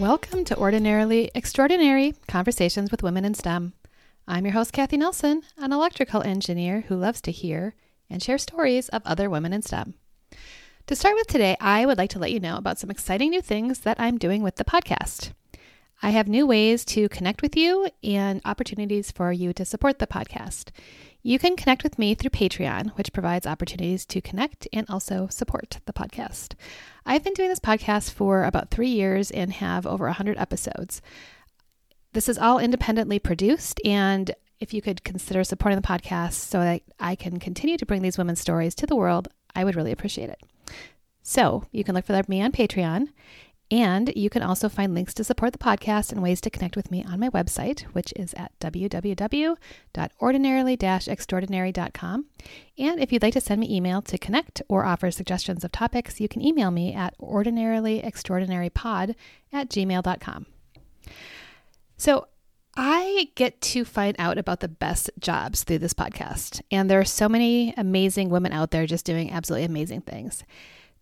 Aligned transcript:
Welcome 0.00 0.46
to 0.46 0.56
Ordinarily 0.56 1.30
Extraordinary 1.34 2.14
Conversations 2.26 2.90
with 2.90 3.02
Women 3.02 3.26
in 3.26 3.34
STEM. 3.34 3.74
I'm 4.26 4.46
your 4.46 4.54
host, 4.54 4.72
Kathy 4.72 4.96
Nelson, 4.96 5.42
an 5.58 5.74
electrical 5.74 6.22
engineer 6.22 6.84
who 6.88 6.96
loves 6.96 7.20
to 7.20 7.30
hear 7.30 7.74
and 8.08 8.22
share 8.22 8.38
stories 8.38 8.88
of 8.88 9.02
other 9.04 9.28
women 9.28 9.52
in 9.52 9.60
STEM. 9.60 9.92
To 10.86 10.96
start 10.96 11.16
with 11.16 11.26
today, 11.26 11.54
I 11.60 11.84
would 11.84 11.98
like 11.98 12.08
to 12.10 12.18
let 12.18 12.32
you 12.32 12.40
know 12.40 12.56
about 12.56 12.78
some 12.78 12.88
exciting 12.88 13.28
new 13.28 13.42
things 13.42 13.80
that 13.80 14.00
I'm 14.00 14.16
doing 14.16 14.42
with 14.42 14.56
the 14.56 14.64
podcast. 14.64 15.32
I 16.02 16.10
have 16.10 16.28
new 16.28 16.46
ways 16.46 16.86
to 16.86 17.10
connect 17.10 17.42
with 17.42 17.54
you 17.54 17.90
and 18.02 18.40
opportunities 18.46 19.10
for 19.10 19.32
you 19.32 19.52
to 19.52 19.66
support 19.66 19.98
the 19.98 20.06
podcast. 20.06 20.70
You 21.22 21.38
can 21.38 21.54
connect 21.54 21.82
with 21.82 21.98
me 21.98 22.14
through 22.14 22.30
Patreon, 22.30 22.96
which 22.96 23.12
provides 23.12 23.46
opportunities 23.46 24.06
to 24.06 24.22
connect 24.22 24.66
and 24.72 24.88
also 24.88 25.28
support 25.28 25.78
the 25.84 25.92
podcast. 25.92 26.54
I've 27.04 27.22
been 27.22 27.34
doing 27.34 27.50
this 27.50 27.60
podcast 27.60 28.10
for 28.10 28.44
about 28.44 28.70
three 28.70 28.88
years 28.88 29.30
and 29.30 29.52
have 29.52 29.86
over 29.86 30.06
100 30.06 30.38
episodes. 30.38 31.02
This 32.14 32.28
is 32.28 32.38
all 32.38 32.58
independently 32.58 33.18
produced, 33.18 33.80
and 33.84 34.34
if 34.60 34.72
you 34.72 34.80
could 34.80 35.04
consider 35.04 35.44
supporting 35.44 35.78
the 35.78 35.86
podcast 35.86 36.32
so 36.32 36.60
that 36.60 36.82
I 36.98 37.16
can 37.16 37.38
continue 37.38 37.76
to 37.76 37.86
bring 37.86 38.00
these 38.00 38.18
women's 38.18 38.40
stories 38.40 38.74
to 38.76 38.86
the 38.86 38.96
world, 38.96 39.28
I 39.54 39.64
would 39.64 39.76
really 39.76 39.92
appreciate 39.92 40.30
it. 40.30 40.40
So 41.22 41.64
you 41.70 41.84
can 41.84 41.94
look 41.94 42.06
for 42.06 42.18
me 42.28 42.40
on 42.40 42.52
Patreon. 42.52 43.08
And 43.70 44.12
you 44.16 44.28
can 44.28 44.42
also 44.42 44.68
find 44.68 44.92
links 44.94 45.14
to 45.14 45.22
support 45.22 45.52
the 45.52 45.58
podcast 45.58 46.10
and 46.10 46.20
ways 46.20 46.40
to 46.40 46.50
connect 46.50 46.74
with 46.74 46.90
me 46.90 47.04
on 47.04 47.20
my 47.20 47.30
website, 47.30 47.82
which 47.92 48.12
is 48.16 48.34
at 48.34 48.50
www.ordinarily 48.58 50.76
extraordinary.com. 50.82 52.26
And 52.78 53.00
if 53.00 53.12
you'd 53.12 53.22
like 53.22 53.34
to 53.34 53.40
send 53.40 53.60
me 53.60 53.72
email 53.74 54.02
to 54.02 54.18
connect 54.18 54.60
or 54.68 54.84
offer 54.84 55.12
suggestions 55.12 55.64
of 55.64 55.70
topics, 55.70 56.20
you 56.20 56.26
can 56.28 56.42
email 56.42 56.72
me 56.72 56.92
at 56.94 57.16
ordinarilyextraordinarypod 57.18 59.14
at 59.52 59.70
gmail.com. 59.70 60.46
So 61.96 62.26
I 62.76 63.30
get 63.34 63.60
to 63.60 63.84
find 63.84 64.16
out 64.18 64.38
about 64.38 64.60
the 64.60 64.68
best 64.68 65.10
jobs 65.18 65.64
through 65.64 65.78
this 65.78 65.94
podcast. 65.94 66.62
And 66.70 66.90
there 66.90 67.00
are 67.00 67.04
so 67.04 67.28
many 67.28 67.74
amazing 67.76 68.30
women 68.30 68.52
out 68.52 68.70
there 68.70 68.86
just 68.86 69.04
doing 69.04 69.30
absolutely 69.30 69.66
amazing 69.66 70.02
things. 70.02 70.44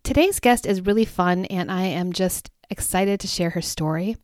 Today's 0.03 0.39
guest 0.39 0.65
is 0.65 0.85
really 0.85 1.05
fun, 1.05 1.45
and 1.45 1.71
I 1.71 1.83
am 1.83 2.13
just 2.13 2.49
excited 2.69 3.19
to 3.19 3.27
share 3.27 3.51
her 3.51 3.61
story. 3.61 4.17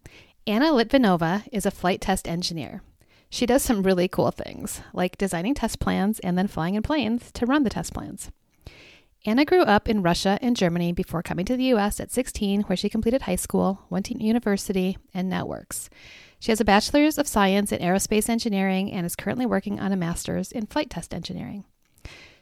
Anna 0.47 0.67
Litvinova 0.67 1.43
is 1.51 1.65
a 1.65 1.71
flight 1.71 2.01
test 2.01 2.27
engineer. 2.27 2.81
She 3.29 3.45
does 3.45 3.63
some 3.63 3.83
really 3.83 4.07
cool 4.07 4.31
things, 4.31 4.81
like 4.93 5.17
designing 5.17 5.55
test 5.55 5.79
plans 5.79 6.19
and 6.19 6.37
then 6.37 6.47
flying 6.47 6.75
in 6.75 6.83
planes 6.83 7.31
to 7.33 7.45
run 7.45 7.63
the 7.63 7.69
test 7.69 7.93
plans. 7.93 8.31
Anna 9.25 9.43
grew 9.43 9.63
up 9.63 9.89
in 9.89 10.03
Russia 10.03 10.37
and 10.41 10.55
Germany 10.55 10.91
before 10.91 11.23
coming 11.23 11.45
to 11.45 11.57
the 11.57 11.73
US 11.73 11.99
at 11.99 12.11
16, 12.11 12.61
where 12.61 12.77
she 12.77 12.89
completed 12.89 13.23
high 13.23 13.35
school, 13.35 13.81
went 13.89 14.05
to 14.05 14.23
university, 14.23 14.97
and 15.15 15.27
now 15.27 15.45
works. 15.45 15.89
She 16.39 16.51
has 16.51 16.61
a 16.61 16.65
bachelor's 16.65 17.17
of 17.17 17.27
science 17.27 17.71
in 17.71 17.81
aerospace 17.81 18.29
engineering 18.29 18.91
and 18.91 19.03
is 19.03 19.15
currently 19.15 19.47
working 19.47 19.79
on 19.79 19.91
a 19.91 19.97
master's 19.97 20.51
in 20.51 20.67
flight 20.67 20.91
test 20.91 21.11
engineering. 21.11 21.65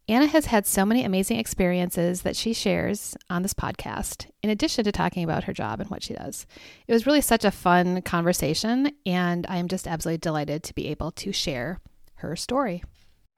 Anna 0.09 0.27
has 0.27 0.47
had 0.47 0.67
so 0.67 0.85
many 0.85 1.05
amazing 1.05 1.39
experiences 1.39 2.23
that 2.23 2.35
she 2.35 2.51
shares 2.51 3.15
on 3.29 3.41
this 3.41 3.53
podcast, 3.53 4.29
in 4.41 4.49
addition 4.49 4.83
to 4.83 4.91
talking 4.91 5.23
about 5.23 5.45
her 5.45 5.53
job 5.53 5.79
and 5.79 5.89
what 5.89 6.03
she 6.03 6.13
does. 6.13 6.45
It 6.87 6.93
was 6.93 7.05
really 7.05 7.21
such 7.21 7.45
a 7.45 7.51
fun 7.51 8.01
conversation, 8.01 8.91
and 9.05 9.45
I 9.47 9.57
am 9.57 9.69
just 9.69 9.87
absolutely 9.87 10.17
delighted 10.17 10.61
to 10.63 10.75
be 10.75 10.87
able 10.87 11.11
to 11.11 11.31
share 11.31 11.79
her 12.15 12.35
story. 12.35 12.83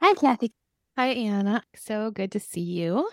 Hi, 0.01 0.15
Kathy. 0.15 0.53
Hi, 0.97 1.09
Anna. 1.09 1.61
So 1.75 2.09
good 2.09 2.31
to 2.31 2.39
see 2.39 2.61
you. 2.61 3.09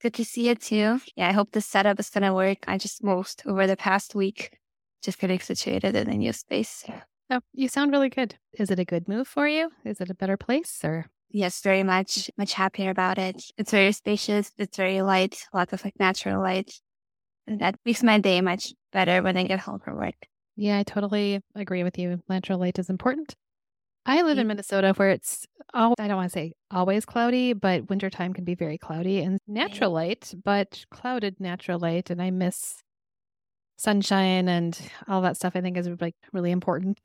Good 0.00 0.14
to 0.14 0.24
see 0.24 0.46
you 0.46 0.54
too. 0.54 1.00
Yeah, 1.16 1.28
I 1.28 1.32
hope 1.32 1.50
the 1.50 1.60
setup 1.60 1.98
is 1.98 2.08
going 2.08 2.22
to 2.22 2.32
work. 2.32 2.58
I 2.68 2.78
just 2.78 3.02
moved 3.02 3.42
over 3.46 3.66
the 3.66 3.76
past 3.76 4.14
week, 4.14 4.56
just 5.02 5.18
getting 5.18 5.40
situated 5.40 5.96
in 5.96 6.08
a 6.08 6.14
new 6.16 6.32
space. 6.32 6.84
Oh, 7.30 7.40
you 7.52 7.66
sound 7.66 7.90
really 7.90 8.10
good. 8.10 8.36
Is 8.52 8.70
it 8.70 8.78
a 8.78 8.84
good 8.84 9.08
move 9.08 9.26
for 9.26 9.48
you? 9.48 9.72
Is 9.84 10.00
it 10.00 10.10
a 10.10 10.14
better 10.14 10.36
place 10.36 10.80
or? 10.84 11.06
Yes, 11.32 11.60
very 11.60 11.82
much, 11.82 12.30
much 12.36 12.52
happier 12.52 12.90
about 12.90 13.18
it. 13.18 13.42
It's 13.56 13.70
very 13.70 13.92
spacious. 13.92 14.52
It's 14.58 14.76
very 14.76 15.02
light, 15.02 15.44
lots 15.52 15.72
of 15.72 15.84
like 15.84 15.98
natural 15.98 16.40
light. 16.40 16.72
And 17.46 17.60
that 17.60 17.76
makes 17.84 18.02
my 18.02 18.18
day 18.18 18.40
much 18.40 18.72
better 18.92 19.22
when 19.22 19.36
I 19.36 19.44
get 19.44 19.60
home 19.60 19.80
from 19.80 19.96
work. 19.96 20.14
Yeah, 20.56 20.78
I 20.78 20.82
totally 20.82 21.40
agree 21.54 21.82
with 21.82 21.98
you. 21.98 22.22
Natural 22.28 22.58
light 22.58 22.78
is 22.78 22.90
important. 22.90 23.34
I 24.04 24.22
live 24.22 24.38
in 24.38 24.48
Minnesota 24.48 24.92
where 24.96 25.10
it's 25.10 25.46
all, 25.74 25.94
I 25.98 26.08
don't 26.08 26.16
want 26.16 26.30
to 26.30 26.36
say 26.36 26.52
always 26.72 27.04
cloudy, 27.04 27.52
but 27.52 27.88
wintertime 27.88 28.34
can 28.34 28.44
be 28.44 28.56
very 28.56 28.76
cloudy 28.76 29.20
and 29.20 29.38
natural 29.46 29.92
light, 29.92 30.34
but 30.44 30.84
clouded 30.90 31.38
natural 31.38 31.78
light. 31.78 32.10
And 32.10 32.20
I 32.20 32.30
miss 32.30 32.82
sunshine 33.76 34.48
and 34.48 34.78
all 35.08 35.22
that 35.22 35.36
stuff. 35.36 35.54
I 35.54 35.60
think 35.60 35.76
is 35.76 35.88
like 36.00 36.16
really 36.32 36.50
important. 36.50 36.98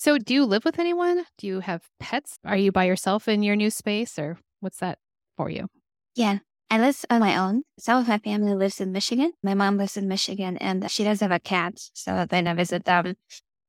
So, 0.00 0.16
do 0.16 0.32
you 0.32 0.46
live 0.46 0.64
with 0.64 0.78
anyone? 0.78 1.26
Do 1.36 1.46
you 1.46 1.60
have 1.60 1.82
pets? 1.98 2.38
Are 2.42 2.56
you 2.56 2.72
by 2.72 2.84
yourself 2.84 3.28
in 3.28 3.42
your 3.42 3.54
new 3.54 3.68
space, 3.68 4.18
or 4.18 4.38
what's 4.60 4.78
that 4.78 4.98
for 5.36 5.50
you? 5.50 5.68
Yeah, 6.14 6.38
I 6.70 6.78
live 6.80 7.04
on 7.10 7.20
my 7.20 7.36
own. 7.36 7.64
Some 7.78 7.98
of 7.98 8.08
my 8.08 8.16
family 8.16 8.54
lives 8.54 8.80
in 8.80 8.92
Michigan. 8.92 9.34
My 9.42 9.52
mom 9.52 9.76
lives 9.76 9.98
in 9.98 10.08
Michigan, 10.08 10.56
and 10.56 10.90
she 10.90 11.04
does 11.04 11.20
have 11.20 11.32
a 11.32 11.38
cat. 11.38 11.74
So 11.92 12.24
then 12.24 12.46
I 12.48 12.54
visit 12.54 12.86
them. 12.86 13.14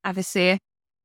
Obviously, 0.06 0.60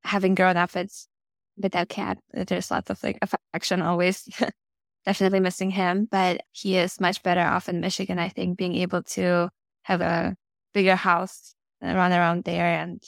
having 0.04 0.36
grown 0.36 0.56
up 0.56 0.76
with 0.76 1.08
with 1.56 1.72
that 1.72 1.88
cat, 1.88 2.18
uh, 2.32 2.44
there's 2.44 2.70
lots 2.70 2.88
of 2.88 3.02
like 3.02 3.18
affection 3.20 3.82
always. 3.82 4.28
Definitely 5.06 5.40
missing 5.40 5.70
him, 5.70 6.06
but 6.08 6.42
he 6.52 6.76
is 6.76 7.00
much 7.00 7.24
better 7.24 7.40
off 7.40 7.68
in 7.68 7.80
Michigan. 7.80 8.20
I 8.20 8.28
think 8.28 8.58
being 8.58 8.76
able 8.76 9.02
to 9.18 9.48
have 9.82 10.00
a 10.02 10.36
bigger 10.72 10.94
house 10.94 11.56
and 11.80 11.96
run 11.96 12.12
around 12.12 12.44
there 12.44 12.66
and 12.66 13.02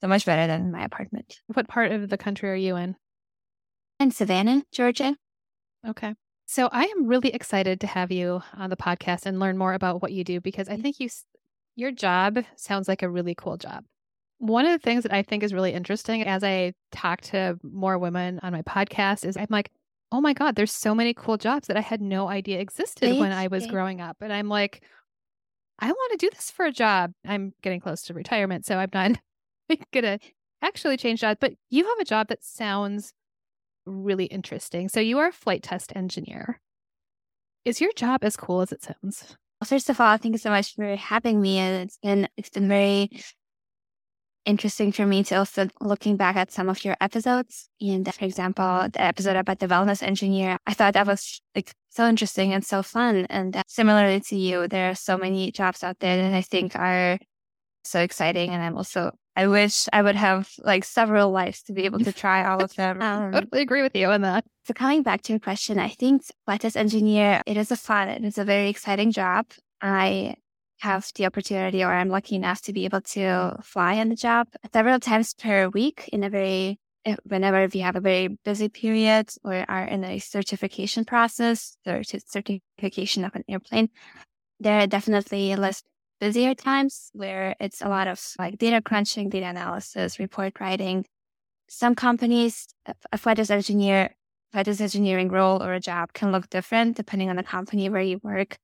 so 0.00 0.08
much 0.08 0.24
better 0.24 0.46
than 0.46 0.72
my 0.72 0.84
apartment. 0.84 1.40
What 1.48 1.68
part 1.68 1.92
of 1.92 2.08
the 2.08 2.18
country 2.18 2.50
are 2.50 2.54
you 2.54 2.76
in? 2.76 2.96
In 3.98 4.10
Savannah, 4.10 4.62
Georgia. 4.72 5.14
Okay. 5.86 6.14
So 6.46 6.68
I 6.72 6.84
am 6.84 7.06
really 7.06 7.32
excited 7.32 7.80
to 7.80 7.86
have 7.86 8.10
you 8.10 8.42
on 8.54 8.70
the 8.70 8.76
podcast 8.76 9.26
and 9.26 9.38
learn 9.38 9.56
more 9.56 9.74
about 9.74 10.02
what 10.02 10.12
you 10.12 10.24
do 10.24 10.40
because 10.40 10.68
I 10.68 10.76
think 10.76 10.98
you 10.98 11.08
your 11.76 11.92
job 11.92 12.38
sounds 12.56 12.88
like 12.88 13.02
a 13.02 13.08
really 13.08 13.34
cool 13.34 13.56
job. 13.56 13.84
One 14.38 14.66
of 14.66 14.72
the 14.72 14.82
things 14.82 15.02
that 15.04 15.12
I 15.12 15.22
think 15.22 15.42
is 15.42 15.54
really 15.54 15.72
interesting 15.72 16.24
as 16.24 16.42
I 16.42 16.72
talk 16.90 17.20
to 17.22 17.58
more 17.62 17.98
women 17.98 18.40
on 18.42 18.52
my 18.52 18.62
podcast 18.62 19.24
is 19.24 19.36
I'm 19.36 19.46
like, 19.50 19.70
"Oh 20.10 20.20
my 20.20 20.32
god, 20.32 20.56
there's 20.56 20.72
so 20.72 20.94
many 20.94 21.14
cool 21.14 21.36
jobs 21.36 21.68
that 21.68 21.76
I 21.76 21.82
had 21.82 22.00
no 22.00 22.28
idea 22.28 22.58
existed 22.58 23.18
when 23.18 23.32
I 23.32 23.46
was 23.46 23.66
growing 23.66 24.00
up." 24.00 24.16
And 24.20 24.32
I'm 24.32 24.48
like, 24.48 24.82
I 25.78 25.86
want 25.86 26.18
to 26.18 26.26
do 26.26 26.30
this 26.34 26.50
for 26.50 26.64
a 26.66 26.72
job. 26.72 27.12
I'm 27.24 27.54
getting 27.62 27.80
close 27.80 28.02
to 28.04 28.14
retirement, 28.14 28.66
so 28.66 28.76
I'm 28.76 28.90
not 28.92 29.18
gonna 29.92 30.18
actually 30.62 30.96
change 30.96 31.20
jobs, 31.20 31.38
but 31.40 31.54
you 31.68 31.86
have 31.86 31.98
a 31.98 32.04
job 32.04 32.28
that 32.28 32.44
sounds 32.44 33.12
really 33.86 34.26
interesting. 34.26 34.88
So 34.88 35.00
you 35.00 35.18
are 35.18 35.28
a 35.28 35.32
flight 35.32 35.62
test 35.62 35.92
engineer. 35.94 36.60
Is 37.64 37.80
your 37.80 37.92
job 37.92 38.24
as 38.24 38.36
cool 38.36 38.62
as 38.62 38.72
it 38.72 38.82
sounds? 38.82 39.36
Well, 39.60 39.66
First 39.66 39.90
of 39.90 40.00
all, 40.00 40.16
thank 40.16 40.34
you 40.34 40.38
so 40.38 40.50
much 40.50 40.74
for 40.74 40.96
having 40.96 41.40
me. 41.40 41.58
And 41.58 41.84
it's 41.84 41.98
been 41.98 42.28
it's 42.36 42.50
been 42.50 42.68
very 42.68 43.10
interesting 44.46 44.90
for 44.90 45.04
me 45.06 45.22
to 45.22 45.34
also 45.34 45.68
looking 45.80 46.16
back 46.16 46.36
at 46.36 46.50
some 46.50 46.68
of 46.68 46.82
your 46.84 46.96
episodes. 47.00 47.68
And 47.80 48.12
for 48.14 48.24
example, 48.24 48.88
the 48.90 49.02
episode 49.02 49.36
about 49.36 49.58
the 49.58 49.66
wellness 49.66 50.02
engineer, 50.02 50.58
I 50.66 50.72
thought 50.72 50.94
that 50.94 51.06
was 51.06 51.42
like 51.54 51.72
so 51.90 52.08
interesting 52.08 52.52
and 52.54 52.64
so 52.64 52.82
fun. 52.82 53.26
And 53.28 53.56
uh, 53.56 53.62
similarly 53.66 54.20
to 54.20 54.36
you, 54.36 54.66
there 54.66 54.90
are 54.90 54.94
so 54.94 55.18
many 55.18 55.52
jobs 55.52 55.84
out 55.84 55.98
there 56.00 56.16
that 56.16 56.34
I 56.34 56.42
think 56.42 56.74
are 56.74 57.18
so 57.84 58.00
exciting. 58.00 58.50
And 58.50 58.62
I'm 58.62 58.76
also 58.76 59.12
I 59.36 59.46
wish 59.46 59.86
I 59.92 60.02
would 60.02 60.16
have 60.16 60.50
like 60.58 60.84
several 60.84 61.30
lives 61.30 61.62
to 61.62 61.72
be 61.72 61.84
able 61.84 62.00
to 62.00 62.12
try 62.12 62.44
all 62.44 62.62
of 62.62 62.74
them. 62.74 63.00
Um, 63.10 63.32
totally 63.32 63.62
agree 63.62 63.82
with 63.82 63.96
you 63.96 64.08
on 64.08 64.20
that. 64.22 64.44
So 64.66 64.74
coming 64.74 65.02
back 65.02 65.22
to 65.22 65.32
your 65.32 65.40
question, 65.40 65.78
I 65.78 65.88
think 65.88 66.22
test 66.60 66.76
engineer, 66.76 67.42
it 67.46 67.56
is 67.56 67.70
a 67.70 67.76
fun, 67.76 68.08
it 68.08 68.24
is 68.24 68.38
a 68.38 68.44
very 68.44 68.68
exciting 68.68 69.10
job. 69.10 69.46
I 69.80 70.34
have 70.80 71.10
the 71.14 71.26
opportunity 71.26 71.82
or 71.82 71.92
I'm 71.92 72.08
lucky 72.08 72.36
enough 72.36 72.60
to 72.62 72.72
be 72.72 72.84
able 72.84 73.00
to 73.00 73.56
fly 73.62 73.98
on 73.98 74.08
the 74.08 74.16
job 74.16 74.48
several 74.72 75.00
times 75.00 75.34
per 75.34 75.68
week 75.68 76.08
in 76.12 76.22
a 76.24 76.30
very 76.30 76.78
eh, 77.04 77.16
whenever 77.24 77.66
we 77.72 77.80
have 77.80 77.96
a 77.96 78.00
very 78.00 78.28
busy 78.44 78.68
period 78.68 79.30
or 79.44 79.64
are 79.68 79.84
in 79.84 80.04
a 80.04 80.18
certification 80.18 81.04
process 81.04 81.76
or 81.86 82.02
certification 82.02 83.24
of 83.24 83.34
an 83.34 83.44
airplane, 83.48 83.88
there 84.58 84.80
are 84.80 84.86
definitely 84.86 85.56
less 85.56 85.82
busier 86.20 86.54
times 86.54 87.10
where 87.14 87.56
it's 87.58 87.80
a 87.80 87.88
lot 87.88 88.06
of 88.06 88.20
like 88.38 88.58
data 88.58 88.80
crunching, 88.82 89.30
data 89.30 89.46
analysis, 89.46 90.18
report 90.18 90.60
writing. 90.60 91.06
Some 91.68 91.94
companies, 91.94 92.68
a 93.10 93.18
flight 93.18 93.38
test 93.38 93.50
engineer, 93.50 94.14
flight 94.52 94.66
test 94.66 94.80
engineering 94.80 95.30
role 95.30 95.62
or 95.62 95.72
a 95.72 95.80
job 95.80 96.12
can 96.12 96.30
look 96.30 96.50
different 96.50 96.96
depending 96.96 97.30
on 97.30 97.36
the 97.36 97.42
company 97.42 97.88
where 97.88 98.02
you 98.02 98.20
work. 98.22 98.58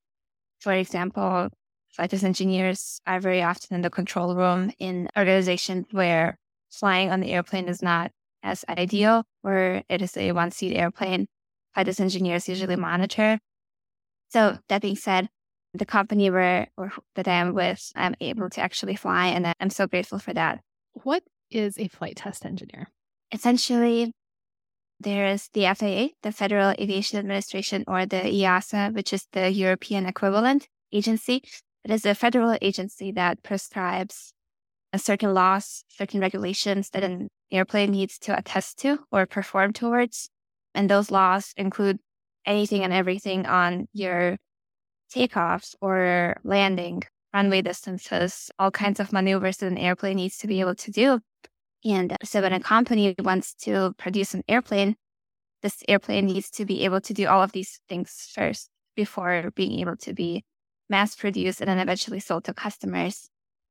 For 0.59 0.73
example, 0.73 1.49
flight 1.89 2.11
test 2.11 2.23
engineers 2.23 3.01
are 3.07 3.19
very 3.19 3.41
often 3.41 3.75
in 3.75 3.81
the 3.81 3.89
control 3.89 4.35
room 4.35 4.71
in 4.79 5.09
organizations 5.17 5.87
where 5.91 6.37
flying 6.69 7.09
on 7.11 7.21
the 7.21 7.31
airplane 7.31 7.67
is 7.67 7.81
not 7.81 8.11
as 8.43 8.63
ideal, 8.69 9.23
where 9.41 9.83
it 9.89 10.01
is 10.01 10.15
a 10.15 10.31
one 10.31 10.51
seat 10.51 10.75
airplane. 10.75 11.27
Flight 11.73 11.87
test 11.87 11.99
engineers 11.99 12.47
usually 12.47 12.75
monitor. 12.75 13.39
So 14.29 14.59
that 14.67 14.81
being 14.81 14.95
said, 14.95 15.29
the 15.77 15.85
company 15.85 16.29
where 16.29 16.67
or 16.77 16.91
that 17.15 17.27
I 17.27 17.33
am 17.33 17.53
with, 17.53 17.91
I'm 17.95 18.15
able 18.19 18.49
to 18.49 18.61
actually 18.61 18.95
fly, 18.95 19.27
and 19.27 19.53
I'm 19.59 19.69
so 19.69 19.87
grateful 19.87 20.19
for 20.19 20.33
that. 20.33 20.61
What 20.93 21.23
is 21.51 21.77
a 21.77 21.87
flight 21.87 22.17
test 22.17 22.45
engineer? 22.45 22.89
Essentially, 23.31 24.11
there 24.99 25.27
is 25.27 25.49
the 25.53 25.65
FAA, 25.65 26.15
the 26.23 26.31
Federal 26.31 26.71
Aviation 26.79 27.19
Administration, 27.19 27.83
or 27.87 28.05
the 28.05 28.21
EASA, 28.21 28.93
which 28.93 29.13
is 29.13 29.27
the 29.31 29.51
European 29.51 30.05
equivalent 30.05 30.67
agency. 30.91 31.43
It 31.83 31.91
is 31.91 32.05
a 32.05 32.15
federal 32.15 32.57
agency 32.61 33.11
that 33.11 33.43
prescribes 33.43 34.33
certain 34.95 35.33
laws, 35.33 35.83
certain 35.89 36.19
regulations 36.19 36.89
that 36.89 37.03
an 37.03 37.29
airplane 37.51 37.91
needs 37.91 38.17
to 38.19 38.37
attest 38.37 38.79
to 38.79 38.99
or 39.11 39.25
perform 39.25 39.73
towards. 39.73 40.29
And 40.73 40.89
those 40.89 41.11
laws 41.11 41.53
include 41.55 41.99
anything 42.45 42.83
and 42.83 42.93
everything 42.93 43.45
on 43.45 43.87
your 43.93 44.37
takeoffs 45.13 45.75
or 45.81 46.37
landing, 46.43 47.03
runway 47.33 47.61
distances, 47.61 48.51
all 48.59 48.71
kinds 48.71 48.99
of 48.99 49.13
maneuvers 49.13 49.57
that 49.57 49.67
an 49.67 49.77
airplane 49.77 50.17
needs 50.17 50.37
to 50.39 50.47
be 50.47 50.59
able 50.59 50.75
to 50.75 50.91
do. 50.91 51.19
And 51.85 52.15
so 52.23 52.41
when 52.41 52.53
a 52.53 52.59
company 52.59 53.15
wants 53.19 53.53
to 53.65 53.93
produce 53.97 54.33
an 54.33 54.43
airplane, 54.47 54.95
this 55.61 55.83
airplane 55.87 56.25
needs 56.25 56.49
to 56.51 56.65
be 56.65 56.85
able 56.85 57.01
to 57.01 57.13
do 57.13 57.27
all 57.27 57.41
of 57.43 57.51
these 57.51 57.79
things 57.87 58.31
first 58.33 58.69
before 58.95 59.51
being 59.55 59.79
able 59.79 59.95
to 59.97 60.13
be 60.13 60.43
mass 60.89 61.15
produced 61.15 61.61
and 61.61 61.69
then 61.69 61.79
eventually 61.79 62.19
sold 62.19 62.43
to 62.45 62.53
customers. 62.53 63.29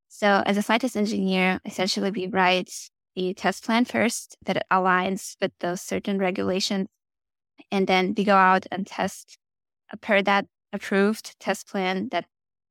So 0.09 0.43
as 0.47 0.57
a 0.57 0.63
flight 0.63 0.83
test 0.83 0.97
engineer, 0.97 1.61
essentially 1.65 2.11
we 2.11 2.27
write 2.27 2.71
the 3.15 3.35
test 3.35 3.65
plan 3.65 3.85
first 3.85 4.37
that 4.45 4.67
aligns 4.71 5.37
with 5.41 5.53
those 5.61 5.81
certain 5.81 6.19
regulations. 6.19 6.89
And 7.71 7.87
then 7.87 8.15
we 8.17 8.25
go 8.25 8.37
out 8.37 8.67
and 8.71 8.87
test 8.87 9.39
uh, 9.93 9.97
per 9.97 10.23
that 10.23 10.47
approved 10.77 11.39
test 11.41 11.69
plan. 11.69 12.09
That 12.11 12.27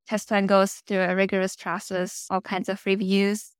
test 0.07 0.27
plan 0.29 0.45
goes 0.45 0.75
through 0.87 1.01
a 1.01 1.15
rigorous 1.15 1.55
process, 1.55 2.27
all 2.29 2.41
kinds 2.41 2.69
of 2.69 2.85
reviews 2.85 3.51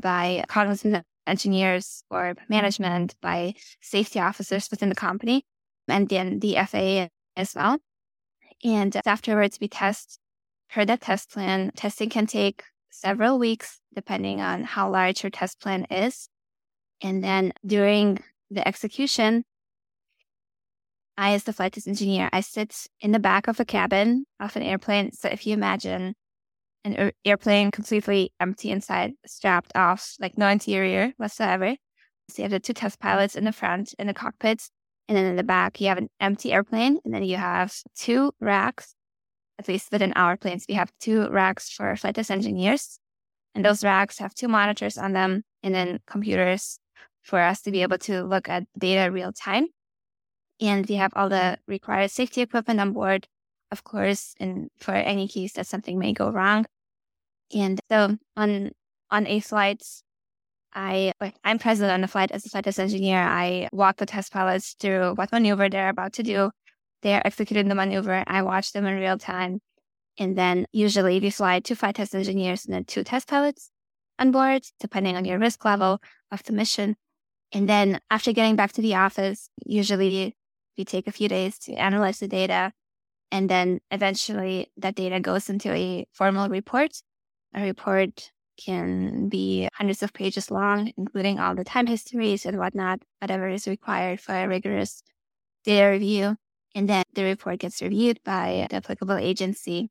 by 0.00 0.44
cognizant 0.48 1.04
engineers 1.26 2.02
or 2.10 2.34
management, 2.48 3.14
by 3.20 3.54
safety 3.80 4.18
officers 4.18 4.68
within 4.70 4.88
the 4.88 4.94
company, 4.94 5.44
and 5.86 6.08
then 6.08 6.40
the 6.40 6.56
FAA 6.56 7.08
as 7.36 7.54
well. 7.54 7.78
And 8.64 8.96
afterwards, 9.06 9.58
we 9.60 9.68
test 9.68 10.18
per 10.70 10.84
that 10.84 11.00
test 11.00 11.30
plan. 11.30 11.70
Testing 11.76 12.10
can 12.10 12.26
take 12.26 12.64
several 12.90 13.38
weeks, 13.38 13.80
depending 13.94 14.40
on 14.40 14.64
how 14.64 14.90
large 14.90 15.22
your 15.22 15.30
test 15.30 15.60
plan 15.60 15.86
is. 15.90 16.28
And 17.02 17.24
then 17.24 17.52
during 17.64 18.18
the 18.50 18.66
execution, 18.66 19.44
I, 21.20 21.34
as 21.34 21.44
the 21.44 21.52
flight 21.52 21.74
test 21.74 21.86
engineer, 21.86 22.30
I 22.32 22.40
sit 22.40 22.86
in 23.00 23.12
the 23.12 23.18
back 23.18 23.46
of 23.46 23.60
a 23.60 23.64
cabin 23.64 24.24
of 24.40 24.56
an 24.56 24.62
airplane. 24.62 25.12
So 25.12 25.28
if 25.28 25.46
you 25.46 25.52
imagine 25.52 26.14
an 26.84 27.12
airplane 27.24 27.70
completely 27.70 28.32
empty 28.40 28.70
inside, 28.70 29.12
strapped 29.26 29.72
off, 29.74 30.14
like 30.18 30.38
no 30.38 30.48
interior 30.48 31.12
whatsoever. 31.18 31.76
So 32.30 32.36
you 32.38 32.44
have 32.44 32.52
the 32.52 32.60
two 32.60 32.72
test 32.72 32.98
pilots 33.00 33.36
in 33.36 33.44
the 33.44 33.52
front 33.52 33.94
in 33.98 34.06
the 34.06 34.14
cockpit. 34.14 34.62
And 35.08 35.16
then 35.16 35.26
in 35.26 35.36
the 35.36 35.42
back, 35.42 35.80
you 35.80 35.88
have 35.88 35.98
an 35.98 36.08
empty 36.20 36.52
airplane. 36.52 36.98
And 37.04 37.12
then 37.12 37.24
you 37.24 37.36
have 37.36 37.74
two 37.96 38.32
racks 38.40 38.94
at 39.60 39.68
least 39.68 39.92
within 39.92 40.14
our 40.14 40.38
planes, 40.38 40.64
we 40.66 40.74
have 40.74 40.90
two 41.00 41.28
racks 41.28 41.68
for 41.68 41.94
flight 41.94 42.14
test 42.14 42.30
engineers. 42.30 42.98
And 43.54 43.62
those 43.62 43.84
racks 43.84 44.18
have 44.18 44.34
two 44.34 44.48
monitors 44.48 44.96
on 44.96 45.12
them 45.12 45.42
and 45.62 45.74
then 45.74 45.98
computers 46.06 46.78
for 47.22 47.38
us 47.38 47.60
to 47.62 47.70
be 47.70 47.82
able 47.82 47.98
to 47.98 48.22
look 48.22 48.48
at 48.48 48.64
data 48.78 49.12
real 49.12 49.32
time. 49.32 49.66
And 50.60 50.86
we 50.86 50.96
have 50.96 51.12
all 51.16 51.28
the 51.28 51.58
required 51.66 52.10
safety 52.10 52.42
equipment 52.42 52.80
on 52.80 52.92
board, 52.92 53.26
of 53.70 53.84
course, 53.84 54.34
and 54.38 54.70
for 54.78 54.92
any 54.94 55.26
case 55.28 55.54
that 55.54 55.66
something 55.66 55.98
may 55.98 56.12
go 56.12 56.30
wrong. 56.30 56.66
And 57.54 57.80
so 57.90 58.16
on 58.36 58.72
on 59.10 59.26
a 59.26 59.40
flight, 59.40 59.82
I 60.72 61.12
I'm 61.44 61.58
present 61.58 61.90
on 61.90 62.00
the 62.02 62.08
flight 62.08 62.30
as 62.30 62.46
a 62.46 62.50
flight 62.50 62.64
test 62.64 62.78
engineer. 62.78 63.18
I 63.18 63.68
walk 63.72 63.96
the 63.96 64.06
test 64.06 64.32
pilots 64.32 64.76
through 64.78 65.14
what 65.14 65.32
maneuver 65.32 65.68
they're 65.68 65.88
about 65.88 66.12
to 66.14 66.22
do, 66.22 66.50
they're 67.02 67.26
executing 67.26 67.68
the 67.68 67.74
maneuver. 67.74 68.24
I 68.26 68.42
watch 68.42 68.72
them 68.72 68.86
in 68.86 68.98
real 68.98 69.18
time. 69.18 69.60
And 70.18 70.36
then 70.36 70.66
usually 70.72 71.20
we 71.20 71.30
fly 71.30 71.60
two 71.60 71.74
flight 71.74 71.94
test 71.94 72.14
engineers 72.14 72.66
and 72.66 72.74
then 72.74 72.84
two 72.84 73.04
test 73.04 73.28
pilots 73.28 73.70
on 74.18 74.30
board, 74.30 74.62
depending 74.78 75.16
on 75.16 75.24
your 75.24 75.38
risk 75.38 75.64
level 75.64 76.00
of 76.30 76.42
the 76.44 76.52
mission. 76.52 76.96
And 77.52 77.68
then 77.68 78.00
after 78.10 78.32
getting 78.32 78.56
back 78.56 78.72
to 78.72 78.82
the 78.82 78.94
office, 78.94 79.48
usually 79.64 80.36
we 80.76 80.84
take 80.84 81.06
a 81.06 81.12
few 81.12 81.28
days 81.28 81.58
to 81.60 81.74
analyze 81.74 82.18
the 82.18 82.28
data. 82.28 82.72
And 83.32 83.48
then 83.48 83.80
eventually 83.90 84.70
that 84.76 84.94
data 84.94 85.20
goes 85.20 85.48
into 85.48 85.72
a 85.72 86.06
formal 86.12 86.48
report. 86.48 86.92
A 87.54 87.62
report 87.62 88.30
can 88.64 89.28
be 89.28 89.68
hundreds 89.74 90.02
of 90.02 90.12
pages 90.12 90.50
long, 90.50 90.92
including 90.96 91.38
all 91.38 91.54
the 91.54 91.64
time 91.64 91.86
histories 91.86 92.44
and 92.44 92.58
whatnot, 92.58 93.00
whatever 93.20 93.48
is 93.48 93.66
required 93.66 94.20
for 94.20 94.34
a 94.34 94.48
rigorous 94.48 95.02
data 95.64 95.90
review. 95.90 96.36
And 96.74 96.88
then 96.88 97.04
the 97.14 97.24
report 97.24 97.58
gets 97.58 97.82
reviewed 97.82 98.20
by 98.24 98.66
the 98.70 98.76
applicable 98.76 99.16
agency. 99.16 99.90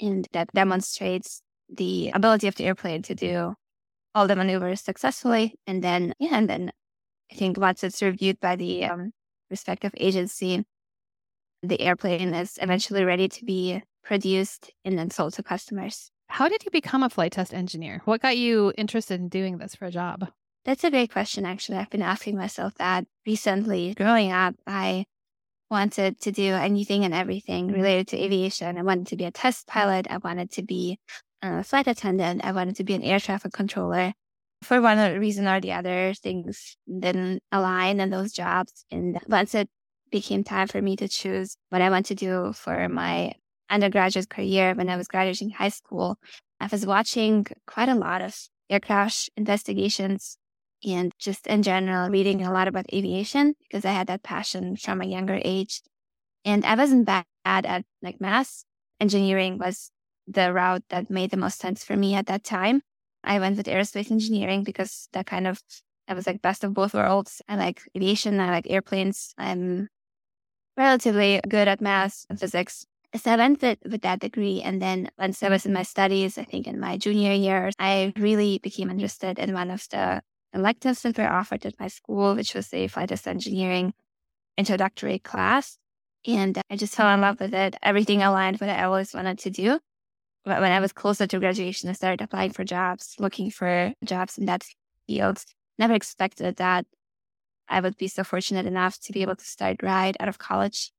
And 0.00 0.26
that 0.32 0.52
demonstrates 0.52 1.40
the 1.68 2.10
ability 2.14 2.46
of 2.46 2.54
the 2.56 2.64
airplane 2.64 3.02
to 3.02 3.14
do 3.14 3.54
all 4.14 4.26
the 4.26 4.36
maneuvers 4.36 4.80
successfully. 4.80 5.54
And 5.66 5.82
then, 5.82 6.14
yeah, 6.18 6.36
and 6.36 6.48
then 6.48 6.72
I 7.32 7.34
think 7.34 7.58
once 7.58 7.82
it's 7.82 8.02
reviewed 8.02 8.40
by 8.40 8.56
the 8.56 8.84
um, 8.84 9.12
respective 9.50 9.92
agency, 9.96 10.64
the 11.62 11.80
airplane 11.80 12.34
is 12.34 12.58
eventually 12.60 13.04
ready 13.04 13.28
to 13.28 13.44
be 13.44 13.82
produced 14.04 14.70
and 14.84 14.98
then 14.98 15.10
sold 15.10 15.34
to 15.34 15.42
customers. 15.42 16.10
How 16.28 16.48
did 16.48 16.64
you 16.64 16.70
become 16.70 17.02
a 17.02 17.10
flight 17.10 17.32
test 17.32 17.54
engineer? 17.54 18.02
What 18.04 18.22
got 18.22 18.36
you 18.36 18.72
interested 18.76 19.20
in 19.20 19.28
doing 19.28 19.58
this 19.58 19.74
for 19.74 19.86
a 19.86 19.90
job? 19.90 20.28
That's 20.64 20.84
a 20.84 20.90
great 20.90 21.12
question, 21.12 21.46
actually. 21.46 21.78
I've 21.78 21.90
been 21.90 22.02
asking 22.02 22.36
myself 22.36 22.74
that 22.74 23.06
recently. 23.24 23.94
Growing 23.94 24.32
up, 24.32 24.56
I 24.66 25.06
wanted 25.70 26.20
to 26.20 26.32
do 26.32 26.54
anything 26.54 27.04
and 27.04 27.14
everything 27.14 27.68
related 27.68 28.08
to 28.08 28.22
aviation. 28.22 28.76
I 28.76 28.82
wanted 28.82 29.06
to 29.08 29.16
be 29.16 29.24
a 29.24 29.30
test 29.30 29.66
pilot. 29.66 30.06
I 30.10 30.18
wanted 30.18 30.50
to 30.52 30.62
be 30.62 30.98
a 31.42 31.62
flight 31.62 31.86
attendant. 31.86 32.44
I 32.44 32.52
wanted 32.52 32.76
to 32.76 32.84
be 32.84 32.94
an 32.94 33.02
air 33.02 33.20
traffic 33.20 33.52
controller. 33.52 34.12
For 34.62 34.80
one 34.80 34.98
reason 35.20 35.46
or 35.46 35.60
the 35.60 35.72
other, 35.72 36.14
things 36.14 36.76
didn't 36.86 37.42
align 37.52 38.00
in 38.00 38.10
those 38.10 38.32
jobs. 38.32 38.84
And 38.90 39.18
once 39.28 39.54
it 39.54 39.68
became 40.10 40.44
time 40.44 40.66
for 40.68 40.80
me 40.80 40.96
to 40.96 41.08
choose 41.08 41.56
what 41.68 41.82
I 41.82 41.90
want 41.90 42.06
to 42.06 42.14
do 42.14 42.52
for 42.52 42.88
my 42.88 43.32
undergraduate 43.68 44.30
career 44.30 44.74
when 44.74 44.88
I 44.88 44.96
was 44.96 45.08
graduating 45.08 45.50
high 45.50 45.68
school, 45.68 46.18
I 46.60 46.68
was 46.70 46.86
watching 46.86 47.46
quite 47.66 47.88
a 47.88 47.94
lot 47.94 48.22
of 48.22 48.36
air 48.70 48.80
crash 48.80 49.28
investigations 49.36 50.38
and 50.84 51.12
just 51.18 51.46
in 51.46 51.62
general, 51.62 52.10
reading 52.10 52.42
a 52.42 52.52
lot 52.52 52.68
about 52.68 52.92
aviation 52.92 53.54
because 53.60 53.84
I 53.84 53.92
had 53.92 54.06
that 54.08 54.22
passion 54.22 54.76
from 54.76 55.00
a 55.00 55.06
younger 55.06 55.40
age. 55.44 55.82
And 56.44 56.64
I 56.64 56.74
wasn't 56.74 57.06
bad 57.06 57.24
at 57.44 57.84
like 58.02 58.20
math. 58.20 58.64
Engineering 59.00 59.58
was 59.58 59.90
the 60.26 60.52
route 60.52 60.84
that 60.88 61.10
made 61.10 61.30
the 61.30 61.36
most 61.36 61.58
sense 61.58 61.84
for 61.84 61.96
me 61.96 62.14
at 62.14 62.26
that 62.26 62.44
time. 62.44 62.82
I 63.26 63.38
went 63.38 63.56
with 63.56 63.66
aerospace 63.66 64.10
engineering 64.10 64.62
because 64.62 65.08
that 65.12 65.26
kind 65.26 65.46
of, 65.46 65.60
I 66.08 66.14
was 66.14 66.26
like 66.26 66.40
best 66.40 66.64
of 66.64 66.72
both 66.72 66.94
worlds. 66.94 67.42
I 67.48 67.56
like 67.56 67.82
aviation. 67.96 68.40
I 68.40 68.50
like 68.50 68.70
airplanes. 68.70 69.34
I'm 69.36 69.88
relatively 70.76 71.40
good 71.48 71.68
at 71.68 71.80
math 71.80 72.24
and 72.30 72.38
physics. 72.38 72.86
So 73.14 73.32
I 73.32 73.36
went 73.36 73.62
with, 73.62 73.78
with 73.84 74.02
that 74.02 74.20
degree. 74.20 74.62
And 74.62 74.80
then 74.80 75.10
once 75.18 75.42
I 75.42 75.48
was 75.48 75.66
in 75.66 75.72
my 75.72 75.82
studies, 75.82 76.38
I 76.38 76.44
think 76.44 76.66
in 76.66 76.78
my 76.78 76.96
junior 76.96 77.32
year, 77.32 77.70
I 77.78 78.12
really 78.16 78.58
became 78.58 78.90
interested 78.90 79.38
in 79.38 79.54
one 79.54 79.70
of 79.70 79.86
the 79.90 80.22
electives 80.52 81.02
that 81.02 81.18
were 81.18 81.28
offered 81.28 81.66
at 81.66 81.80
my 81.80 81.88
school, 81.88 82.34
which 82.34 82.54
was 82.54 82.72
a 82.72 82.88
flight 82.88 83.08
test 83.08 83.26
engineering 83.26 83.92
introductory 84.56 85.18
class. 85.18 85.78
And 86.26 86.60
I 86.70 86.76
just 86.76 86.94
fell 86.94 87.12
in 87.14 87.20
love 87.20 87.40
with 87.40 87.54
it. 87.54 87.76
Everything 87.82 88.22
aligned 88.22 88.58
with 88.58 88.68
what 88.68 88.78
I 88.78 88.84
always 88.84 89.14
wanted 89.14 89.38
to 89.40 89.50
do. 89.50 89.80
When 90.46 90.62
I 90.62 90.78
was 90.78 90.92
closer 90.92 91.26
to 91.26 91.40
graduation, 91.40 91.90
I 91.90 91.92
started 91.92 92.22
applying 92.22 92.52
for 92.52 92.62
jobs, 92.62 93.16
looking 93.18 93.50
for 93.50 93.92
jobs 94.04 94.38
in 94.38 94.46
that 94.46 94.64
field. 95.08 95.44
Never 95.76 95.94
expected 95.94 96.54
that 96.56 96.86
I 97.68 97.80
would 97.80 97.96
be 97.96 98.06
so 98.06 98.22
fortunate 98.22 98.64
enough 98.64 99.00
to 99.00 99.12
be 99.12 99.22
able 99.22 99.34
to 99.34 99.44
start 99.44 99.82
right 99.82 100.14
out 100.20 100.28
of 100.28 100.38
college 100.38 100.92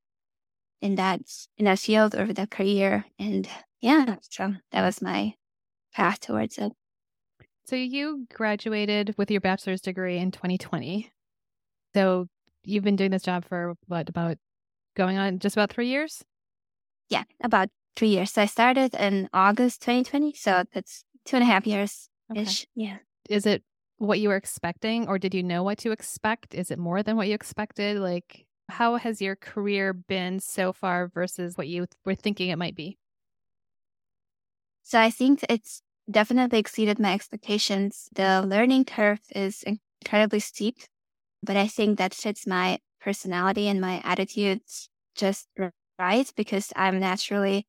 in 0.82 0.96
that 0.96 1.22
in 1.58 1.63
that 1.63 1.80
field 1.80 2.13
or 2.13 2.34
that 2.34 2.51
career. 2.51 3.06
And 3.18 3.48
yeah, 3.80 4.18
so 4.30 4.54
that 4.74 4.82
was 4.84 5.01
my 5.01 5.34
path 5.94 6.20
towards 6.20 6.58
it. 6.58 6.74
So 7.68 7.77
you 7.77 8.27
graduated 8.34 9.16
with 9.18 9.32
your 9.32 9.39
bachelor's 9.39 9.80
degree 9.80 10.18
in 10.18 10.32
2020. 10.32 11.10
So 11.96 12.27
you've 12.66 12.84
been 12.84 12.98
doing 12.98 13.12
this 13.12 13.24
job 13.24 13.46
for 13.46 13.75
what 13.88 14.10
about 14.10 14.38
going 14.98 15.18
on 15.18 15.39
just 15.39 15.56
about 15.56 15.72
three 15.72 15.88
years? 15.88 16.22
Yeah, 17.10 17.24
about 17.42 17.70
three 17.98 18.10
years. 18.10 18.32
So 18.32 18.44
I 18.44 18.46
started 18.46 18.94
in 18.96 19.27
August 19.34 19.82
2020. 19.82 20.34
So 20.34 20.63
that's 20.72 21.04
two 21.25 21.36
and 21.36 21.44
a 21.44 21.48
half 21.48 21.66
years 21.66 22.10
ish. 22.34 22.66
Okay. 22.75 22.86
Yeah. 22.86 22.98
Is 23.30 23.46
it 23.46 23.63
what 23.98 24.20
you 24.20 24.30
were 24.30 24.36
expecting 24.36 25.08
or 25.08 25.18
did 25.18 25.34
you 25.34 25.44
know 25.44 25.63
what 25.63 25.80
to 25.80 25.92
expect? 25.92 26.54
Is 26.54 26.70
it 26.70 26.77
more 26.77 27.01
than 27.01 27.18
what 27.18 27.27
you 27.27 27.34
expected? 27.34 27.98
Like, 27.98 28.46
how 28.70 28.96
has 28.98 29.22
your 29.22 29.36
career 29.36 29.94
been 29.94 30.39
so 30.39 30.72
far 30.72 31.08
versus 31.08 31.58
what 31.58 31.68
you 31.68 31.88
were 32.06 32.16
thinking 32.16 32.50
it 32.50 32.58
might 32.58 32.75
be? 32.75 32.98
So 34.84 35.00
I 35.00 35.10
think 35.10 35.44
it's 35.50 35.82
definitely 36.10 36.60
exceeded 36.60 37.00
my 37.00 37.13
expectations. 37.13 38.08
The 38.13 38.42
learning 38.46 38.86
curve 38.86 39.20
is 39.36 39.63
incredibly 39.63 40.39
steep, 40.39 40.77
but 41.42 41.58
I 41.58 41.68
think 41.68 41.98
that 41.98 42.13
fits 42.13 42.46
my 42.46 42.80
personality 43.01 43.68
and 43.68 43.82
my 43.82 44.01
attitudes 44.04 44.89
just 45.16 45.48
right 46.00 46.32
because 46.36 46.72
I'm 46.75 47.00
naturally 47.00 47.68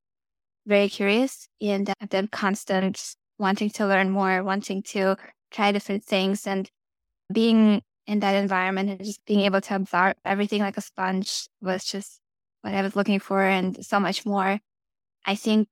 very 0.68 0.88
curious 0.88 1.48
and 1.60 1.87
that 2.10 2.30
constant 2.30 3.16
wanting 3.38 3.70
to 3.70 3.87
learn 3.87 4.10
more, 4.10 4.44
wanting 4.44 4.82
to 4.82 5.16
try 5.50 5.72
different 5.72 6.04
things 6.04 6.46
and 6.46 6.70
being 7.32 7.82
in 8.06 8.20
that 8.20 8.34
environment 8.34 8.90
and 8.90 9.04
just 9.04 9.25
being 9.26 9.40
able 9.40 9.60
to 9.60 9.76
absorb 9.76 10.16
everything 10.25 10.62
like 10.62 10.76
a 10.76 10.82
sponge 10.82 11.48
was 11.60 11.84
just 11.84 12.20
what 12.62 12.75
I 12.75 12.82
was 12.82 12.96
looking 12.96 13.20
for 13.20 13.42
and 13.42 13.84
so 13.84 14.00
much 14.00 14.26
more. 14.26 14.60
I 15.26 15.34
think 15.34 15.68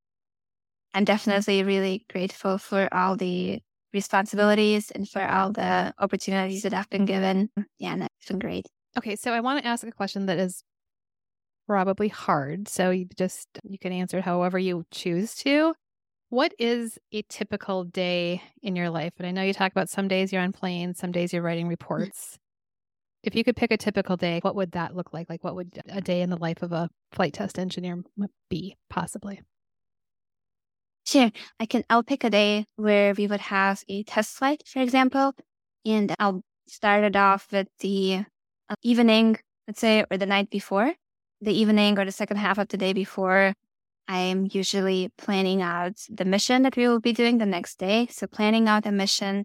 I'm 0.94 1.04
definitely 1.04 1.62
really 1.62 2.06
grateful 2.10 2.58
for 2.58 2.88
all 2.92 3.16
the 3.16 3.60
responsibilities 3.92 4.90
and 4.90 5.08
for 5.08 5.22
all 5.22 5.52
the 5.52 5.94
opportunities 5.98 6.62
that 6.62 6.74
I've 6.74 6.90
been 6.90 7.04
given. 7.04 7.50
Yeah, 7.78 7.92
and 7.94 8.02
it's 8.04 8.28
been 8.28 8.38
great. 8.38 8.66
Okay, 8.96 9.16
so 9.16 9.32
I 9.32 9.40
want 9.40 9.62
to 9.62 9.68
ask 9.68 9.86
a 9.86 9.92
question 9.92 10.26
that 10.26 10.38
is 10.38 10.62
probably 11.66 12.08
hard. 12.08 12.68
So 12.68 12.90
you 12.90 13.06
just 13.16 13.49
you 13.64 13.78
can 13.78 13.92
answer 13.92 14.18
it 14.18 14.25
however 14.25 14.58
you 14.58 14.85
choose 14.90 15.35
to. 15.37 15.75
What 16.28 16.52
is 16.58 16.99
a 17.12 17.23
typical 17.28 17.85
day 17.85 18.42
in 18.62 18.76
your 18.76 18.90
life? 18.90 19.12
And 19.18 19.26
I 19.26 19.30
know 19.30 19.42
you 19.42 19.52
talk 19.52 19.73
about 19.73 19.88
some 19.88 20.08
days 20.08 20.32
you're 20.32 20.42
on 20.42 20.52
planes, 20.52 20.99
some 20.99 21.12
days 21.12 21.32
you're 21.32 21.42
writing 21.42 21.68
reports. 21.68 22.38
If 23.23 23.35
you 23.35 23.44
could 23.44 23.56
pick 23.56 23.70
a 23.73 23.76
typical 23.76 24.16
day, 24.16 24.40
what 24.42 24.54
would 24.56 24.73
that 24.73 24.94
look 24.94 25.12
like? 25.12 25.28
Like 25.28 25.44
what 25.44 25.54
would 25.56 25.80
a 25.88 26.00
day 26.00 26.23
in 26.23 26.30
the 26.30 26.37
life 26.37 26.62
of 26.62 26.73
a 26.73 26.88
flight 27.12 27.35
test 27.35 27.58
engineer 27.58 28.02
be 28.50 28.76
possibly? 28.88 29.40
Sure. 31.06 31.30
I 31.61 31.66
can, 31.66 31.85
I'll 31.88 32.02
pick 32.02 32.25
a 32.25 32.30
day 32.30 32.66
where 32.76 33.14
we 33.14 33.26
would 33.26 33.40
have 33.40 33.82
a 33.88 34.02
test 34.04 34.37
flight, 34.37 34.62
for 34.66 34.80
example, 34.80 35.35
and 35.85 36.14
I'll 36.18 36.42
start 36.66 37.04
it 37.04 37.14
off 37.16 37.46
with 37.52 37.68
the 37.78 38.25
uh, 38.68 38.75
evening, 38.82 39.38
let's 39.68 39.80
say, 39.80 40.04
or 40.11 40.18
the 40.18 40.26
night 40.26 40.50
before, 40.50 40.92
the 41.40 41.52
evening 41.52 41.98
or 41.98 42.04
the 42.04 42.12
second 42.12 42.38
half 42.38 42.58
of 42.58 42.68
the 42.68 42.76
day 42.76 42.92
before. 42.92 43.54
I'm 44.08 44.48
usually 44.50 45.10
planning 45.18 45.62
out 45.62 45.94
the 46.08 46.24
mission 46.24 46.62
that 46.62 46.76
we 46.76 46.86
will 46.88 47.00
be 47.00 47.12
doing 47.12 47.38
the 47.38 47.46
next 47.46 47.78
day. 47.78 48.06
So 48.10 48.26
planning 48.26 48.68
out 48.68 48.84
the 48.84 48.92
mission 48.92 49.44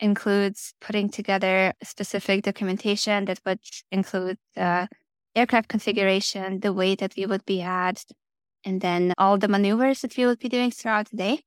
includes 0.00 0.74
putting 0.80 1.08
together 1.08 1.72
specific 1.82 2.42
documentation 2.42 3.26
that 3.26 3.40
would 3.46 3.60
include 3.92 4.38
the 4.56 4.88
aircraft 5.36 5.68
configuration, 5.68 6.60
the 6.60 6.72
weight 6.72 6.98
that 6.98 7.14
we 7.16 7.26
would 7.26 7.44
be 7.44 7.62
at, 7.62 8.04
and 8.64 8.80
then 8.80 9.12
all 9.18 9.38
the 9.38 9.48
maneuvers 9.48 10.00
that 10.00 10.16
we 10.16 10.26
would 10.26 10.40
be 10.40 10.48
doing 10.48 10.70
throughout 10.70 11.10
the 11.10 11.16
day. 11.16 11.42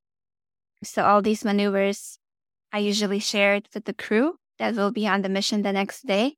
So 0.83 1.03
all 1.03 1.21
these 1.21 1.43
maneuvers 1.43 2.19
I 2.75 2.79
usually 2.79 3.19
share 3.19 3.55
it 3.55 3.69
with 3.73 3.85
the 3.85 3.93
crew 3.93 4.35
that 4.59 4.75
will 4.75 4.91
be 4.91 5.07
on 5.07 5.21
the 5.21 5.29
mission 5.29 5.61
the 5.61 5.71
next 5.71 6.05
day. 6.05 6.35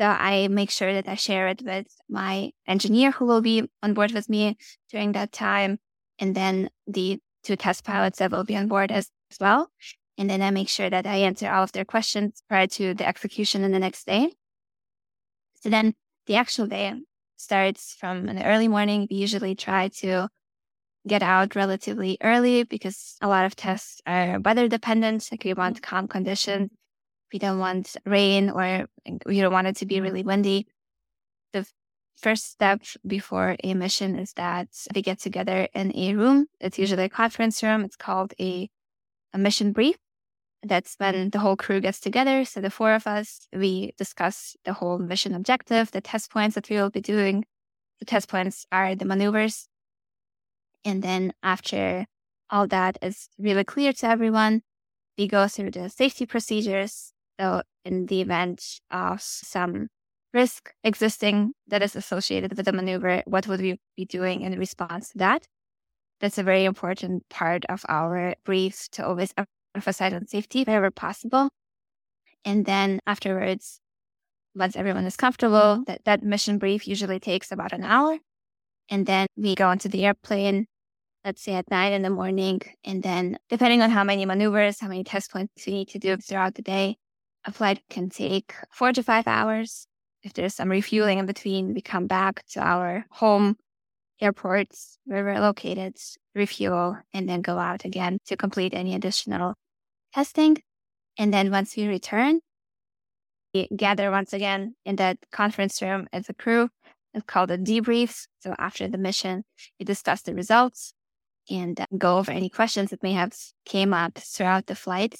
So 0.00 0.06
I 0.06 0.48
make 0.48 0.70
sure 0.70 0.94
that 0.94 1.06
I 1.06 1.14
share 1.14 1.48
it 1.48 1.62
with 1.62 1.86
my 2.08 2.52
engineer 2.66 3.10
who 3.10 3.26
will 3.26 3.42
be 3.42 3.68
on 3.82 3.92
board 3.92 4.12
with 4.12 4.30
me 4.30 4.56
during 4.90 5.12
that 5.12 5.30
time. 5.30 5.78
And 6.18 6.34
then 6.34 6.70
the 6.86 7.18
two 7.44 7.56
test 7.56 7.84
pilots 7.84 8.18
that 8.18 8.30
will 8.30 8.44
be 8.44 8.56
on 8.56 8.66
board 8.66 8.90
as, 8.90 9.10
as 9.30 9.38
well. 9.38 9.70
And 10.16 10.30
then 10.30 10.40
I 10.40 10.50
make 10.50 10.70
sure 10.70 10.88
that 10.88 11.06
I 11.06 11.16
answer 11.16 11.50
all 11.50 11.64
of 11.64 11.72
their 11.72 11.84
questions 11.84 12.42
prior 12.48 12.66
to 12.68 12.94
the 12.94 13.06
execution 13.06 13.62
in 13.62 13.72
the 13.72 13.78
next 13.78 14.06
day. 14.06 14.32
So 15.62 15.68
then 15.68 15.94
the 16.26 16.36
actual 16.36 16.66
day, 16.66 16.94
starts 17.36 17.94
from 17.98 18.28
an 18.28 18.42
early 18.42 18.68
morning. 18.68 19.06
We 19.10 19.16
usually 19.16 19.54
try 19.54 19.88
to 20.00 20.28
get 21.08 21.22
out 21.22 21.56
relatively 21.56 22.18
early 22.22 22.64
because 22.64 23.16
a 23.22 23.28
lot 23.28 23.46
of 23.46 23.56
tests 23.56 24.00
are 24.06 24.38
weather 24.40 24.68
dependent. 24.68 25.28
Like 25.30 25.44
we 25.44 25.54
want 25.54 25.82
calm 25.82 26.06
conditions. 26.06 26.70
We 27.32 27.38
don't 27.38 27.58
want 27.58 27.96
rain 28.04 28.50
or 28.50 28.86
we 29.26 29.40
don't 29.40 29.52
want 29.52 29.68
it 29.68 29.76
to 29.76 29.86
be 29.86 29.96
mm-hmm. 29.96 30.04
really 30.04 30.22
windy. 30.22 30.66
The 31.52 31.66
first 32.16 32.50
step 32.50 32.82
before 33.06 33.56
a 33.62 33.74
mission 33.74 34.18
is 34.18 34.32
that 34.34 34.68
we 34.94 35.02
get 35.02 35.18
together 35.20 35.68
in 35.74 35.96
a 35.96 36.14
room. 36.14 36.46
It's 36.60 36.78
usually 36.78 37.04
a 37.04 37.08
conference 37.08 37.62
room. 37.62 37.84
It's 37.84 37.96
called 37.96 38.34
a, 38.40 38.68
a 39.32 39.38
mission 39.38 39.72
brief. 39.72 39.96
That's 40.62 40.94
when 40.98 41.14
mm-hmm. 41.14 41.28
the 41.30 41.38
whole 41.38 41.56
crew 41.56 41.80
gets 41.80 42.00
together. 42.00 42.44
So 42.44 42.60
the 42.60 42.70
four 42.70 42.92
of 42.94 43.06
us, 43.06 43.48
we 43.52 43.94
discuss 43.96 44.56
the 44.64 44.74
whole 44.74 44.98
mission 44.98 45.34
objective, 45.34 45.90
the 45.90 46.00
test 46.00 46.30
points 46.30 46.54
that 46.54 46.68
we 46.68 46.76
will 46.76 46.90
be 46.90 47.00
doing. 47.00 47.44
The 48.00 48.06
test 48.06 48.28
points 48.28 48.66
are 48.70 48.94
the 48.94 49.04
maneuvers. 49.04 49.68
And 50.84 51.02
then 51.02 51.32
after 51.42 52.06
all 52.50 52.66
that 52.68 52.98
is 53.02 53.28
really 53.38 53.64
clear 53.64 53.92
to 53.92 54.06
everyone, 54.06 54.62
we 55.16 55.28
go 55.28 55.48
through 55.48 55.72
the 55.72 55.88
safety 55.88 56.26
procedures. 56.26 57.12
So 57.40 57.62
in 57.86 58.06
the 58.06 58.20
event 58.20 58.62
of 58.90 59.22
some 59.22 59.88
risk 60.34 60.72
existing 60.84 61.52
that 61.68 61.82
is 61.82 61.96
associated 61.96 62.54
with 62.54 62.66
the 62.66 62.72
maneuver, 62.72 63.22
what 63.26 63.48
would 63.48 63.60
we 63.60 63.78
be 63.96 64.04
doing 64.04 64.42
in 64.42 64.58
response 64.58 65.10
to 65.10 65.18
that? 65.18 65.46
That's 66.20 66.36
a 66.36 66.42
very 66.42 66.66
important 66.66 67.26
part 67.30 67.64
of 67.70 67.82
our 67.88 68.34
briefs 68.44 68.88
to 68.90 69.06
always 69.06 69.32
emphasize 69.74 70.12
on 70.12 70.26
safety 70.26 70.64
wherever 70.64 70.90
possible. 70.90 71.48
And 72.44 72.66
then 72.66 73.00
afterwards, 73.06 73.80
once 74.54 74.76
everyone 74.76 75.06
is 75.06 75.16
comfortable, 75.16 75.82
that, 75.86 76.04
that 76.04 76.22
mission 76.22 76.58
brief 76.58 76.86
usually 76.86 77.20
takes 77.20 77.50
about 77.50 77.72
an 77.72 77.84
hour. 77.84 78.18
And 78.90 79.06
then 79.06 79.26
we 79.36 79.54
go 79.54 79.68
onto 79.68 79.88
the 79.88 80.04
airplane, 80.04 80.66
let's 81.24 81.42
say 81.42 81.54
at 81.54 81.70
nine 81.70 81.94
in 81.94 82.02
the 82.02 82.10
morning. 82.10 82.60
And 82.84 83.02
then 83.02 83.38
depending 83.48 83.80
on 83.80 83.88
how 83.88 84.04
many 84.04 84.26
maneuvers, 84.26 84.80
how 84.80 84.88
many 84.88 85.04
test 85.04 85.30
points 85.30 85.66
we 85.66 85.72
need 85.72 85.88
to 85.88 85.98
do 85.98 86.18
throughout 86.18 86.54
the 86.54 86.62
day, 86.62 86.98
a 87.44 87.52
flight 87.52 87.82
can 87.88 88.10
take 88.10 88.54
four 88.70 88.92
to 88.92 89.02
five 89.02 89.26
hours. 89.26 89.86
If 90.22 90.34
there's 90.34 90.54
some 90.54 90.68
refueling 90.68 91.18
in 91.18 91.26
between, 91.26 91.74
we 91.74 91.80
come 91.80 92.06
back 92.06 92.44
to 92.50 92.60
our 92.60 93.06
home 93.10 93.56
airports 94.20 94.98
where 95.04 95.24
we're 95.24 95.40
located, 95.40 95.96
refuel, 96.34 96.98
and 97.14 97.28
then 97.28 97.40
go 97.40 97.58
out 97.58 97.84
again 97.84 98.18
to 98.26 98.36
complete 98.36 98.74
any 98.74 98.94
additional 98.94 99.54
testing. 100.12 100.58
And 101.16 101.32
then 101.32 101.50
once 101.50 101.74
we 101.76 101.86
return, 101.86 102.40
we 103.54 103.68
gather 103.74 104.10
once 104.10 104.32
again 104.32 104.74
in 104.84 104.96
that 104.96 105.18
conference 105.32 105.80
room 105.80 106.06
as 106.12 106.28
a 106.28 106.34
crew. 106.34 106.68
It's 107.14 107.24
called 107.26 107.50
a 107.50 107.58
debrief. 107.58 108.26
So 108.40 108.54
after 108.58 108.86
the 108.86 108.98
mission, 108.98 109.44
we 109.78 109.84
discuss 109.84 110.22
the 110.22 110.34
results 110.34 110.92
and 111.50 111.80
uh, 111.80 111.86
go 111.98 112.18
over 112.18 112.30
any 112.30 112.48
questions 112.48 112.90
that 112.90 113.02
may 113.02 113.12
have 113.12 113.32
came 113.64 113.92
up 113.92 114.18
throughout 114.18 114.66
the 114.66 114.76
flight. 114.76 115.16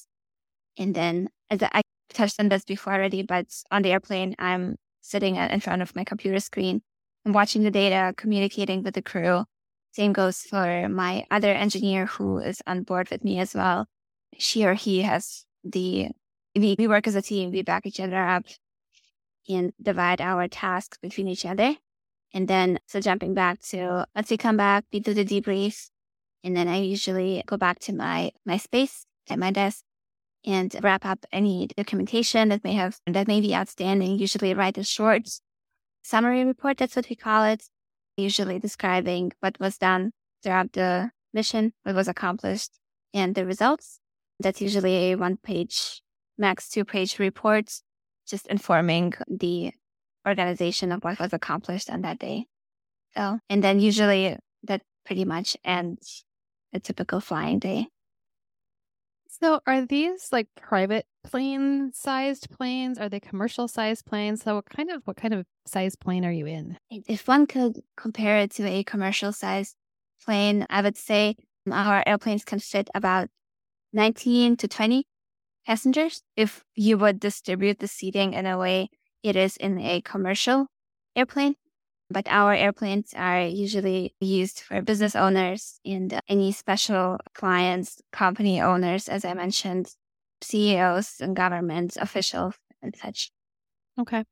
And 0.79 0.95
then 0.95 1.29
as 1.51 1.63
I 1.63 1.83
touched 2.13 2.41
on 2.41 2.49
this 2.49 2.65
before 2.65 2.95
already, 2.95 3.23
but 3.23 3.47
on 3.71 3.83
the 3.83 3.93
airplane, 3.93 4.35
I'm 4.39 4.77
sitting 5.01 5.37
in 5.37 5.61
front 5.61 5.83
of 5.83 5.97
my 5.97 6.05
computer 6.05 6.41
screen 6.41 6.83
and 7.25 7.35
watching 7.35 7.63
the 7.63 7.71
data, 7.71 8.15
communicating 8.17 8.83
with 8.83 8.95
the 8.95 9.03
crew. 9.03 9.45
Same 9.93 10.13
goes 10.13 10.43
for 10.43 10.89
my 10.89 11.25
other 11.31 11.53
engineer 11.53 12.07
who 12.07 12.39
is 12.39 12.63
on 12.67 12.83
board 12.83 13.11
with 13.11 13.25
me 13.25 13.39
as 13.41 13.55
well. 13.55 13.87
She 14.39 14.65
or 14.65 14.75
he 14.75 15.03
has 15.03 15.45
the 15.65 16.09
we, 16.55 16.77
we 16.79 16.89
work 16.89 17.07
as 17.07 17.15
a 17.15 17.23
team. 17.23 17.51
We 17.51 17.63
back 17.63 17.87
each 17.87 18.01
other 18.01 18.21
up 18.21 18.45
and 19.49 19.73
divide 19.81 20.21
our 20.21 20.49
tasks 20.49 20.99
between 21.01 21.29
each 21.29 21.45
other. 21.45 21.77
And 22.33 22.47
then 22.47 22.79
so 22.87 23.01
jumping 23.01 23.35
back 23.35 23.61
to 23.71 24.07
once 24.15 24.31
we 24.31 24.37
come 24.37 24.57
back 24.57 24.85
we 24.93 25.01
do 25.01 25.15
the 25.15 25.25
debrief. 25.25 25.91
And 26.43 26.57
then 26.57 26.69
i 26.69 26.79
usually 26.79 27.43
go 27.47 27.57
back 27.57 27.81
to 27.81 27.93
my 27.93 28.31
my 28.47 28.57
space 28.57 29.07
at 29.29 29.39
my 29.39 29.51
desk 29.51 29.85
and 30.45 30.75
wrap 30.83 31.05
up 31.05 31.25
any 31.33 31.69
documentation 31.77 32.49
that 32.49 32.65
may 32.65 32.73
have 32.73 32.99
that 33.07 33.29
may 33.29 33.41
be 33.41 33.55
outstanding 33.55 34.19
usually 34.19 34.55
write 34.55 34.79
a 34.79 34.85
short 34.85 35.29
summary 36.03 36.45
report 36.45 36.79
that's 36.79 36.97
what 36.97 37.09
we 37.11 37.17
call 37.17 37.45
it 37.45 37.65
usually 38.17 38.59
describing 38.59 39.33
what 39.41 39.59
was 39.61 39.79
done 39.79 40.13
throughout 40.43 40.73
the 40.73 41.11
mission 41.33 41.73
what 41.83 41.95
was 41.95 42.09
accomplished 42.09 42.73
and 43.13 43.35
the 43.35 43.45
results 43.45 44.01
that's 44.41 44.63
usually 44.63 45.13
a 45.13 45.17
one 45.17 45.37
page, 45.37 46.03
max 46.39 46.69
two 46.71 46.85
page 46.85 47.19
report, 47.19 47.71
just 48.27 48.47
informing 48.47 49.13
the 49.29 49.73
organization 50.27 50.93
of 50.93 51.05
what 51.05 51.21
was 51.21 51.33
accomplished 51.33 51.91
on 51.91 52.01
that 52.03 52.19
day. 52.19 52.47
So, 53.15 53.39
and 53.49 53.63
then 53.63 53.81
usually 53.81 54.37
that 54.65 54.83
pretty 55.05 55.25
much 55.25 55.57
ends 55.65 56.25
a 56.73 56.81
typical 56.81 57.21
flying 57.21 57.59
day. 57.59 57.89
So, 59.43 59.61
are 59.67 59.87
these 59.87 60.29
like 60.33 60.49
private 60.55 61.07
plane 61.25 61.93
sized 61.95 62.51
planes? 62.51 62.99
Are 62.99 63.09
they 63.09 63.21
commercial 63.21 63.69
sized 63.69 64.05
planes? 64.05 64.43
So, 64.43 64.57
what 64.57 64.67
kind 64.67 64.91
of 64.91 65.03
what 65.07 65.17
kind 65.17 65.33
of 65.33 65.47
size 65.67 65.97
plane 65.97 66.27
are 66.27 66.33
you 66.33 66.47
in? 66.47 66.77
If 66.91 67.27
one 67.27 67.47
could 67.47 67.81
compare 67.97 68.39
it 68.39 68.51
to 68.53 68.67
a 68.67 68.85
commercial 68.85 69.33
sized 69.33 69.77
plane, 70.25 70.67
I 70.69 70.83
would 70.83 70.99
say 70.99 71.37
our 71.71 72.03
airplanes 72.07 72.45
can 72.45 72.59
fit 72.59 72.91
about 72.95 73.29
19 73.93 74.57
to 74.59 74.69
20 74.69 75.05
passengers 75.67 76.23
if 76.37 76.63
you 76.75 76.99
would 76.99 77.19
distribute 77.19 77.79
the 77.79 77.89
seating 77.89 78.35
in 78.35 78.47
a 78.47 78.59
way 78.59 78.91
it 79.23 79.37
is 79.37 79.57
in 79.57 79.79
a 79.79 80.03
commercial 80.03 80.67
airplane. 81.17 81.55
But 82.11 82.27
our 82.29 82.53
airplanes 82.53 83.15
are 83.15 83.43
usually 83.43 84.15
used 84.21 84.61
for 84.61 84.83
business 84.83 85.15
owners 85.15 85.79
and 85.85 86.13
uh, 86.13 86.21
any 86.29 86.51
special 86.53 87.19
clients, 87.35 88.03
company 88.13 88.61
owners, 88.61 89.09
as 89.09 89.25
I 89.25 89.35
mentioned, 89.35 89.95
CEOs 90.43 91.21
and 91.21 91.37
government 91.37 91.97
officials 92.01 92.55
and 92.83 92.95
such. 92.97 93.31
Okay. 93.99 94.25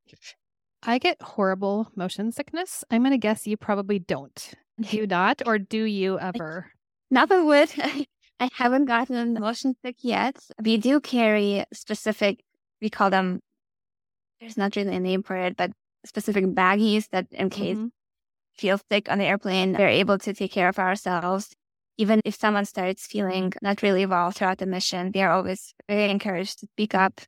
I 0.82 0.98
get 0.98 1.22
horrible 1.22 1.90
motion 1.94 2.32
sickness. 2.32 2.84
I'm 2.90 3.02
going 3.02 3.12
to 3.12 3.18
guess 3.18 3.46
you 3.46 3.56
probably 3.56 3.98
don't. 3.98 4.54
Do 4.80 4.96
you 4.96 5.06
not, 5.06 5.42
or 5.46 5.58
do 5.58 5.84
you 5.84 6.18
ever? 6.20 6.72
Nothing 7.10 7.46
would. 7.46 7.70
I 8.40 8.48
haven't 8.52 8.84
gotten 8.84 9.34
motion 9.34 9.74
sick 9.84 9.96
yet. 10.02 10.36
We 10.62 10.76
do 10.76 11.00
carry 11.00 11.64
specific, 11.72 12.44
we 12.80 12.88
call 12.90 13.10
them, 13.10 13.40
there's 14.40 14.56
not 14.56 14.76
really 14.76 14.94
a 14.94 15.00
name 15.00 15.24
for 15.24 15.36
it, 15.36 15.56
but 15.56 15.72
specific 16.04 16.44
baggies 16.46 17.08
that 17.10 17.26
in 17.30 17.50
case 17.50 17.76
mm-hmm. 17.76 17.88
feel 18.56 18.78
sick 18.90 19.10
on 19.10 19.18
the 19.18 19.24
airplane, 19.24 19.72
we're 19.72 19.88
able 19.88 20.18
to 20.18 20.32
take 20.32 20.52
care 20.52 20.68
of 20.68 20.78
ourselves. 20.78 21.50
Even 21.96 22.20
if 22.24 22.36
someone 22.36 22.64
starts 22.64 23.06
feeling 23.06 23.52
not 23.60 23.82
really 23.82 24.06
well 24.06 24.30
throughout 24.30 24.58
the 24.58 24.66
mission, 24.66 25.10
we 25.12 25.20
are 25.20 25.32
always 25.32 25.74
very 25.88 26.10
encouraged 26.10 26.60
to 26.60 26.66
speak 26.66 26.94
up. 26.94 27.20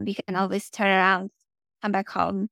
We 0.00 0.14
can 0.14 0.34
always 0.34 0.70
turn 0.70 0.88
around, 0.88 1.30
come 1.82 1.92
back 1.92 2.08
home 2.08 2.48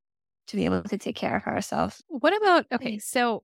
to 0.47 0.57
be 0.57 0.65
able 0.65 0.83
to 0.83 0.97
take 0.99 1.17
care 1.17 1.37
of 1.37 1.47
ourselves. 1.47 2.03
What 2.09 2.37
about, 2.37 2.67
okay, 2.73 2.99
so 2.99 3.43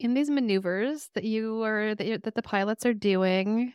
in 0.00 0.14
these 0.14 0.28
maneuvers 0.28 1.08
that 1.14 1.22
you 1.22 1.62
are, 1.62 1.94
that, 1.94 2.24
that 2.24 2.34
the 2.34 2.42
pilots 2.42 2.84
are 2.84 2.94
doing, 2.94 3.72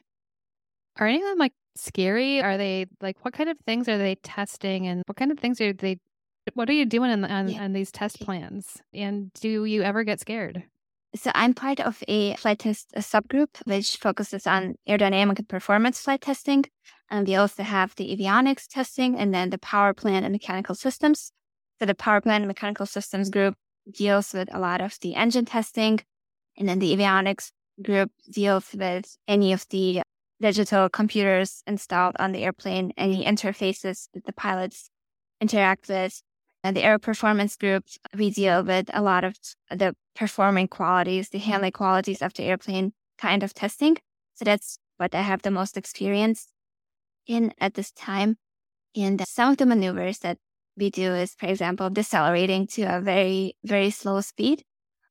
are 0.98 1.08
any 1.08 1.22
of 1.22 1.30
them 1.30 1.38
like 1.38 1.54
scary? 1.78 2.42
Are 2.42 2.58
they 2.58 2.88
like, 3.00 3.24
what 3.24 3.34
kind 3.34 3.50
of 3.50 3.58
things 3.66 3.88
are 3.88 3.98
they 3.98 4.16
testing 4.16 4.88
and 4.88 5.04
what 5.06 5.16
kind 5.16 5.32
of 5.32 5.40
things 5.40 5.62
are 5.62 5.72
they 5.72 6.00
what 6.54 6.70
are 6.70 6.74
you 6.74 6.86
doing 6.86 7.12
in, 7.12 7.24
on, 7.26 7.50
yeah. 7.50 7.64
on 7.64 7.74
these 7.74 7.92
test 7.92 8.20
plans? 8.20 8.82
And 8.94 9.32
do 9.34 9.66
you 9.66 9.84
ever 9.84 10.04
get 10.04 10.20
scared? 10.20 10.64
So 11.14 11.32
I'm 11.36 11.54
part 11.54 11.82
of 11.82 12.02
a 12.08 12.36
flight 12.36 12.60
test 12.60 12.92
subgroup 12.96 13.50
which 13.66 13.98
focuses 13.98 14.48
on 14.48 14.76
aerodynamic 14.88 15.40
and 15.40 15.50
performance 15.50 16.00
flight 16.00 16.22
testing. 16.22 16.66
And 17.10 17.28
we 17.28 17.36
also 17.36 17.64
have 17.64 17.94
the 17.96 18.16
avionics 18.16 18.68
testing 18.68 19.18
and 19.18 19.34
then 19.34 19.50
the 19.50 19.58
power 19.58 19.94
plant 19.94 20.26
and 20.26 20.32
mechanical 20.32 20.74
systems. 20.74 21.32
So 21.80 21.86
the 21.86 21.96
power 21.96 22.22
plant 22.22 22.44
and 22.44 22.48
mechanical 22.48 22.86
systems 22.86 23.30
group 23.30 23.56
deals 23.92 24.34
with 24.34 24.54
a 24.54 24.60
lot 24.60 24.80
of 24.80 24.98
the 25.02 25.16
engine 25.16 25.46
testing. 25.46 26.00
And 26.58 26.70
then 26.70 26.80
the 26.80 26.96
avionics 26.96 27.52
group 27.84 28.12
deals 28.32 28.74
with 28.74 29.18
any 29.28 29.52
of 29.52 29.66
the 29.70 30.02
digital 30.40 30.88
computers 30.88 31.62
installed 31.68 32.16
on 32.20 32.32
the 32.32 32.44
airplane, 32.46 32.94
any 32.98 33.26
interfaces 33.26 34.08
that 34.14 34.26
the 34.26 34.34
pilots 34.34 34.90
interact 35.42 35.90
with, 35.90 36.22
the 36.64 36.84
air 36.84 37.00
performance 37.00 37.56
group, 37.56 37.86
we 38.16 38.30
deal 38.30 38.64
with 38.64 38.90
a 38.94 39.02
lot 39.02 39.24
of 39.24 39.36
the 39.70 39.96
performing 40.16 40.68
qualities, 40.68 41.30
the 41.30 41.40
handling 41.40 41.72
qualities 41.72 42.22
of 42.22 42.34
the 42.34 42.44
airplane 42.44 42.94
kind 43.18 43.44
of 43.44 43.54
testing. 43.54 43.98
So 44.36 44.46
that's 44.46 44.78
what 44.98 45.16
I 45.16 45.22
have 45.22 45.42
the 45.42 45.52
most 45.52 45.78
experience 45.78 46.48
in 47.28 47.54
at 47.60 47.74
this 47.74 47.92
time. 47.92 48.38
And 48.96 49.26
some 49.28 49.52
of 49.52 49.58
the 49.58 49.66
maneuvers 49.66 50.20
that 50.20 50.38
we 50.78 50.90
do 50.90 51.14
is, 51.14 51.34
for 51.34 51.48
example, 51.48 51.90
decelerating 51.90 52.68
to 52.68 52.84
a 52.84 53.02
very, 53.02 53.56
very 53.64 53.90
slow 53.90 54.22
speed. 54.22 54.64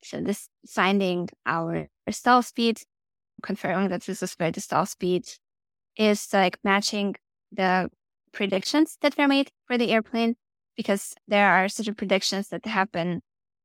So 0.02 0.20
this 0.20 0.48
finding 0.68 1.28
our 1.46 1.88
stall 2.10 2.42
speed, 2.42 2.82
confirming 3.42 3.88
that 3.88 4.02
this 4.02 4.22
is 4.22 4.34
where 4.34 4.50
the 4.50 4.60
stall 4.60 4.86
speed 4.86 5.28
is 5.96 6.28
like 6.32 6.58
matching 6.64 7.16
the 7.52 7.90
predictions 8.32 8.96
that 9.02 9.16
were 9.18 9.28
made 9.28 9.50
for 9.66 9.76
the 9.76 9.90
airplane 9.90 10.36
because 10.80 11.14
there 11.28 11.50
are 11.50 11.68
certain 11.68 11.94
predictions 11.94 12.48
that 12.48 12.64
have 12.64 12.90
been 12.90 13.20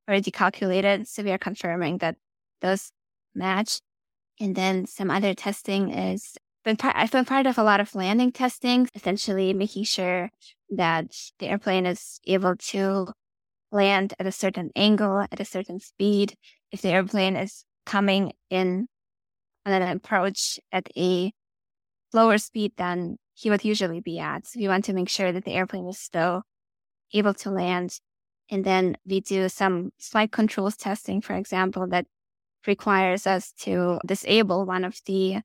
already 0.06 0.30
calculated. 0.30 1.08
So 1.08 1.22
we 1.22 1.30
are 1.30 1.38
confirming 1.38 1.96
that 1.98 2.16
those 2.60 2.92
match. 3.34 3.80
And 4.38 4.54
then 4.54 4.86
some 4.86 5.10
other 5.10 5.32
testing 5.32 5.90
is 5.90 6.36
been 6.62 6.76
part, 6.76 6.94
I've 6.94 7.10
been 7.10 7.24
part 7.24 7.46
of 7.46 7.56
a 7.56 7.62
lot 7.62 7.80
of 7.80 7.94
landing 7.94 8.32
testing, 8.32 8.86
essentially 8.94 9.54
making 9.54 9.84
sure 9.84 10.28
that 10.76 11.06
the 11.38 11.46
airplane 11.46 11.86
is 11.86 12.20
able 12.26 12.54
to 12.54 13.06
land 13.72 14.12
at 14.18 14.26
a 14.26 14.32
certain 14.32 14.70
angle, 14.76 15.20
at 15.20 15.40
a 15.40 15.44
certain 15.46 15.80
speed. 15.80 16.34
If 16.70 16.82
the 16.82 16.90
airplane 16.90 17.36
is 17.36 17.64
coming 17.86 18.32
in 18.50 18.88
on 19.64 19.72
an 19.72 19.96
approach 19.96 20.60
at 20.70 20.86
a 20.98 21.32
slower 22.12 22.36
speed 22.36 22.72
than 22.76 23.16
he 23.32 23.48
would 23.48 23.64
usually 23.64 24.00
be 24.00 24.18
at. 24.18 24.46
So 24.46 24.60
we 24.60 24.68
want 24.68 24.84
to 24.84 24.92
make 24.92 25.08
sure 25.08 25.32
that 25.32 25.46
the 25.46 25.54
airplane 25.54 25.88
is 25.88 25.98
still 25.98 26.42
able 27.12 27.34
to 27.34 27.50
land. 27.50 27.98
And 28.50 28.64
then 28.64 28.96
we 29.06 29.20
do 29.20 29.48
some 29.48 29.90
flight 29.98 30.32
controls 30.32 30.76
testing, 30.76 31.20
for 31.20 31.34
example, 31.34 31.86
that 31.88 32.06
requires 32.66 33.26
us 33.26 33.52
to 33.60 33.98
disable 34.06 34.64
one 34.64 34.84
of 34.84 35.00
the 35.06 35.40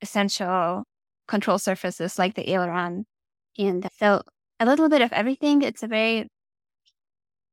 essential 0.00 0.84
control 1.26 1.58
surfaces 1.58 2.18
like 2.18 2.34
the 2.34 2.50
aileron. 2.50 3.06
And 3.58 3.88
so 3.98 4.22
a 4.60 4.66
little 4.66 4.88
bit 4.88 5.02
of 5.02 5.12
everything. 5.12 5.62
It's 5.62 5.82
a 5.82 5.88
very 5.88 6.28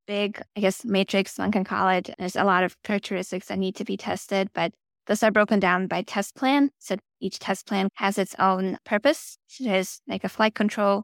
big, 0.08 0.42
I 0.58 0.60
guess, 0.60 0.84
matrix, 0.84 1.38
one 1.38 1.52
can 1.52 1.64
call 1.64 1.90
it. 1.90 2.10
There's 2.18 2.36
a 2.36 2.44
lot 2.44 2.64
of 2.64 2.76
characteristics 2.84 3.48
that 3.48 3.60
need 3.60 3.76
to 3.78 3.86
be 3.86 3.98
tested, 3.98 4.50
but 4.54 4.74
those 5.08 5.24
are 5.24 5.32
broken 5.32 5.60
down 5.60 5.88
by 5.88 6.02
test 6.02 6.36
plan. 6.36 6.70
So 6.80 6.98
each 7.20 7.40
test 7.40 7.68
plan 7.68 7.90
has 7.96 8.18
its 8.18 8.36
own 8.40 8.78
purpose. 8.84 9.38
So 9.48 9.64
there's 9.64 10.02
like 10.08 10.24
a 10.24 10.30
flight 10.30 10.56
control 10.56 11.04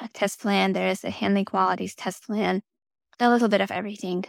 a 0.00 0.08
test 0.08 0.40
plan, 0.40 0.72
there's 0.72 1.04
a 1.04 1.10
handling 1.10 1.44
qualities 1.44 1.94
test 1.94 2.24
plan, 2.24 2.62
a 3.20 3.30
little 3.30 3.48
bit 3.48 3.60
of 3.60 3.70
everything. 3.70 4.24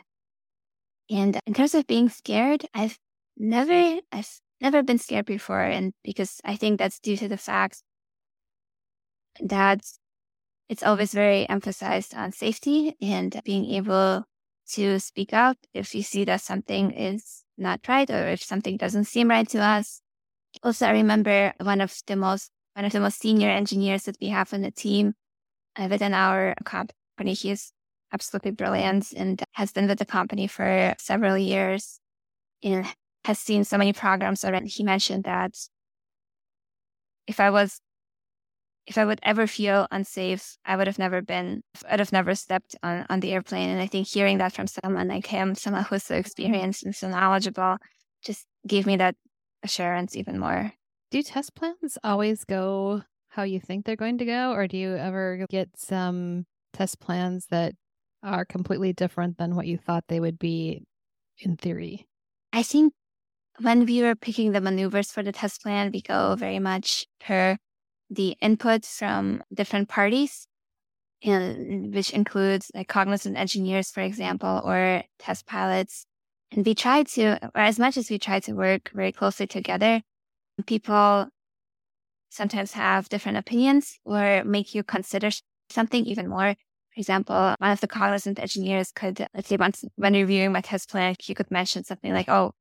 And 1.10 1.40
in 1.46 1.54
terms 1.54 1.76
of 1.76 1.88
being 1.88 2.10
scared, 2.10 2.66
I've 2.74 2.98
never, 3.38 4.00
I've 4.12 4.40
never 4.62 4.84
been 4.84 4.98
scared 4.98 5.26
before. 5.26 5.62
And 5.62 5.94
because 6.04 6.42
I 6.44 6.56
think 6.56 6.80
that's 6.80 7.00
due 7.00 7.18
to 7.18 7.28
the 7.28 7.38
fact 7.38 7.82
that 9.44 9.82
it's 10.70 10.84
always 10.84 11.14
very 11.14 11.48
emphasized 11.48 12.16
on 12.16 12.32
safety 12.32 12.96
and 13.02 13.40
being 13.44 13.66
able 13.66 14.26
to 14.68 15.00
speak 15.00 15.32
out 15.34 15.58
if 15.74 15.94
you 15.94 16.02
see 16.02 16.26
that 16.26 16.42
something 16.42 16.92
is 16.92 17.44
not 17.58 17.88
right 17.88 18.10
or 18.10 18.28
if 18.30 18.42
something 18.42 18.78
doesn't 18.78 19.06
seem 19.06 19.30
right 19.30 19.48
to 19.50 19.60
us. 19.60 20.02
Also, 20.64 20.88
I 20.88 20.92
remember 20.92 21.54
one 21.62 21.82
of 21.82 21.94
the 22.08 22.16
most 22.16 22.50
one 22.74 22.86
of 22.86 22.92
the 22.92 23.00
most 23.00 23.20
senior 23.20 23.50
engineers 23.50 24.04
that 24.04 24.18
we 24.20 24.28
have 24.28 24.54
on 24.54 24.62
the 24.62 24.72
team 24.72 25.14
within 25.90 26.14
our 26.14 26.56
company. 26.64 27.34
He's 27.34 27.72
absolutely 28.14 28.52
brilliant 28.52 29.12
and 29.14 29.42
has 29.54 29.72
been 29.72 29.88
with 29.88 30.00
the 30.00 30.06
company 30.06 30.48
for 30.48 30.96
several 30.98 31.38
years 31.38 32.00
and 32.64 32.86
has 33.26 33.40
seen 33.40 33.64
so 33.64 33.78
many 33.78 33.94
programs 33.94 34.46
already. 34.46 34.68
He 34.68 34.84
mentioned 34.84 35.24
that 35.24 35.56
if 37.28 37.40
I 37.40 37.50
was 37.50 37.82
if 38.88 38.98
I 38.98 39.06
would 39.06 39.20
ever 39.24 39.48
feel 39.48 39.88
unsafe, 39.90 40.58
I 40.64 40.76
would 40.76 40.86
have 40.88 41.00
never 41.00 41.22
been, 41.22 41.64
I'd 41.90 42.00
have 42.00 42.12
never 42.12 42.36
stepped 42.36 42.76
on, 42.84 43.06
on 43.10 43.20
the 43.20 43.34
airplane. 43.34 43.70
And 43.70 43.82
I 43.82 43.88
think 43.88 44.08
hearing 44.08 44.38
that 44.38 44.54
from 44.54 44.68
someone 44.68 45.08
like 45.08 45.26
him, 45.26 45.56
someone 45.56 45.84
who's 45.84 46.04
so 46.04 46.16
experienced 46.16 46.84
and 46.84 46.96
so 46.96 47.10
knowledgeable, 47.10 47.78
just 48.24 48.46
gave 48.68 48.86
me 48.86 48.96
that 48.98 49.16
assurance 49.64 50.16
even 50.16 50.38
more. 50.38 50.74
Do 51.10 51.24
test 51.24 51.56
plans 51.56 51.98
always 52.04 52.44
go 52.44 53.02
how 53.36 53.44
you 53.44 53.60
think 53.60 53.86
they're 53.86 53.96
going 53.96 54.18
to 54.20 54.26
go, 54.26 54.54
or 54.54 54.68
do 54.68 54.78
you 54.78 54.96
ever 54.96 55.46
get 55.50 55.70
some 55.76 56.46
test 56.74 57.00
plans 57.00 57.48
that 57.50 57.74
are 58.24 58.46
completely 58.46 58.94
different 58.94 59.38
than 59.38 59.56
what 59.56 59.68
you 59.68 59.78
thought 59.78 60.06
they 60.08 60.20
would 60.22 60.40
be 60.40 60.84
in 61.40 61.58
theory? 61.58 62.08
I 62.54 62.64
think 62.64 62.94
when 63.60 63.86
we 63.86 64.02
were 64.02 64.16
picking 64.16 64.54
the 64.54 64.62
maneuvers 64.62 65.12
for 65.12 65.22
the 65.22 65.34
test 65.34 65.62
plan, 65.62 65.92
we 65.92 66.02
go 66.02 66.36
very 66.36 66.60
much 66.60 67.06
per 67.20 67.58
the 68.10 68.38
input 68.42 68.86
from 68.86 69.44
different 69.54 69.90
parties, 69.90 70.48
in, 71.22 71.92
which 71.94 72.12
includes 72.12 72.72
like 72.74 72.88
cognizant 72.88 73.38
engineers, 73.38 73.92
for 73.92 74.02
example, 74.02 74.62
or 74.64 75.04
test 75.20 75.46
pilots. 75.46 76.06
And 76.52 76.66
we 76.66 76.74
try 76.74 77.04
to, 77.04 77.40
or 77.54 77.62
as 77.62 77.80
much 77.80 77.98
as 77.98 78.10
we 78.10 78.18
try 78.18 78.40
to 78.42 78.54
work 78.54 78.92
very 78.94 79.12
closely 79.12 79.48
together, 79.48 80.02
people 80.66 81.28
sometimes 82.36 82.74
have 82.74 83.10
different 83.10 83.38
opinions 83.38 84.00
or 84.06 84.44
make 84.44 84.76
you 84.76 84.84
consider 84.84 85.30
something 85.70 86.06
even 86.06 86.28
more. 86.30 86.56
For 86.94 87.00
example, 87.00 87.56
one 87.60 87.72
of 87.72 87.82
the 87.82 87.88
cognizant 87.88 88.40
engineers 88.40 88.92
could, 88.92 89.28
let's 89.34 89.50
say, 89.50 89.58
once 89.58 89.84
when 89.96 90.14
reviewing 90.14 90.52
my 90.54 90.62
test 90.62 90.90
plan, 90.90 91.16
you 91.26 91.36
could 91.36 91.52
mention 91.52 91.84
something 91.84 92.14
like, 92.14 92.30
"Oh, 92.30 92.54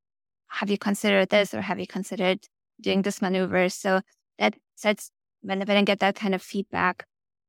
have 0.49 0.71
you 0.71 0.79
considered 0.79 1.29
this, 1.31 1.55
or 1.55 1.63
have 1.63 1.81
you 1.81 1.87
considered 1.87 2.41
doing 2.81 3.03
this 3.03 3.21
maneuver?" 3.23 3.69
So 3.69 4.01
that 4.39 4.55
sets 4.77 5.11
when 5.43 5.63
I 5.71 5.83
get 5.85 6.01
that 6.01 6.17
kind 6.17 6.35
of 6.35 6.43
feedback, 6.43 7.07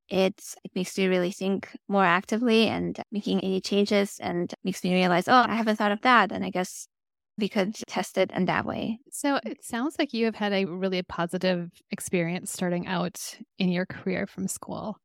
it's 0.10 0.56
it 0.64 0.72
makes 0.76 0.98
me 0.98 1.08
really 1.08 1.32
think 1.32 1.70
more 1.88 2.06
actively 2.06 2.68
and 2.68 3.00
making 3.12 3.40
any 3.42 3.62
changes, 3.62 4.20
and 4.20 4.54
makes 4.64 4.84
me 4.84 4.94
realize, 4.94 5.28
"Oh, 5.28 5.46
I 5.48 5.56
haven't 5.56 5.78
thought 5.78 5.92
of 5.92 6.02
that," 6.02 6.32
and 6.32 6.46
I 6.46 6.50
guess 6.52 6.88
we 7.38 7.50
could 7.50 7.76
test 7.88 8.18
it 8.18 8.32
in 8.32 8.46
that 8.46 8.66
way. 8.66 9.00
So 9.12 9.36
mm. 9.36 9.46
it 9.46 9.64
sounds 9.64 9.96
like 10.00 10.14
you 10.14 10.26
have 10.26 10.36
had 10.36 10.54
a 10.54 10.66
really 10.66 11.02
positive 11.04 11.70
experience 11.92 12.52
starting 12.52 12.88
out 12.88 13.38
in 13.58 13.70
your 13.70 13.86
career 13.86 14.28
from 14.28 14.48
school. 14.48 14.98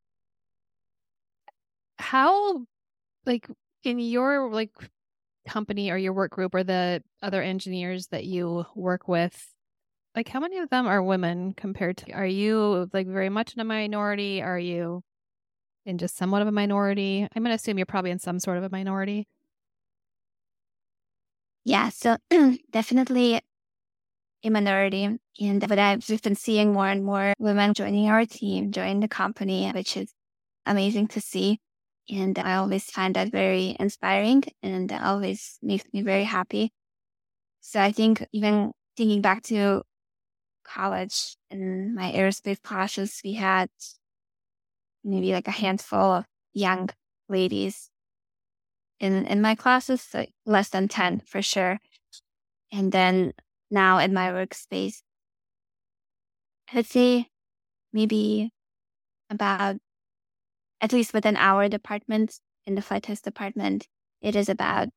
How, 1.98 2.64
like, 3.26 3.48
in 3.84 3.98
your 3.98 4.50
like 4.50 4.70
company 5.48 5.90
or 5.90 5.96
your 5.96 6.12
work 6.12 6.32
group 6.32 6.54
or 6.54 6.62
the 6.62 7.02
other 7.22 7.42
engineers 7.42 8.08
that 8.08 8.24
you 8.24 8.64
work 8.74 9.08
with, 9.08 9.54
like 10.14 10.28
how 10.28 10.40
many 10.40 10.58
of 10.58 10.70
them 10.70 10.86
are 10.86 11.02
women 11.02 11.54
compared 11.54 11.96
to 11.98 12.12
are 12.12 12.26
you 12.26 12.88
like 12.92 13.06
very 13.06 13.28
much 13.28 13.54
in 13.54 13.60
a 13.60 13.64
minority? 13.64 14.42
Are 14.42 14.58
you 14.58 15.02
in 15.86 15.98
just 15.98 16.16
somewhat 16.16 16.42
of 16.42 16.48
a 16.48 16.52
minority? 16.52 17.26
I'm 17.34 17.42
going 17.42 17.50
to 17.50 17.54
assume 17.54 17.78
you're 17.78 17.86
probably 17.86 18.10
in 18.10 18.18
some 18.18 18.38
sort 18.38 18.58
of 18.58 18.64
a 18.64 18.70
minority. 18.70 19.26
Yeah, 21.64 21.88
so 21.90 22.16
definitely 22.70 23.40
a 24.44 24.50
minority. 24.50 25.18
And 25.40 25.68
but 25.68 25.78
I've 25.78 26.00
just 26.00 26.24
been 26.24 26.34
seeing 26.34 26.72
more 26.72 26.88
and 26.88 27.04
more 27.04 27.34
women 27.38 27.74
joining 27.74 28.08
our 28.08 28.24
team, 28.26 28.72
joining 28.72 29.00
the 29.00 29.08
company, 29.08 29.70
which 29.72 29.96
is 29.96 30.12
amazing 30.66 31.08
to 31.08 31.20
see. 31.20 31.60
And 32.10 32.38
I 32.38 32.56
always 32.56 32.84
find 32.90 33.14
that 33.16 33.30
very 33.32 33.76
inspiring 33.78 34.44
and 34.62 34.90
always 34.92 35.58
makes 35.62 35.84
me 35.92 36.02
very 36.02 36.24
happy. 36.24 36.72
So 37.60 37.80
I 37.80 37.92
think 37.92 38.26
even 38.32 38.72
thinking 38.96 39.22
back 39.22 39.42
to 39.44 39.82
college 40.64 41.36
and 41.50 41.94
my 41.94 42.12
aerospace 42.12 42.62
classes, 42.62 43.20
we 43.24 43.34
had 43.34 43.70
maybe 45.04 45.32
like 45.32 45.48
a 45.48 45.52
handful 45.52 46.12
of 46.14 46.24
young 46.52 46.88
ladies 47.28 47.90
in 49.00 49.26
in 49.26 49.40
my 49.40 49.54
classes, 49.54 50.02
so 50.02 50.26
less 50.46 50.68
than 50.68 50.88
10 50.88 51.20
for 51.26 51.42
sure. 51.42 51.78
And 52.72 52.92
then 52.92 53.32
now 53.70 53.98
in 53.98 54.14
my 54.14 54.28
workspace, 54.28 55.02
I'd 56.72 56.86
say 56.86 57.26
maybe 57.92 58.50
about 59.30 59.76
at 60.80 60.92
least 60.92 61.12
within 61.12 61.36
our 61.36 61.68
department 61.68 62.38
in 62.66 62.74
the 62.74 62.82
flight 62.82 63.04
test 63.04 63.24
department, 63.24 63.88
it 64.22 64.36
is 64.36 64.48
about 64.48 64.88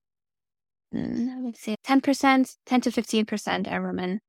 mm, 0.93 1.29
I 1.29 1.41
would 1.41 1.57
say 1.57 1.75
10%, 1.85 2.55
10 2.65 2.81
to 2.81 2.89
15% 2.91 3.71
are 3.71 3.81
women. 3.81 4.19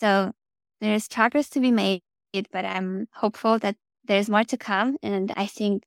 So 0.00 0.32
there's 0.80 1.08
progress 1.08 1.48
to 1.50 1.60
be 1.60 1.70
made, 1.70 2.02
but 2.52 2.64
I'm 2.64 3.06
hopeful 3.14 3.58
that 3.60 3.76
there's 4.04 4.28
more 4.28 4.44
to 4.44 4.56
come. 4.56 4.96
And 5.02 5.32
I 5.36 5.46
think 5.46 5.84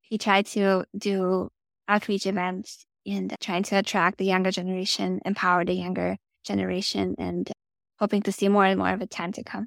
he 0.00 0.18
tried 0.18 0.46
to 0.46 0.84
do 0.96 1.50
outreach 1.90 2.26
events 2.26 2.86
and 3.06 3.34
trying 3.40 3.62
to 3.64 3.76
attract 3.76 4.18
the 4.18 4.24
younger 4.24 4.50
generation, 4.50 5.20
empower 5.24 5.64
the 5.64 5.74
younger 5.74 6.16
generation, 6.44 7.14
and 7.18 7.50
hoping 7.98 8.22
to 8.22 8.32
see 8.32 8.48
more 8.48 8.64
and 8.64 8.78
more 8.78 8.92
of 8.92 9.00
a 9.00 9.06
time 9.06 9.32
to 9.32 9.42
come. 9.42 9.66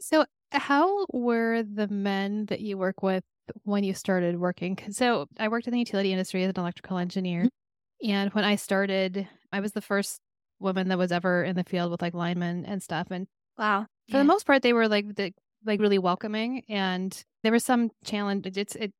So, 0.00 0.24
how 0.50 1.06
were 1.12 1.62
the 1.62 1.88
men 1.88 2.46
that 2.46 2.60
you 2.60 2.78
work 2.78 3.02
with 3.02 3.24
when 3.64 3.84
you 3.84 3.94
started 3.94 4.38
working? 4.38 4.78
So, 4.90 5.26
I 5.38 5.48
worked 5.48 5.66
in 5.66 5.72
the 5.72 5.78
utility 5.78 6.12
industry 6.12 6.42
as 6.44 6.50
an 6.50 6.60
electrical 6.60 6.98
engineer. 6.98 7.44
Mm-hmm. 7.44 8.10
And 8.10 8.32
when 8.32 8.44
I 8.44 8.56
started, 8.56 9.28
I 9.52 9.60
was 9.60 9.72
the 9.72 9.80
first 9.80 10.20
woman 10.60 10.88
that 10.88 10.98
was 10.98 11.12
ever 11.12 11.44
in 11.44 11.56
the 11.56 11.64
field 11.64 11.90
with 11.90 12.02
like 12.02 12.14
linemen 12.14 12.64
and 12.64 12.82
stuff. 12.82 13.08
And 13.10 13.26
wow, 13.56 13.86
for 14.08 14.16
yeah. 14.16 14.22
the 14.22 14.24
most 14.24 14.46
part, 14.46 14.62
they 14.62 14.72
were 14.72 14.88
like 14.88 15.14
the, 15.16 15.32
like 15.64 15.80
really 15.80 15.98
welcoming. 15.98 16.62
And 16.68 17.20
there 17.42 17.52
was 17.52 17.64
some 17.64 17.90
challenge. 18.04 18.46
It's 18.56 18.76
it. 18.76 18.92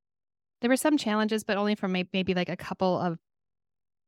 There 0.61 0.71
were 0.71 0.77
some 0.77 0.97
challenges, 0.97 1.45
but 1.45 1.57
only 1.57 1.75
from 1.75 1.93
maybe, 1.93 2.09
maybe 2.13 2.35
like 2.35 2.49
a 2.49 2.57
couple 2.57 2.99
of 2.99 3.19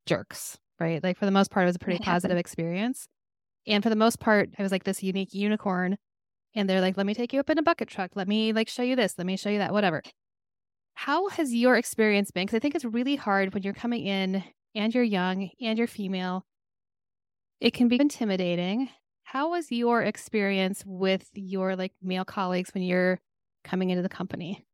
jerks, 0.06 0.58
right? 0.78 1.02
Like 1.02 1.16
for 1.16 1.26
the 1.26 1.30
most 1.30 1.50
part, 1.50 1.64
it 1.64 1.66
was 1.66 1.76
a 1.76 1.80
pretty 1.80 2.02
positive 2.02 2.36
experience. 2.36 3.06
And 3.66 3.82
for 3.82 3.90
the 3.90 3.96
most 3.96 4.18
part, 4.18 4.50
I 4.58 4.62
was 4.62 4.72
like 4.72 4.84
this 4.84 5.02
unique 5.02 5.34
unicorn. 5.34 5.96
And 6.54 6.68
they're 6.68 6.80
like, 6.80 6.96
let 6.96 7.06
me 7.06 7.14
take 7.14 7.32
you 7.32 7.38
up 7.38 7.50
in 7.50 7.58
a 7.58 7.62
bucket 7.62 7.88
truck. 7.88 8.12
Let 8.16 8.26
me 8.26 8.52
like 8.52 8.68
show 8.68 8.82
you 8.82 8.96
this. 8.96 9.14
Let 9.16 9.26
me 9.26 9.36
show 9.36 9.50
you 9.50 9.58
that, 9.58 9.72
whatever. 9.72 10.02
How 10.94 11.28
has 11.28 11.54
your 11.54 11.76
experience 11.76 12.30
been? 12.30 12.44
Because 12.46 12.56
I 12.56 12.58
think 12.60 12.74
it's 12.74 12.84
really 12.84 13.16
hard 13.16 13.54
when 13.54 13.62
you're 13.62 13.72
coming 13.72 14.04
in 14.04 14.42
and 14.74 14.94
you're 14.94 15.04
young 15.04 15.50
and 15.60 15.78
you're 15.78 15.86
female. 15.86 16.44
It 17.60 17.72
can 17.72 17.88
be 17.88 18.00
intimidating. 18.00 18.88
How 19.22 19.50
was 19.50 19.70
your 19.70 20.02
experience 20.02 20.82
with 20.84 21.28
your 21.34 21.76
like 21.76 21.92
male 22.02 22.24
colleagues 22.24 22.74
when 22.74 22.82
you're 22.82 23.20
coming 23.62 23.90
into 23.90 24.02
the 24.02 24.08
company? 24.08 24.66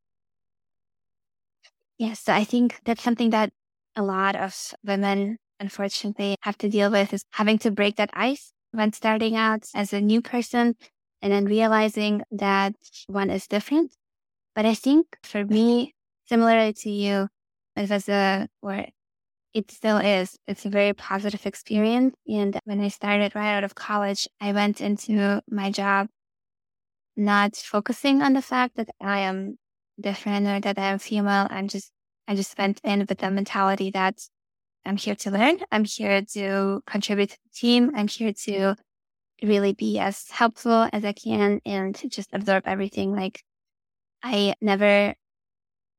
Yes, 1.98 2.20
So 2.20 2.32
I 2.34 2.44
think 2.44 2.80
that's 2.84 3.02
something 3.02 3.30
that 3.30 3.52
a 3.96 4.02
lot 4.02 4.36
of 4.36 4.74
women 4.84 5.38
unfortunately 5.58 6.36
have 6.42 6.58
to 6.58 6.68
deal 6.68 6.90
with 6.90 7.14
is 7.14 7.24
having 7.32 7.58
to 7.58 7.70
break 7.70 7.96
that 7.96 8.10
ice 8.12 8.52
when 8.72 8.92
starting 8.92 9.34
out 9.36 9.64
as 9.74 9.92
a 9.92 10.00
new 10.00 10.20
person 10.20 10.76
and 11.22 11.32
then 11.32 11.46
realizing 11.46 12.22
that 12.30 12.74
one 13.06 13.30
is 13.30 13.46
different. 13.46 13.92
But 14.54 14.66
I 14.66 14.74
think 14.74 15.06
for 15.24 15.44
me, 15.44 15.94
similarly 16.26 16.74
to 16.74 16.90
you, 16.90 17.28
it 17.76 17.90
was 17.90 18.08
a, 18.08 18.48
or 18.62 18.86
it 19.54 19.70
still 19.70 19.98
is, 19.98 20.36
it's 20.48 20.66
a 20.66 20.70
very 20.70 20.94
positive 20.94 21.46
experience. 21.46 22.14
And 22.28 22.58
when 22.64 22.80
I 22.80 22.88
started 22.88 23.34
right 23.34 23.56
out 23.56 23.64
of 23.64 23.74
college, 23.74 24.28
I 24.40 24.52
went 24.52 24.80
into 24.80 25.42
my 25.50 25.70
job 25.70 26.08
not 27.16 27.56
focusing 27.56 28.22
on 28.22 28.32
the 28.34 28.42
fact 28.42 28.76
that 28.76 28.88
I 29.00 29.20
am 29.20 29.58
different 30.00 30.46
or 30.46 30.60
that 30.60 30.78
I 30.78 30.90
am 30.90 30.98
female. 30.98 31.46
I'm 31.50 31.68
just, 31.68 31.90
I 32.28 32.34
just 32.34 32.56
went 32.58 32.80
in 32.84 33.06
with 33.08 33.18
the 33.18 33.30
mentality 33.30 33.90
that 33.90 34.20
I'm 34.84 34.96
here 34.96 35.14
to 35.16 35.30
learn. 35.30 35.58
I'm 35.72 35.84
here 35.84 36.22
to 36.34 36.82
contribute 36.86 37.30
to 37.30 37.36
the 37.42 37.50
team. 37.54 37.92
I'm 37.94 38.08
here 38.08 38.32
to 38.44 38.76
really 39.42 39.72
be 39.72 39.98
as 39.98 40.28
helpful 40.30 40.88
as 40.92 41.04
I 41.04 41.12
can 41.12 41.60
and 41.66 42.00
just 42.10 42.30
absorb 42.32 42.64
everything. 42.66 43.14
Like 43.14 43.42
I 44.22 44.54
never 44.60 45.14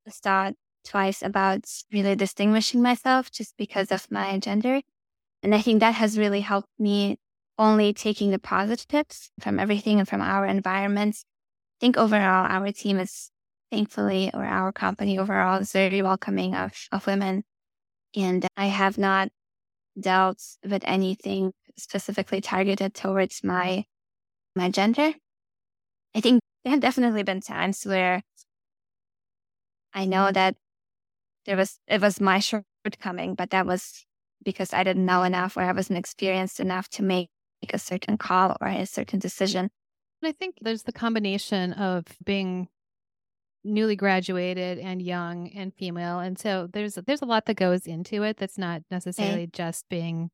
thought 0.09 0.53
twice 0.85 1.21
about 1.21 1.65
really 1.91 2.15
distinguishing 2.15 2.81
myself 2.81 3.29
just 3.31 3.55
because 3.57 3.91
of 3.91 4.09
my 4.09 4.39
gender. 4.39 4.81
And 5.43 5.53
I 5.53 5.61
think 5.61 5.81
that 5.81 5.95
has 5.95 6.17
really 6.17 6.41
helped 6.41 6.69
me 6.79 7.19
only 7.59 7.93
taking 7.93 8.31
the 8.31 8.39
positives 8.39 9.31
from 9.39 9.59
everything 9.59 9.99
and 9.99 10.07
from 10.07 10.21
our 10.21 10.45
environment. 10.45 11.17
I 11.17 11.77
think 11.81 11.97
overall 11.97 12.45
our 12.47 12.71
team 12.71 12.99
is 12.99 13.31
thankfully 13.71 14.31
or 14.33 14.43
our 14.43 14.71
company 14.71 15.19
overall 15.19 15.59
is 15.59 15.71
very 15.71 16.01
welcoming 16.01 16.55
of, 16.55 16.73
of 16.91 17.07
women 17.07 17.43
and 18.15 18.47
I 18.55 18.65
have 18.67 18.97
not 18.97 19.29
dealt 19.99 20.41
with 20.67 20.83
anything 20.85 21.53
specifically 21.77 22.41
targeted 22.41 22.93
towards 22.93 23.43
my 23.43 23.85
my 24.55 24.69
gender. 24.69 25.13
I 26.15 26.21
think 26.21 26.41
there 26.63 26.71
have 26.71 26.79
definitely 26.79 27.23
been 27.23 27.41
times 27.41 27.85
where 27.85 28.23
I 29.93 30.05
know 30.05 30.31
that 30.31 30.55
there 31.45 31.57
was 31.57 31.79
it 31.87 32.01
was 32.01 32.19
my 32.19 32.39
shortcoming, 32.39 33.35
but 33.35 33.51
that 33.51 33.65
was 33.65 34.05
because 34.43 34.73
I 34.73 34.83
didn't 34.83 35.05
know 35.05 35.23
enough 35.23 35.57
or 35.57 35.61
I 35.61 35.71
wasn't 35.71 35.99
experienced 35.99 36.59
enough 36.59 36.89
to 36.89 37.03
make, 37.03 37.29
make 37.61 37.73
a 37.73 37.79
certain 37.79 38.17
call 38.17 38.55
or 38.61 38.67
a 38.67 38.85
certain 38.85 39.19
decision. 39.19 39.69
I 40.23 40.31
think 40.31 40.55
there's 40.61 40.83
the 40.83 40.91
combination 40.91 41.73
of 41.73 42.05
being 42.25 42.69
newly 43.67 43.95
graduated 43.95 44.79
and 44.79 45.01
young 45.01 45.49
and 45.49 45.73
female 45.73 46.19
and 46.19 46.39
so 46.39 46.67
there's 46.71 46.97
there's 47.05 47.21
a 47.21 47.25
lot 47.25 47.45
that 47.45 47.55
goes 47.55 47.85
into 47.85 48.23
it 48.23 48.37
that's 48.37 48.57
not 48.57 48.79
eh. 48.79 48.83
necessarily 48.89 49.43
okay. 49.43 49.49
just 49.53 49.87
being 49.89 50.29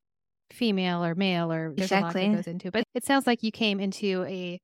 female 0.52 1.04
or 1.04 1.16
male 1.16 1.52
or 1.52 1.74
there's 1.76 1.92
exactly. 1.92 2.22
a 2.22 2.28
lot 2.28 2.32
that 2.32 2.36
goes 2.38 2.48
into 2.48 2.68
it 2.68 2.74
but 2.74 2.84
it 2.94 3.04
sounds 3.04 3.26
like 3.26 3.42
you 3.42 3.52
came 3.52 3.80
into 3.80 4.24
a 4.26 4.60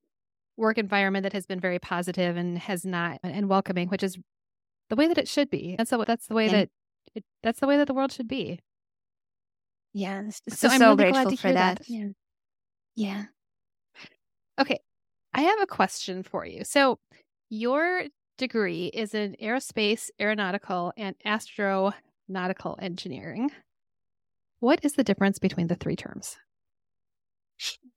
work 0.56 0.78
environment 0.78 1.24
that 1.24 1.34
has 1.34 1.46
been 1.48 1.60
very 1.60 1.80
positive 1.80 2.38
and 2.38 2.60
has 2.60 2.86
not 2.86 3.18
and 3.24 3.50
welcoming 3.50 3.88
which 3.90 4.04
is 4.04 4.18
the 4.90 4.96
way 4.96 5.08
that 5.08 5.18
it 5.18 5.28
should 5.28 5.50
be 5.50 5.76
that's 5.78 5.90
the 5.90 6.06
that's 6.06 6.28
the 6.28 6.36
way 6.36 6.48
that 6.48 6.70
it, 7.16 7.24
that's 7.42 7.60
the 7.60 7.68
way 7.68 7.78
that 7.78 7.88
the 7.88 7.94
world 7.94 8.12
should 8.12 8.28
be 8.28 8.60
yeah 9.94 10.30
so, 10.30 10.56
so 10.56 10.68
i'm 10.68 10.80
so 10.80 10.96
really 10.96 11.12
grateful 11.12 11.38
for 11.38 11.52
that. 11.52 11.80
that 11.80 11.90
yeah 11.90 12.08
yeah 12.96 13.24
okay 14.60 14.80
i 15.34 15.42
have 15.42 15.60
a 15.62 15.66
question 15.66 16.22
for 16.22 16.46
you 16.46 16.64
so 16.64 17.00
your 17.50 18.04
degree 18.40 18.88
is 18.88 19.14
in 19.14 19.36
aerospace, 19.42 20.10
aeronautical, 20.20 20.92
and 20.98 21.16
astronautical 21.26 22.82
engineering. 22.82 23.52
What 24.60 24.84
is 24.84 24.94
the 24.94 25.04
difference 25.04 25.38
between 25.38 25.68
the 25.68 25.76
three 25.76 25.96
terms? 25.96 26.38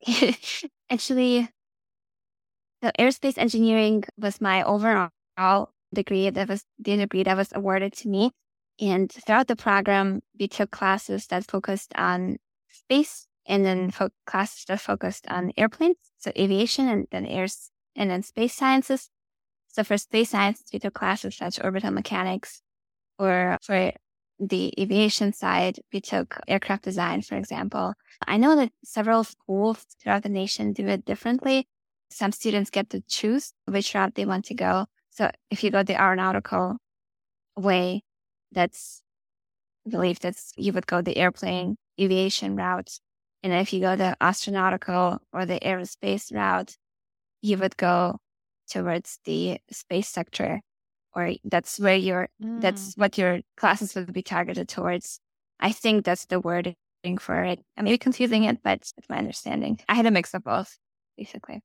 Actually, 0.91 1.49
the 2.83 2.93
aerospace 2.99 3.39
engineering 3.39 4.05
was 4.19 4.41
my 4.41 4.63
overall 4.63 5.11
degree. 5.95 6.29
That 6.29 6.49
was 6.49 6.65
the 6.79 6.97
degree 6.97 7.23
that 7.23 7.37
was 7.37 7.53
awarded 7.55 7.95
to 7.95 8.09
me. 8.09 8.33
And 8.81 9.11
throughout 9.11 9.47
the 9.47 9.57
program, 9.57 10.21
we 10.39 10.49
took 10.49 10.71
classes 10.71 11.27
that 11.29 11.49
focused 11.51 11.93
on 11.97 12.37
space 12.69 13.27
and 13.47 13.65
then 13.65 13.91
fo- 13.91 14.11
classes 14.27 14.65
that 14.67 14.81
focused 14.81 15.27
on 15.29 15.53
airplanes, 15.57 15.97
so 16.19 16.33
aviation 16.37 16.89
and 16.89 17.07
then 17.11 17.27
airs 17.27 17.71
and 17.95 18.11
then 18.11 18.23
space 18.23 18.55
sciences. 18.55 19.11
So 19.73 19.85
for 19.85 19.99
space 19.99 20.31
science, 20.31 20.63
we 20.73 20.79
took 20.79 20.95
classes 20.95 21.37
such 21.37 21.59
as 21.59 21.65
orbital 21.65 21.91
mechanics, 21.91 22.63
or 23.19 23.59
for 23.63 23.93
the 24.39 24.75
aviation 24.79 25.33
side, 25.33 25.79
we 25.93 26.01
took 26.01 26.39
aircraft 26.49 26.85
design, 26.85 27.23
for 27.23 27.37
example. 27.37 27.95
I 28.27 28.37
know 28.37 28.57
that 28.57 28.73
several 28.85 29.25
schools 29.25 29.85
throughout 30.01 30.23
the 30.23 30.29
nation 30.29 30.73
do 30.73 30.87
it 30.89 31.05
differently. 31.05 31.67
Some 32.11 32.33
students 32.33 32.71
get 32.71 32.91
to 32.91 33.01
choose 33.09 33.53
which 33.67 33.95
route 33.95 34.15
they 34.15 34.27
want 34.27 34.45
to 34.47 34.55
go. 34.55 34.87
So 35.11 35.31
if 35.51 35.65
you 35.65 35.71
go 35.71 35.83
the 35.83 36.01
aeronautical 36.01 36.77
way, 37.57 38.03
that's 38.51 39.03
believe 39.89 40.21
that 40.21 40.37
you 40.57 40.73
would 40.73 40.87
go 40.87 41.03
the 41.03 41.17
airplane 41.17 41.77
aviation 42.01 42.57
route. 42.57 42.99
And 43.43 43.53
if 43.53 43.73
you 43.73 43.81
go 43.81 43.97
the 43.97 44.17
astronautical 44.21 45.19
or 45.33 45.47
the 45.47 45.59
aerospace 45.61 46.33
route, 46.33 46.77
you 47.41 47.59
would 47.59 47.77
go 47.77 48.19
towards 48.73 49.19
the 49.25 49.59
space 49.71 50.09
sector 50.09 50.61
or 51.15 51.33
that's 51.45 51.79
where 51.79 51.97
your 51.97 52.29
mm. 52.43 52.61
that's 52.61 52.95
what 52.95 53.19
your 53.19 53.41
classes 53.57 53.95
would 53.95 54.13
be 54.13 54.23
targeted 54.23 54.69
towards. 54.69 55.21
I 55.61 55.73
think 55.73 56.05
that's 56.05 56.27
the 56.27 56.41
wording 56.41 56.75
for 57.19 57.45
it. 57.45 57.61
I 57.77 57.83
may 57.83 57.93
be 57.93 57.99
confusing 57.99 58.45
it, 58.45 58.63
but 58.63 58.79
it's 58.97 59.09
my 59.09 59.19
understanding. 59.19 59.79
I 59.89 59.95
had 59.95 60.07
a 60.07 60.11
mix 60.11 60.35
of 60.35 60.43
both, 60.43 60.79
basically. 61.17 61.61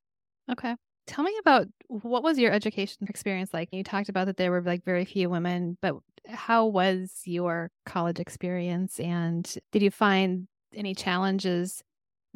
Okay. 0.52 0.76
Tell 1.08 1.24
me 1.24 1.34
about 1.40 1.68
what 1.88 2.24
was 2.24 2.38
your 2.38 2.52
education 2.52 3.08
experience 3.08 3.54
like? 3.54 3.70
You 3.72 3.84
talked 3.84 4.10
about 4.10 4.26
that 4.26 4.36
there 4.36 4.52
were 4.52 4.62
like 4.62 4.84
very 4.84 5.06
few 5.06 5.30
women, 5.30 5.78
but 5.82 5.96
how 6.28 6.66
was 6.66 7.22
your 7.24 7.72
college 7.86 8.20
experience 8.20 9.00
and 9.00 9.58
did 9.72 9.82
you 9.82 9.90
find 9.92 10.48
any 10.76 10.94
challenges 10.94 11.82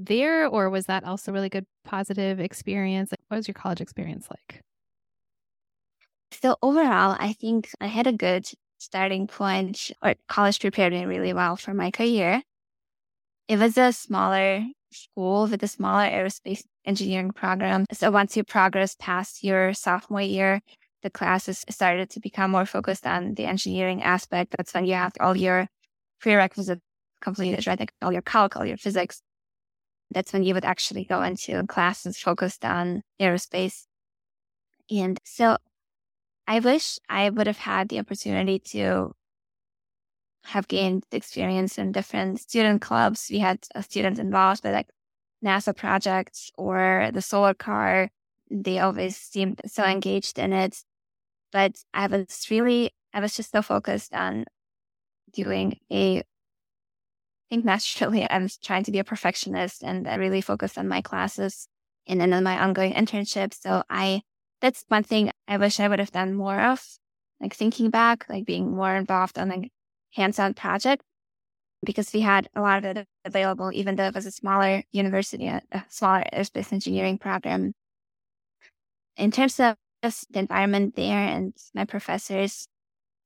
there 0.06 0.48
or 0.48 0.70
was 0.70 0.86
that 0.86 1.04
also 1.04 1.32
really 1.32 1.50
good 1.50 1.66
positive 1.84 2.40
experience? 2.40 3.12
Like 3.12 3.20
what 3.28 3.38
was 3.38 3.48
your 3.48 3.54
college 3.54 3.82
experience 3.82 4.28
like? 4.30 4.62
So 6.42 6.56
overall, 6.62 7.16
I 7.20 7.34
think 7.34 7.70
I 7.80 7.88
had 7.88 8.08
a 8.08 8.14
good 8.14 8.48
starting 8.80 9.28
point 9.28 9.92
or 10.02 10.16
college 10.28 10.60
prepared 10.60 10.94
me 10.94 11.06
really 11.06 11.34
well 11.34 11.56
for 11.56 11.74
my 11.74 11.92
career. 11.92 12.42
It 13.48 13.60
was 13.60 13.78
a 13.78 13.92
smaller 13.92 14.66
school 14.92 15.48
with 15.48 15.62
a 15.64 15.68
smaller 15.68 16.10
aerospace 16.10 16.64
engineering 16.86 17.32
program. 17.32 17.86
So 17.92 18.12
once 18.12 18.36
you 18.36 18.44
progress 18.44 18.96
past 19.00 19.44
your 19.44 19.74
sophomore 19.74 20.22
year, 20.22 20.62
the 21.04 21.10
classes 21.10 21.66
started 21.70 22.10
to 22.12 22.20
become 22.20 22.52
more 22.52 22.66
focused 22.66 23.06
on 23.06 23.34
the 23.36 23.46
engineering 23.46 24.04
aspect. 24.04 24.56
That's 24.58 24.74
when 24.74 24.86
you 24.86 24.94
have 24.94 25.14
all 25.20 25.36
your 25.36 25.68
prerequisites 26.20 26.82
completed, 27.22 27.66
right? 27.68 27.80
Like 27.80 27.94
all 28.02 28.12
your 28.12 28.22
calc, 28.22 28.56
all 28.56 28.66
your 28.66 28.78
physics. 28.78 29.22
That's 30.12 30.34
when 30.34 30.44
you 30.44 30.54
would 30.54 30.66
actually 30.66 31.06
go 31.06 31.22
into 31.22 31.66
classes 31.68 32.18
focused 32.18 32.66
on 32.66 33.04
aerospace. 33.20 33.86
And 34.90 35.20
so 35.24 35.58
I 36.48 36.60
wish 36.60 37.00
I 37.10 37.30
would 37.30 37.48
have 37.48 37.58
had 37.58 37.90
the 37.90 38.00
opportunity 38.00 38.60
to 38.60 39.14
have 40.44 40.68
gained 40.68 41.06
experience 41.12 41.78
in 41.78 41.92
different 41.92 42.40
student 42.40 42.82
clubs. 42.82 43.28
We 43.30 43.40
had 43.40 43.60
students 43.82 44.20
involved 44.20 44.64
with 44.64 44.74
like 44.74 44.90
NASA 45.44 45.76
projects 45.76 46.52
or 46.58 47.10
the 47.14 47.22
solar 47.22 47.54
car. 47.54 48.10
They 48.50 48.80
always 48.80 49.16
seemed 49.16 49.62
so 49.66 49.86
engaged 49.86 50.38
in 50.40 50.52
it. 50.52 50.84
But 51.52 51.84
I 51.94 52.08
was 52.08 52.48
really, 52.50 52.92
I 53.14 53.20
was 53.20 53.36
just 53.36 53.52
so 53.52 53.62
focused 53.62 54.14
on 54.14 54.46
doing 55.34 55.80
a, 55.92 56.24
think 57.52 57.66
naturally 57.66 58.24
I 58.30 58.40
was 58.40 58.58
trying 58.58 58.84
to 58.86 58.92
be 58.92 59.00
a 59.00 59.04
perfectionist 59.04 59.84
and 59.84 60.08
I 60.08 60.16
really 60.16 60.42
focused 60.42 60.78
on 60.78 60.88
my 60.88 61.02
classes 61.02 61.68
and 62.08 62.20
then 62.20 62.34
on 62.34 62.44
my 62.44 62.58
ongoing 62.60 62.94
internship. 62.94 63.54
So 63.54 63.84
I 63.90 64.22
that's 64.62 64.86
one 64.88 65.04
thing 65.04 65.32
I 65.48 65.58
wish 65.58 65.80
I 65.80 65.88
would 65.88 66.00
have 66.00 66.12
done 66.12 66.36
more 66.36 66.60
of, 66.60 66.86
like 67.40 67.54
thinking 67.54 67.90
back, 67.90 68.26
like 68.30 68.46
being 68.46 68.76
more 68.76 68.96
involved 68.96 69.38
on 69.40 69.50
like 69.50 69.72
hands-on 70.14 70.54
project 70.54 71.04
because 71.84 72.14
we 72.14 72.22
had 72.22 72.48
a 72.56 72.62
lot 72.62 72.78
of 72.86 72.98
it 72.98 73.08
available, 73.26 73.72
even 73.74 73.96
though 73.96 74.06
it 74.06 74.14
was 74.14 74.28
a 74.28 74.32
smaller 74.32 74.84
university, 74.92 75.48
a 75.48 75.62
smaller 75.90 76.24
aerospace 76.32 76.72
engineering 76.72 77.18
program. 77.18 77.74
In 79.18 79.32
terms 79.32 79.60
of 79.60 79.76
just 80.04 80.32
the 80.32 80.40
environment 80.40 80.96
there 80.96 81.18
and 81.18 81.54
my 81.74 81.86
professors, 81.86 82.68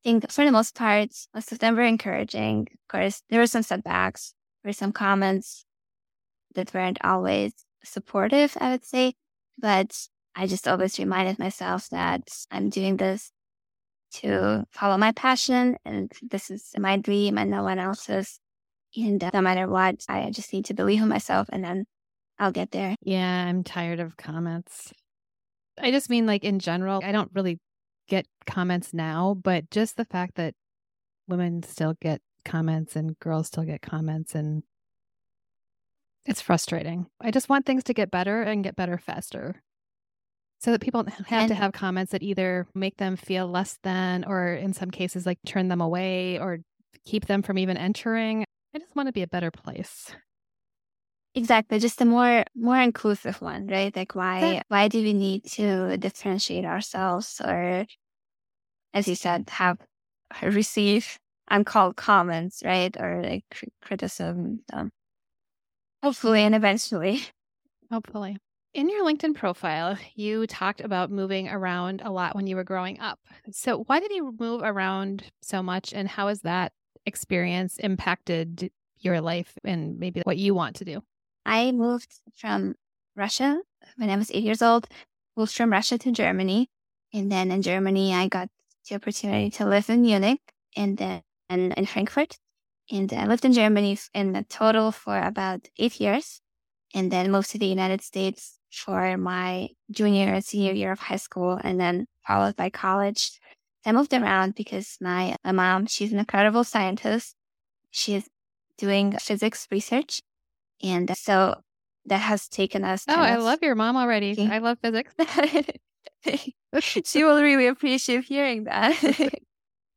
think 0.06 0.32
for 0.32 0.46
the 0.46 0.52
most 0.52 0.76
part, 0.76 1.10
most 1.34 1.52
of 1.52 1.60
them 1.60 1.76
were 1.76 1.82
encouraging. 1.82 2.68
Of 2.72 2.88
course, 2.88 3.24
there 3.30 3.40
were 3.40 3.48
some 3.48 3.64
setbacks, 3.64 4.34
there 4.64 4.70
were 4.70 4.74
some 4.74 4.94
comments 4.94 5.66
that 6.54 6.74
weren't 6.74 7.00
always 7.04 7.54
supportive, 7.84 8.56
I 8.62 8.72
would 8.72 8.86
say, 8.86 9.16
but 9.58 10.08
I 10.36 10.48
just 10.48 10.68
always 10.68 11.00
reminded 11.00 11.40
myself 11.40 11.90
that 11.90 12.30
I'm 12.52 12.70
doing 12.70 12.98
this 12.98 13.32
to 14.22 14.66
follow 14.72 14.98
my 14.98 15.12
passion 15.12 15.78
and 15.84 16.12
this 16.22 16.52
is 16.52 16.72
my 16.78 16.98
dream 16.98 17.38
and 17.38 17.50
no 17.50 17.64
one 17.64 17.80
else's. 17.80 18.40
And 18.96 19.22
no 19.34 19.42
matter 19.42 19.68
what, 19.68 20.06
I 20.08 20.30
just 20.30 20.54
need 20.54 20.66
to 20.66 20.74
believe 20.74 21.02
in 21.02 21.10
myself 21.10 21.50
and 21.52 21.64
then 21.64 21.86
I'll 22.38 22.52
get 22.52 22.72
there. 22.72 22.96
Yeah, 23.02 23.46
I'm 23.48 23.64
tired 23.64 24.00
of 24.00 24.18
comments. 24.18 24.94
I 25.82 25.92
just 25.92 26.10
mean, 26.10 26.26
like, 26.26 26.44
in 26.44 26.60
general, 26.60 27.02
I 27.04 27.12
don't 27.12 27.32
really 27.34 27.60
get 28.08 28.26
comments 28.46 28.94
now, 28.94 29.36
but 29.42 29.70
just 29.70 29.98
the 29.98 30.06
fact 30.06 30.36
that 30.36 30.54
women 31.28 31.64
still 31.64 31.96
get 32.02 32.22
comments 32.44 32.96
and 32.96 33.18
girls 33.20 33.48
still 33.48 33.64
get 33.64 33.82
comments 33.82 34.36
and 34.36 34.64
it's 36.26 36.42
frustrating. 36.42 37.08
I 37.22 37.32
just 37.32 37.50
want 37.50 37.66
things 37.66 37.84
to 37.86 37.94
get 37.94 38.12
better 38.12 38.42
and 38.42 38.64
get 38.64 38.76
better 38.76 38.98
faster. 38.98 39.62
So 40.60 40.72
that 40.72 40.82
people 40.82 41.04
don't 41.04 41.14
have 41.14 41.42
and, 41.44 41.50
to 41.50 41.56
have 41.56 41.74
comments 41.74 42.12
that 42.14 42.24
either 42.24 42.66
make 42.74 42.98
them 42.98 43.18
feel 43.18 43.48
less 43.48 43.78
than 43.84 44.24
or 44.26 44.54
in 44.54 44.74
some 44.74 44.90
cases 44.90 45.26
like 45.26 45.38
turn 45.46 45.68
them 45.68 45.82
away 45.82 46.40
or 46.40 46.60
keep 47.06 47.28
them 47.28 47.44
from 47.44 47.60
even 47.60 47.78
entering. 47.78 48.46
I 48.74 48.80
just 48.80 48.96
want 48.96 49.08
to 49.08 49.14
be 49.14 49.22
a 49.22 49.28
better 49.28 49.52
place 49.52 50.16
exactly 51.36 51.80
just 51.80 52.02
a 52.02 52.06
more 52.06 52.46
more 52.56 52.80
inclusive 52.80 53.42
one 53.42 53.68
right? 53.68 53.96
Like 53.96 54.16
why 54.16 54.40
that, 54.40 54.66
why 54.70 54.88
do 54.88 55.02
we 55.02 55.14
need 55.14 55.46
to 55.52 55.98
differentiate 55.98 56.66
ourselves 56.66 57.42
or 57.44 57.86
as 58.94 59.08
you 59.08 59.16
said 59.16 59.50
have 59.50 59.78
receive 60.42 61.20
uncalled 61.50 61.96
comments 61.96 62.64
right? 62.66 62.96
Or 63.00 63.22
like 63.22 63.46
criticism 63.82 64.62
um, 64.74 64.92
hopefully 66.02 66.42
and 66.42 66.56
eventually. 66.56 67.22
Hopefully. 67.92 68.36
In 68.74 68.90
your 68.90 69.06
LinkedIn 69.06 69.36
profile, 69.36 69.96
you 70.16 70.48
talked 70.48 70.82
about 70.82 71.12
moving 71.12 71.48
around 71.48 72.02
a 72.04 72.12
lot 72.12 72.36
when 72.36 72.48
you 72.48 72.56
were 72.56 72.64
growing 72.64 73.00
up. 73.00 73.20
So, 73.52 73.84
why 73.84 74.00
did 74.00 74.12
you 74.12 74.36
move 74.38 74.62
around 74.64 75.24
so 75.42 75.62
much, 75.62 75.94
and 75.94 76.08
how 76.08 76.28
has 76.28 76.42
that 76.42 76.74
experience 77.06 77.78
impacted 77.78 78.72
your 79.00 79.22
life 79.22 79.54
and 79.64 80.00
maybe 80.00 80.22
what 80.26 80.38
you 80.38 80.56
want 80.56 80.76
to 80.78 80.86
do? 80.86 81.04
I 81.46 81.72
moved 81.72 82.20
from 82.36 82.76
Russia 83.16 83.62
when 83.98 84.10
I 84.10 84.18
was 84.18 84.32
eight 84.32 84.44
years 84.44 84.62
old, 84.62 84.88
moved 85.38 85.54
from 85.54 85.72
Russia 85.72 85.98
to 86.00 86.12
Germany. 86.12 86.70
And 87.14 87.32
then 87.32 87.52
in 87.52 87.62
Germany, 87.62 88.14
I 88.14 88.28
got 88.28 88.50
the 88.90 88.96
opportunity 88.96 89.50
to 89.52 89.66
live 89.66 89.90
in 89.90 90.02
Munich 90.02 90.42
and 90.76 90.98
then 90.98 91.22
and 91.50 91.74
in 91.74 91.86
Frankfurt. 91.86 92.38
And 92.92 93.12
I 93.14 93.26
lived 93.26 93.46
in 93.46 93.54
Germany 93.54 93.98
in 94.14 94.36
a 94.36 94.44
total 94.44 94.92
for 94.92 95.20
about 95.20 95.68
eight 95.78 96.00
years 96.00 96.42
and 96.94 97.12
then 97.12 97.32
moved 97.32 97.52
to 97.52 97.60
the 97.60 97.66
United 97.66 98.02
States 98.02 98.60
for 98.72 99.18
my 99.18 99.70
junior 99.92 100.34
and 100.34 100.44
senior 100.44 100.74
year 100.74 100.92
of 100.92 101.00
high 101.00 101.16
school 101.16 101.60
and 101.64 101.80
then 101.80 102.08
followed 102.28 102.56
by 102.56 102.70
college. 102.70 103.40
I 103.86 103.92
moved 103.92 104.14
around 104.14 104.56
because 104.56 104.98
my, 105.00 105.36
my 105.44 105.52
mom, 105.52 105.86
she's 105.86 106.12
an 106.12 106.20
incredible 106.20 106.64
scientist. 106.64 107.36
She's 107.92 108.28
doing 108.78 109.14
physics 109.14 109.68
research. 109.72 110.22
And 110.84 111.10
uh, 111.10 111.16
so 111.16 111.56
that 112.06 112.18
has 112.18 112.48
taken 112.48 112.84
us. 112.84 113.06
Oh, 113.08 113.16
I 113.16 113.38
love 113.38 113.60
your 113.62 113.76
mom 113.76 113.98
already. 113.98 114.36
I 114.40 114.60
love 114.60 114.78
physics. 114.82 115.14
she 117.04 117.24
will 117.24 117.42
really 117.42 117.68
appreciate 117.68 118.26
hearing 118.26 118.66
that. 118.66 118.96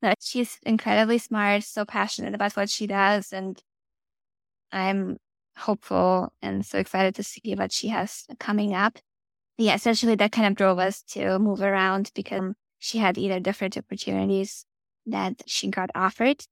she's 0.20 0.58
incredibly 0.64 1.18
smart, 1.18 1.64
so 1.64 1.84
passionate 1.84 2.34
about 2.34 2.54
what 2.54 2.70
she 2.70 2.86
does. 2.86 3.32
And 3.32 3.60
I'm 4.72 5.18
hopeful 5.56 6.32
and 6.40 6.64
so 6.64 6.78
excited 6.78 7.14
to 7.16 7.22
see 7.22 7.54
what 7.56 7.72
she 7.72 7.88
has 7.88 8.24
coming 8.38 8.74
up. 8.74 8.98
Yeah, 9.56 9.74
essentially 9.74 10.14
that 10.14 10.32
kind 10.32 10.46
of 10.46 10.54
drove 10.54 10.78
us 10.78 11.02
to 11.14 11.38
move 11.38 11.62
around 11.62 12.12
because 12.14 12.54
she 12.78 12.98
had 12.98 13.18
either 13.18 13.40
different 13.40 13.76
opportunities 13.76 14.64
that 15.06 15.42
she 15.46 15.68
got 15.68 15.90
offered. 15.94 16.44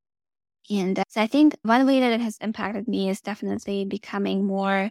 And 0.69 1.03
so 1.09 1.21
I 1.21 1.27
think 1.27 1.57
one 1.63 1.87
way 1.87 2.01
that 2.01 2.13
it 2.13 2.21
has 2.21 2.39
impacted 2.41 2.89
me 2.89 3.09
is 3.09 3.21
definitely 3.21 3.85
becoming 3.85 4.45
more 4.45 4.91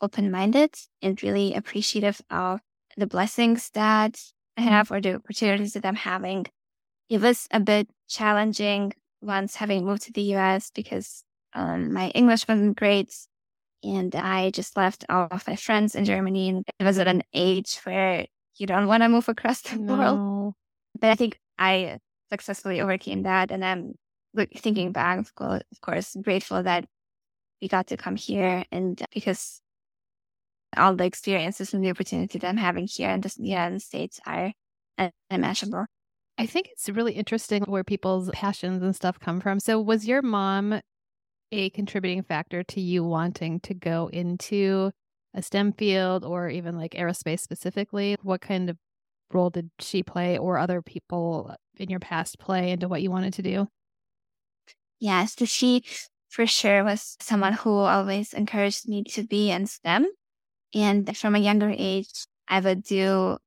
open 0.00 0.30
minded 0.30 0.74
and 1.02 1.20
really 1.22 1.54
appreciative 1.54 2.20
of 2.30 2.60
the 2.96 3.06
blessings 3.06 3.70
that 3.70 4.20
I 4.56 4.60
mm-hmm. 4.60 4.70
have 4.70 4.90
or 4.90 5.00
the 5.00 5.14
opportunities 5.14 5.72
that 5.72 5.86
I'm 5.86 5.94
having. 5.94 6.46
It 7.08 7.20
was 7.20 7.48
a 7.50 7.60
bit 7.60 7.88
challenging 8.08 8.92
once 9.20 9.56
having 9.56 9.84
moved 9.84 10.02
to 10.02 10.12
the 10.12 10.34
US 10.34 10.70
because 10.70 11.24
um, 11.54 11.92
my 11.92 12.10
English 12.10 12.46
wasn't 12.46 12.76
great 12.76 13.14
and 13.82 14.14
I 14.14 14.50
just 14.50 14.76
left 14.76 15.04
all 15.08 15.28
of 15.30 15.46
my 15.46 15.56
friends 15.56 15.94
in 15.94 16.04
Germany. 16.04 16.48
And 16.48 16.64
it 16.78 16.84
was 16.84 16.98
at 16.98 17.08
an 17.08 17.22
age 17.32 17.78
where 17.84 18.26
you 18.56 18.66
don't 18.66 18.88
want 18.88 19.02
to 19.02 19.08
move 19.08 19.28
across 19.28 19.62
the 19.62 19.76
no. 19.78 19.96
world. 19.96 20.54
But 21.00 21.10
I 21.10 21.14
think 21.14 21.38
I 21.58 21.98
successfully 22.30 22.80
overcame 22.80 23.22
that. 23.22 23.50
And 23.50 23.64
I'm 23.64 23.94
thinking 24.56 24.92
back, 24.92 25.18
of 25.18 25.80
course, 25.80 26.16
grateful 26.22 26.62
that 26.62 26.86
we 27.60 27.68
got 27.68 27.88
to 27.88 27.96
come 27.96 28.16
here 28.16 28.64
and 28.70 29.02
because 29.12 29.60
all 30.76 30.94
the 30.94 31.04
experiences 31.04 31.72
and 31.72 31.84
the 31.84 31.90
opportunity 31.90 32.38
that 32.38 32.48
I'm 32.48 32.56
having 32.56 32.86
here 32.86 33.10
in 33.10 33.20
the 33.20 33.32
United 33.38 33.82
States 33.82 34.20
are 34.26 34.52
unimaginable. 35.30 35.86
I 36.36 36.46
think 36.46 36.68
it's 36.70 36.88
really 36.88 37.14
interesting 37.14 37.64
where 37.64 37.84
people's 37.84 38.30
passions 38.30 38.82
and 38.82 38.94
stuff 38.94 39.18
come 39.18 39.40
from. 39.40 39.58
So, 39.58 39.80
was 39.80 40.06
your 40.06 40.22
mom 40.22 40.80
a 41.50 41.70
contributing 41.70 42.22
factor 42.22 42.62
to 42.62 42.80
you 42.80 43.02
wanting 43.02 43.60
to 43.60 43.74
go 43.74 44.08
into 44.12 44.92
a 45.34 45.42
STEM 45.42 45.72
field 45.72 46.24
or 46.24 46.48
even 46.48 46.76
like 46.76 46.92
aerospace 46.92 47.40
specifically? 47.40 48.16
What 48.22 48.40
kind 48.40 48.70
of 48.70 48.76
role 49.32 49.50
did 49.50 49.70
she 49.80 50.02
play 50.02 50.38
or 50.38 50.58
other 50.58 50.80
people 50.80 51.54
in 51.76 51.90
your 51.90 52.00
past 52.00 52.38
play 52.38 52.70
into 52.70 52.88
what 52.88 53.02
you 53.02 53.10
wanted 53.10 53.34
to 53.34 53.42
do? 53.42 53.68
Yeah, 55.00 55.24
so 55.26 55.44
she 55.44 55.84
for 56.28 56.46
sure 56.46 56.84
was 56.84 57.16
someone 57.20 57.54
who 57.54 57.70
always 57.78 58.32
encouraged 58.32 58.88
me 58.88 59.02
to 59.04 59.22
be 59.24 59.50
in 59.50 59.66
STEM. 59.66 60.06
And 60.74 61.16
from 61.16 61.34
a 61.36 61.38
younger 61.40 61.74
age, 61.76 62.26
I 62.48 62.60
would 62.60 62.82
do, 62.84 63.38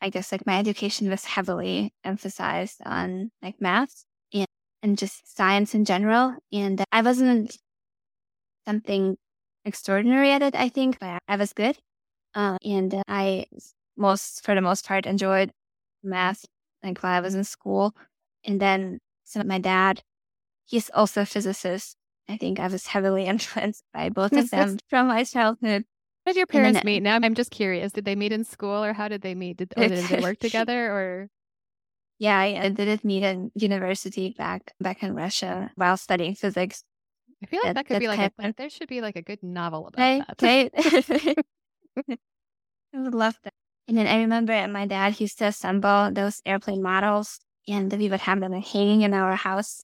I 0.00 0.10
guess, 0.10 0.30
like 0.32 0.46
my 0.46 0.58
education 0.58 1.08
was 1.08 1.24
heavily 1.24 1.92
emphasized 2.04 2.80
on 2.84 3.30
like 3.42 3.60
math 3.60 4.04
and, 4.32 4.46
and 4.82 4.98
just 4.98 5.34
science 5.36 5.74
in 5.74 5.84
general. 5.84 6.36
And 6.52 6.84
I 6.92 7.02
wasn't 7.02 7.56
something 8.66 9.16
extraordinary 9.64 10.30
at 10.30 10.42
it, 10.42 10.54
I 10.54 10.68
think, 10.68 10.98
but 10.98 11.18
I 11.28 11.36
was 11.36 11.52
good. 11.52 11.76
Uh, 12.34 12.58
and 12.64 13.02
I 13.08 13.46
most, 13.96 14.44
for 14.44 14.54
the 14.54 14.60
most 14.62 14.86
part, 14.86 15.06
enjoyed 15.06 15.52
math 16.02 16.44
like 16.82 17.02
while 17.02 17.14
I 17.14 17.20
was 17.20 17.34
in 17.34 17.44
school. 17.44 17.94
And 18.44 18.60
then 18.60 19.00
so 19.24 19.42
my 19.44 19.58
dad, 19.58 20.02
he's 20.66 20.90
also 20.90 21.22
a 21.22 21.26
physicist. 21.26 21.96
I 22.28 22.36
think 22.36 22.58
I 22.58 22.68
was 22.68 22.86
heavily 22.86 23.26
influenced 23.26 23.84
by 23.92 24.08
both 24.08 24.32
of 24.32 24.50
them 24.50 24.78
from 24.88 25.08
my 25.08 25.24
childhood. 25.24 25.84
How 26.24 26.32
did 26.32 26.38
your 26.38 26.46
parents 26.46 26.78
then, 26.78 26.86
meet? 26.86 27.02
Now 27.02 27.18
I'm 27.22 27.34
just 27.34 27.50
curious. 27.50 27.92
Did 27.92 28.06
they 28.06 28.14
meet 28.14 28.32
in 28.32 28.44
school 28.44 28.82
or 28.82 28.94
how 28.94 29.08
did 29.08 29.20
they 29.20 29.34
meet? 29.34 29.58
Did, 29.58 29.74
or 29.76 29.88
did 29.88 30.04
they 30.04 30.20
work 30.20 30.38
together 30.40 30.90
or? 30.90 31.28
Yeah, 32.18 32.38
I 32.38 32.70
did 32.70 33.04
meet 33.04 33.22
in 33.22 33.50
university 33.54 34.34
back 34.38 34.72
back 34.80 35.02
in 35.02 35.14
Russia 35.14 35.70
while 35.74 35.96
studying 35.96 36.34
physics. 36.34 36.84
I 37.42 37.46
feel 37.46 37.60
like 37.62 37.74
that, 37.74 37.74
that 37.74 37.86
could 37.86 37.98
be 37.98 38.08
like 38.08 38.32
a, 38.38 38.54
there 38.56 38.70
should 38.70 38.88
be 38.88 39.02
like 39.02 39.16
a 39.16 39.22
good 39.22 39.42
novel 39.42 39.88
about 39.88 40.00
right, 40.00 40.24
that. 40.38 40.42
Right. 40.42 41.38
I 42.94 43.00
would 43.00 43.14
love 43.14 43.38
that. 43.42 43.52
And 43.86 43.98
then 43.98 44.06
I 44.06 44.18
remember 44.20 44.66
my 44.68 44.86
dad 44.86 45.20
used 45.20 45.38
to 45.38 45.46
assemble 45.46 46.10
those 46.12 46.40
airplane 46.46 46.82
models 46.82 47.40
and 47.68 47.92
we 47.92 48.08
would 48.08 48.20
have 48.20 48.40
them 48.40 48.52
hanging 48.52 49.02
in 49.02 49.12
our 49.12 49.34
house. 49.36 49.82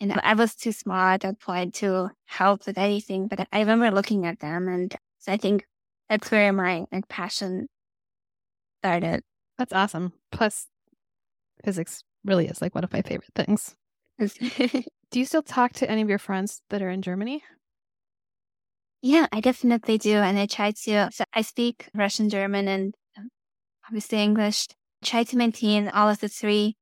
And 0.00 0.12
I 0.22 0.34
was 0.34 0.54
too 0.54 0.72
small 0.72 1.08
at 1.08 1.22
that 1.22 1.40
point 1.40 1.74
to 1.76 2.10
help 2.26 2.66
with 2.66 2.78
anything, 2.78 3.26
but 3.26 3.48
I 3.52 3.60
remember 3.60 3.90
looking 3.90 4.26
at 4.26 4.38
them. 4.38 4.68
And 4.68 4.94
so 5.18 5.32
I 5.32 5.36
think 5.36 5.66
that's 6.08 6.30
where 6.30 6.52
my 6.52 6.84
like 6.92 7.08
passion 7.08 7.66
started. 8.80 9.22
That's 9.58 9.72
awesome. 9.72 10.12
Plus, 10.30 10.68
physics 11.64 12.04
really 12.24 12.46
is 12.46 12.62
like 12.62 12.74
one 12.74 12.84
of 12.84 12.92
my 12.92 13.02
favorite 13.02 13.32
things. 13.34 13.74
do 14.18 15.18
you 15.18 15.24
still 15.24 15.42
talk 15.42 15.72
to 15.74 15.90
any 15.90 16.02
of 16.02 16.08
your 16.08 16.18
friends 16.18 16.62
that 16.70 16.82
are 16.82 16.90
in 16.90 17.02
Germany? 17.02 17.42
Yeah, 19.02 19.26
I 19.32 19.40
definitely 19.40 19.98
do. 19.98 20.16
And 20.16 20.38
I 20.38 20.46
try 20.46 20.72
to, 20.72 21.08
so 21.12 21.24
I 21.32 21.42
speak 21.42 21.88
Russian, 21.94 22.28
German, 22.28 22.66
and 22.66 22.94
um, 23.16 23.28
obviously 23.86 24.18
English. 24.18 24.68
Try 25.04 25.22
to 25.24 25.36
maintain 25.36 25.88
all 25.88 26.08
of 26.08 26.18
the 26.18 26.28
three 26.28 26.76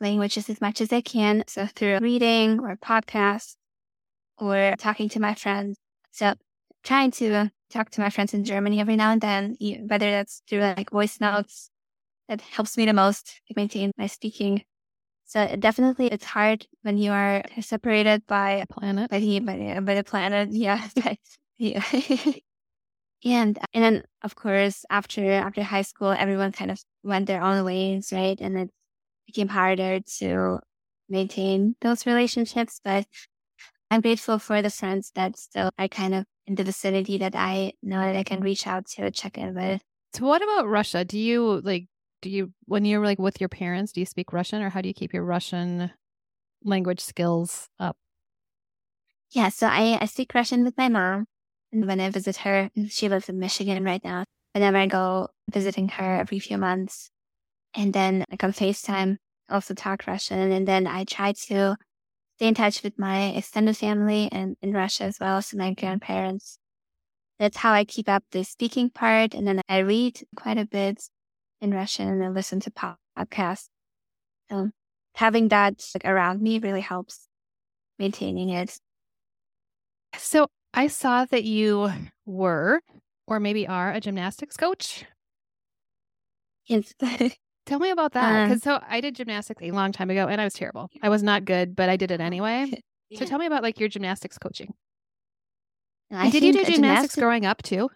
languages 0.00 0.48
as 0.50 0.60
much 0.60 0.80
as 0.80 0.92
I 0.92 1.00
can. 1.00 1.44
So 1.46 1.66
through 1.66 1.98
reading 2.00 2.60
or 2.60 2.76
podcasts 2.76 3.56
or 4.38 4.74
talking 4.78 5.08
to 5.10 5.20
my 5.20 5.34
friends. 5.34 5.76
So 6.10 6.34
trying 6.82 7.10
to 7.12 7.50
talk 7.70 7.90
to 7.90 8.00
my 8.00 8.10
friends 8.10 8.34
in 8.34 8.44
Germany 8.44 8.80
every 8.80 8.96
now 8.96 9.10
and 9.12 9.20
then, 9.20 9.56
whether 9.86 10.10
that's 10.10 10.42
through 10.48 10.60
like 10.60 10.90
voice 10.90 11.20
notes, 11.20 11.70
that 12.28 12.40
helps 12.40 12.76
me 12.76 12.86
the 12.86 12.92
most 12.92 13.40
to 13.48 13.54
maintain 13.56 13.92
my 13.98 14.06
speaking. 14.06 14.62
So 15.26 15.56
definitely 15.56 16.08
it's 16.08 16.24
hard 16.24 16.66
when 16.82 16.98
you 16.98 17.12
are 17.12 17.42
separated 17.60 18.26
by 18.26 18.52
a 18.52 18.66
planet, 18.66 19.10
by 19.10 19.20
the, 19.20 19.40
by, 19.40 19.80
by 19.80 19.94
the 19.94 20.04
planet. 20.04 20.50
Yeah. 21.58 21.84
And 23.24 23.58
and 23.74 23.84
then 23.84 24.04
of 24.22 24.34
course 24.34 24.84
after 24.90 25.30
after 25.32 25.62
high 25.62 25.82
school, 25.82 26.10
everyone 26.10 26.52
kind 26.52 26.70
of 26.70 26.82
went 27.02 27.26
their 27.26 27.42
own 27.42 27.64
ways, 27.64 28.12
right? 28.12 28.40
And 28.40 28.56
it 28.58 28.70
became 29.30 29.48
harder 29.48 30.00
to 30.18 30.60
maintain 31.08 31.76
those 31.80 32.06
relationships. 32.06 32.80
But 32.82 33.06
I'm 33.90 34.00
grateful 34.00 34.38
for 34.38 34.62
the 34.62 34.70
friends 34.70 35.12
that 35.14 35.38
still 35.38 35.70
are 35.78 35.88
kind 35.88 36.14
of 36.14 36.24
in 36.46 36.54
the 36.54 36.64
vicinity 36.64 37.18
that 37.18 37.34
I 37.34 37.72
know 37.82 38.00
that 38.00 38.16
I 38.16 38.22
can 38.22 38.40
reach 38.40 38.66
out 38.66 38.86
to 38.96 39.10
check 39.10 39.38
in 39.38 39.54
with. 39.54 39.82
So 40.14 40.26
what 40.26 40.42
about 40.42 40.68
Russia? 40.68 41.04
Do 41.04 41.18
you 41.18 41.60
like 41.62 41.86
do 42.22 42.30
you 42.30 42.52
when 42.66 42.84
you're 42.84 43.04
like 43.04 43.18
with 43.18 43.40
your 43.40 43.48
parents, 43.48 43.92
do 43.92 44.00
you 44.00 44.06
speak 44.06 44.32
Russian 44.32 44.62
or 44.62 44.70
how 44.70 44.80
do 44.80 44.88
you 44.88 44.94
keep 44.94 45.14
your 45.14 45.24
Russian 45.24 45.90
language 46.64 47.00
skills 47.00 47.68
up? 47.78 47.96
Yeah, 49.30 49.48
so 49.48 49.68
I, 49.68 49.98
I 50.00 50.06
speak 50.06 50.34
Russian 50.34 50.64
with 50.64 50.76
my 50.76 50.88
mom. 50.88 51.26
And 51.72 51.86
when 51.86 52.00
I 52.00 52.10
visit 52.10 52.38
her, 52.38 52.70
she 52.88 53.08
lives 53.08 53.28
in 53.28 53.38
Michigan 53.38 53.84
right 53.84 54.02
now. 54.02 54.24
Whenever 54.54 54.76
I 54.76 54.86
go 54.86 55.28
visiting 55.52 55.88
her 55.88 56.16
every 56.16 56.40
few 56.40 56.58
months, 56.58 57.10
and 57.74 57.92
then 57.92 58.24
like 58.30 58.42
on 58.44 58.52
FaceTime, 58.52 59.16
also 59.48 59.74
talk 59.74 60.06
Russian. 60.06 60.52
And 60.52 60.66
then 60.66 60.86
I 60.86 61.04
try 61.04 61.32
to 61.32 61.76
stay 62.36 62.48
in 62.48 62.54
touch 62.54 62.82
with 62.82 62.98
my 62.98 63.28
extended 63.28 63.76
family 63.76 64.28
and 64.32 64.56
in 64.62 64.72
Russia 64.72 65.04
as 65.04 65.18
well, 65.20 65.42
so 65.42 65.56
my 65.56 65.74
grandparents. 65.74 66.58
That's 67.38 67.56
how 67.56 67.72
I 67.72 67.84
keep 67.84 68.08
up 68.08 68.22
the 68.32 68.44
speaking 68.44 68.90
part. 68.90 69.34
And 69.34 69.46
then 69.46 69.60
I 69.68 69.78
read 69.78 70.20
quite 70.36 70.58
a 70.58 70.66
bit 70.66 71.02
in 71.60 71.72
Russian 71.72 72.08
and 72.08 72.24
I 72.24 72.28
listen 72.28 72.60
to 72.60 72.96
podcasts. 73.16 73.68
So 74.50 74.70
having 75.14 75.48
that 75.48 75.82
like, 75.94 76.04
around 76.04 76.42
me 76.42 76.58
really 76.58 76.80
helps 76.80 77.28
maintaining 77.98 78.50
it. 78.50 78.78
So 80.16 80.48
I 80.74 80.88
saw 80.88 81.24
that 81.26 81.44
you 81.44 81.90
were, 82.26 82.80
or 83.26 83.40
maybe 83.40 83.66
are, 83.66 83.92
a 83.92 84.00
gymnastics 84.00 84.56
coach. 84.56 85.04
Yes. 86.66 86.94
Tell 87.66 87.78
me 87.78 87.90
about 87.90 88.12
that. 88.12 88.48
Because 88.48 88.66
um, 88.66 88.80
so 88.80 88.84
I 88.88 89.00
did 89.00 89.14
gymnastics 89.14 89.62
a 89.62 89.70
long 89.70 89.92
time 89.92 90.10
ago 90.10 90.26
and 90.26 90.40
I 90.40 90.44
was 90.44 90.54
terrible. 90.54 90.90
I 91.02 91.08
was 91.08 91.22
not 91.22 91.44
good, 91.44 91.76
but 91.76 91.88
I 91.88 91.96
did 91.96 92.10
it 92.10 92.20
anyway. 92.20 92.82
yeah. 93.10 93.18
So 93.18 93.26
tell 93.26 93.38
me 93.38 93.46
about 93.46 93.62
like 93.62 93.78
your 93.78 93.88
gymnastics 93.88 94.38
coaching. 94.38 94.74
I 96.10 96.30
did 96.30 96.42
you 96.42 96.52
do 96.52 96.58
gymnastics, 96.58 96.76
gymnastics 96.76 97.16
growing 97.16 97.46
up 97.46 97.62
too? 97.62 97.90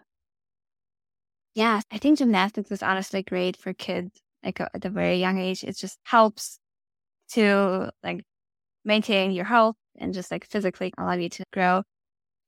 Yeah, 1.53 1.81
I 1.91 1.97
think 1.97 2.17
gymnastics 2.17 2.71
is 2.71 2.83
honestly 2.83 3.23
great 3.23 3.57
for 3.57 3.73
kids 3.73 4.21
like 4.43 4.59
at 4.59 4.85
a 4.85 4.89
very 4.89 5.17
young 5.17 5.37
age. 5.39 5.63
It 5.63 5.77
just 5.77 5.99
helps 6.03 6.59
to 7.31 7.91
like 8.03 8.23
maintain 8.83 9.31
your 9.31 9.45
health 9.45 9.75
and 9.97 10.13
just 10.13 10.31
like 10.31 10.45
physically 10.45 10.93
allow 10.97 11.13
you 11.13 11.29
to 11.29 11.43
grow 11.51 11.83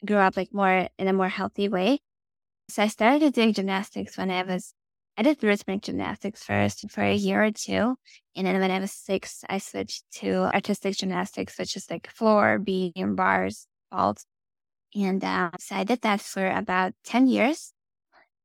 grow 0.05 0.19
up 0.19 0.37
like 0.37 0.53
more 0.53 0.87
in 0.97 1.07
a 1.07 1.13
more 1.13 1.29
healthy 1.29 1.69
way. 1.69 1.99
So 2.69 2.83
I 2.83 2.87
started 2.87 3.33
doing 3.33 3.53
gymnastics 3.53 4.17
when 4.17 4.29
I 4.29 4.43
was, 4.43 4.73
I 5.17 5.23
did 5.23 5.43
rhythmic 5.43 5.81
gymnastics 5.81 6.43
first 6.43 6.89
for 6.91 7.01
a 7.03 7.13
year 7.13 7.43
or 7.43 7.51
two. 7.51 7.95
And 8.35 8.45
then 8.45 8.59
when 8.59 8.69
I 8.69 8.79
was 8.79 8.91
six, 8.91 9.43
I 9.49 9.57
switched 9.57 10.03
to 10.19 10.53
artistic 10.53 10.95
gymnastics, 10.95 11.57
which 11.57 11.75
is 11.75 11.89
like 11.89 12.07
floor, 12.11 12.59
beam, 12.59 13.15
bars, 13.15 13.65
vault. 13.91 14.23
And 14.95 15.23
uh, 15.23 15.49
so 15.59 15.75
I 15.75 15.83
did 15.83 16.01
that 16.01 16.21
for 16.21 16.47
about 16.47 16.93
10 17.03 17.27
years. 17.27 17.73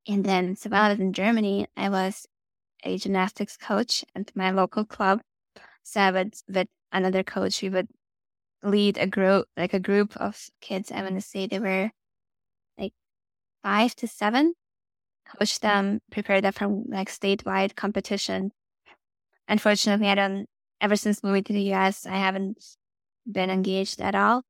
And 0.09 0.25
then, 0.25 0.57
so 0.57 0.71
while 0.71 0.85
I 0.85 0.89
was 0.89 0.99
in 0.99 1.13
Germany, 1.13 1.67
I 1.77 1.91
was 1.91 2.27
a 2.85 2.97
gymnastics 2.97 3.59
coach 3.59 4.03
at 4.15 4.35
my 4.35 4.51
local 4.51 4.87
club. 4.87 5.21
So 5.83 6.01
I 6.01 6.11
would, 6.11 6.35
with 6.49 6.69
another 6.91 7.23
coach, 7.23 7.61
we 7.61 7.69
would 7.69 7.89
lead 8.63 8.97
a 8.97 9.07
group, 9.07 9.47
like 9.59 9.75
a 9.75 9.81
group 9.81 10.17
of 10.17 10.49
kids. 10.63 10.91
I 10.91 11.03
want 11.03 11.17
to 11.17 11.21
say 11.21 11.47
they 11.47 11.59
were 11.59 11.91
like 12.79 12.95
five 13.63 13.95
to 13.97 14.09
seven. 14.09 14.55
Coach 15.39 15.61
them, 15.61 16.01
prepare 16.11 16.41
them 16.41 16.53
for 16.53 16.69
like 16.89 17.09
statewide 17.09 17.75
competition. 17.75 18.53
Unfortunately, 19.49 20.09
I 20.09 20.15
don't. 20.15 20.47
Ever 20.81 20.97
since 20.97 21.23
moving 21.23 21.45
to 21.45 21.53
the 21.53 21.73
US, 21.75 22.07
I 22.07 22.17
haven't 22.17 22.59
been 23.31 23.51
engaged 23.51 24.01
at 24.01 24.15
all. 24.15 24.43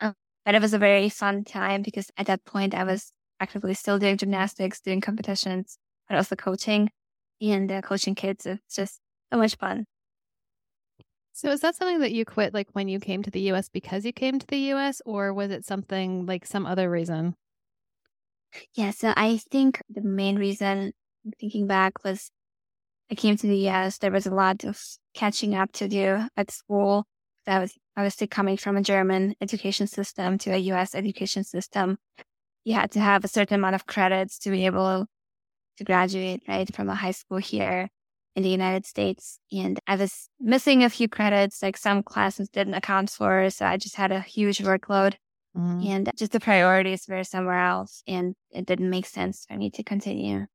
Um, 0.00 0.14
but 0.44 0.54
it 0.54 0.62
was 0.62 0.74
a 0.74 0.78
very 0.78 1.08
fun 1.08 1.44
time 1.44 1.82
because 1.82 2.10
at 2.16 2.26
that 2.26 2.44
point 2.44 2.74
I 2.74 2.84
was 2.84 3.12
actively 3.40 3.74
still 3.74 3.98
doing 3.98 4.16
gymnastics, 4.16 4.80
doing 4.80 5.00
competitions, 5.00 5.78
but 6.08 6.16
also 6.16 6.36
coaching 6.36 6.90
and 7.40 7.70
uh, 7.70 7.80
coaching 7.82 8.14
kids. 8.14 8.46
It's 8.46 8.76
just 8.76 9.00
so 9.32 9.38
much 9.38 9.56
fun. 9.56 9.86
So 11.32 11.50
is 11.50 11.60
that 11.60 11.74
something 11.74 12.00
that 12.00 12.12
you 12.12 12.24
quit 12.24 12.54
like 12.54 12.68
when 12.72 12.88
you 12.88 13.00
came 13.00 13.22
to 13.22 13.30
the 13.30 13.40
US 13.52 13.68
because 13.68 14.04
you 14.04 14.12
came 14.12 14.38
to 14.38 14.46
the 14.46 14.72
US 14.72 15.02
or 15.04 15.32
was 15.32 15.50
it 15.50 15.64
something 15.64 16.26
like 16.26 16.46
some 16.46 16.66
other 16.66 16.88
reason? 16.90 17.34
Yeah, 18.74 18.90
so 18.90 19.12
I 19.16 19.38
think 19.50 19.80
the 19.88 20.02
main 20.02 20.36
reason 20.36 20.92
thinking 21.40 21.66
back 21.66 22.04
was 22.04 22.30
I 23.10 23.14
came 23.14 23.36
to 23.36 23.46
the 23.46 23.68
US, 23.68 23.98
there 23.98 24.10
was 24.10 24.26
a 24.26 24.34
lot 24.34 24.64
of 24.64 24.80
catching 25.14 25.54
up 25.54 25.72
to 25.72 25.88
do 25.88 26.26
at 26.36 26.50
school. 26.50 27.04
That 27.46 27.60
was 27.60 27.74
obviously 27.96 28.26
coming 28.26 28.56
from 28.56 28.76
a 28.76 28.82
German 28.82 29.34
education 29.40 29.86
system 29.86 30.38
to 30.38 30.52
a 30.52 30.58
US 30.58 30.94
education 30.94 31.44
system. 31.44 31.98
You 32.64 32.74
had 32.74 32.90
to 32.92 33.00
have 33.00 33.24
a 33.24 33.28
certain 33.28 33.56
amount 33.56 33.74
of 33.74 33.86
credits 33.86 34.38
to 34.40 34.50
be 34.50 34.66
able 34.66 35.06
to 35.78 35.84
graduate, 35.84 36.42
right, 36.48 36.72
from 36.74 36.88
a 36.88 36.94
high 36.94 37.12
school 37.12 37.38
here. 37.38 37.88
in 38.36 38.42
the 38.42 38.48
United 38.50 38.86
States. 38.86 39.38
And 39.52 39.78
I 39.86 39.96
was 39.96 40.28
missing 40.40 40.84
a 40.84 40.90
few 40.90 41.08
credits, 41.08 41.62
like 41.62 41.76
some 41.76 42.02
classes 42.02 42.48
didn't 42.48 42.74
account 42.74 43.10
for. 43.10 43.50
So 43.50 43.66
I 43.66 43.76
just 43.76 43.96
had 43.96 44.12
a 44.12 44.20
huge 44.20 44.58
workload. 44.58 45.14
Mm-hmm. 45.56 45.86
And 45.86 46.10
just 46.16 46.32
the 46.32 46.40
priorities 46.40 47.06
were 47.08 47.24
somewhere 47.24 47.58
else. 47.58 48.02
And 48.06 48.34
it 48.50 48.66
didn't 48.66 48.90
make 48.90 49.06
sense 49.06 49.44
for 49.48 49.56
me 49.56 49.70
to 49.70 49.82
continue. 49.82 50.46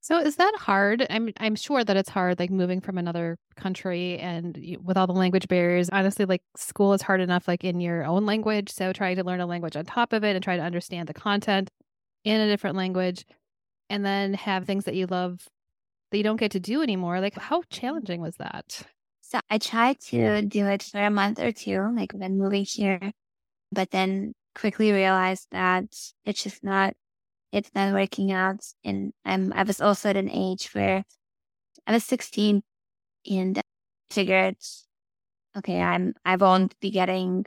So 0.00 0.18
is 0.18 0.36
that 0.36 0.54
hard? 0.58 1.06
I'm 1.08 1.30
I'm 1.38 1.56
sure 1.56 1.82
that 1.82 1.96
it's 1.96 2.10
hard, 2.10 2.38
like 2.38 2.50
moving 2.50 2.82
from 2.82 2.98
another 2.98 3.38
country 3.56 4.18
and 4.18 4.54
you, 4.54 4.78
with 4.82 4.98
all 4.98 5.06
the 5.06 5.14
language 5.14 5.48
barriers. 5.48 5.88
Honestly, 5.90 6.26
like 6.26 6.42
school 6.56 6.92
is 6.92 7.00
hard 7.00 7.22
enough, 7.22 7.48
like 7.48 7.64
in 7.64 7.80
your 7.80 8.04
own 8.04 8.26
language. 8.26 8.70
So 8.70 8.92
trying 8.92 9.16
to 9.16 9.24
learn 9.24 9.40
a 9.40 9.46
language 9.46 9.76
on 9.76 9.86
top 9.86 10.12
of 10.12 10.22
it 10.22 10.36
and 10.36 10.44
try 10.44 10.58
to 10.58 10.62
understand 10.62 11.08
the 11.08 11.14
content 11.14 11.70
in 12.22 12.38
a 12.38 12.48
different 12.48 12.76
language, 12.76 13.24
and 13.88 14.04
then 14.04 14.34
have 14.34 14.66
things 14.66 14.84
that 14.84 14.94
you 14.94 15.06
love 15.06 15.48
that 16.10 16.18
you 16.18 16.24
don't 16.24 16.40
get 16.40 16.50
to 16.50 16.60
do 16.60 16.82
anymore. 16.82 17.20
Like, 17.20 17.38
how 17.38 17.62
challenging 17.70 18.20
was 18.20 18.36
that? 18.36 18.86
So 19.22 19.40
I 19.48 19.56
tried 19.56 20.00
to 20.00 20.42
do 20.42 20.66
it 20.66 20.82
for 20.82 21.00
a 21.00 21.10
month 21.10 21.38
or 21.38 21.50
two, 21.50 21.80
like 21.96 22.12
when 22.12 22.36
moving 22.36 22.66
here, 22.68 23.12
but 23.74 23.90
then 23.90 24.34
quickly 24.54 24.92
realized 24.92 25.48
that 25.50 25.84
it's 26.24 26.42
just 26.42 26.62
not 26.62 26.94
it's 27.54 27.70
not 27.72 27.94
working 27.94 28.32
out. 28.32 28.66
And 28.84 29.12
I'm, 29.24 29.52
I 29.52 29.62
was 29.62 29.80
also 29.80 30.10
at 30.10 30.16
an 30.16 30.28
age 30.28 30.70
where 30.72 31.04
I 31.86 31.92
was 31.92 32.02
16 32.04 32.62
and 33.30 33.60
figured, 34.10 34.56
okay, 35.56 35.80
I'm, 35.80 36.14
I 36.24 36.34
won't 36.34 36.78
be 36.80 36.90
getting, 36.90 37.46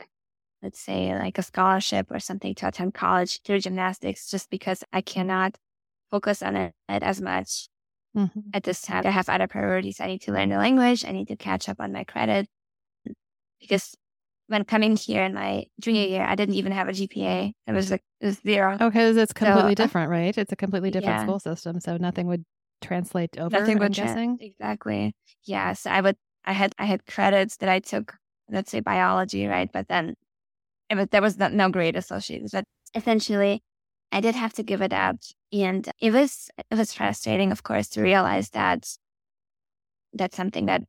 let's 0.62 0.80
say 0.80 1.14
like 1.14 1.36
a 1.36 1.42
scholarship 1.42 2.06
or 2.10 2.20
something 2.20 2.54
to 2.54 2.68
attend 2.68 2.94
college 2.94 3.42
through 3.42 3.60
gymnastics 3.60 4.30
just 4.30 4.48
because 4.48 4.82
I 4.94 5.02
cannot 5.02 5.58
focus 6.10 6.42
on 6.42 6.56
it 6.56 6.72
as 6.88 7.20
much 7.20 7.68
mm-hmm. 8.16 8.40
at 8.54 8.62
this 8.62 8.80
time. 8.80 9.06
I 9.06 9.10
have 9.10 9.28
other 9.28 9.46
priorities. 9.46 10.00
I 10.00 10.06
need 10.06 10.22
to 10.22 10.32
learn 10.32 10.48
the 10.48 10.56
language. 10.56 11.04
I 11.04 11.12
need 11.12 11.28
to 11.28 11.36
catch 11.36 11.68
up 11.68 11.80
on 11.80 11.92
my 11.92 12.04
credit 12.04 12.48
because 13.60 13.94
when 14.48 14.64
coming 14.64 14.96
here 14.96 15.22
in 15.22 15.34
my 15.34 15.64
junior 15.80 16.04
mm. 16.04 16.10
year, 16.10 16.24
I 16.24 16.34
didn't 16.34 16.56
even 16.56 16.72
have 16.72 16.88
a 16.88 16.92
GPA. 16.92 17.52
It 17.66 17.72
was 17.72 17.90
like 17.90 18.02
it 18.20 18.26
was 18.26 18.40
zero. 18.40 18.76
Oh, 18.80 18.88
because 18.88 19.16
it's 19.16 19.32
completely 19.32 19.72
so, 19.72 19.84
different, 19.84 20.10
right? 20.10 20.36
It's 20.36 20.52
a 20.52 20.56
completely 20.56 20.90
different 20.90 21.18
yeah. 21.18 21.22
school 21.22 21.38
system, 21.38 21.80
so 21.80 21.96
nothing 21.96 22.26
would 22.26 22.44
translate 22.80 23.38
over. 23.38 23.58
Nothing 23.58 23.78
would 23.78 23.92
guessing. 23.92 24.38
Exactly. 24.40 25.14
Yes, 25.44 25.86
I 25.86 26.00
would. 26.00 26.16
I 26.44 26.52
had 26.52 26.72
I 26.78 26.86
had 26.86 27.06
credits 27.06 27.58
that 27.58 27.68
I 27.68 27.78
took. 27.78 28.14
Let's 28.50 28.70
say 28.70 28.80
biology, 28.80 29.46
right? 29.46 29.70
But 29.70 29.88
then 29.88 30.14
it 30.88 30.96
was, 30.96 31.08
there 31.10 31.20
was 31.20 31.38
no 31.38 31.68
grade 31.68 31.96
associated. 31.96 32.48
But 32.50 32.64
essentially, 32.94 33.62
I 34.10 34.22
did 34.22 34.34
have 34.34 34.54
to 34.54 34.62
give 34.62 34.80
it 34.80 34.94
up, 34.94 35.16
and 35.52 35.86
it 36.00 36.12
was 36.12 36.50
it 36.70 36.76
was 36.76 36.94
frustrating, 36.94 37.52
of 37.52 37.62
course, 37.62 37.88
to 37.90 38.02
realize 38.02 38.48
that 38.50 38.88
that's 40.14 40.36
something 40.36 40.66
that 40.66 40.84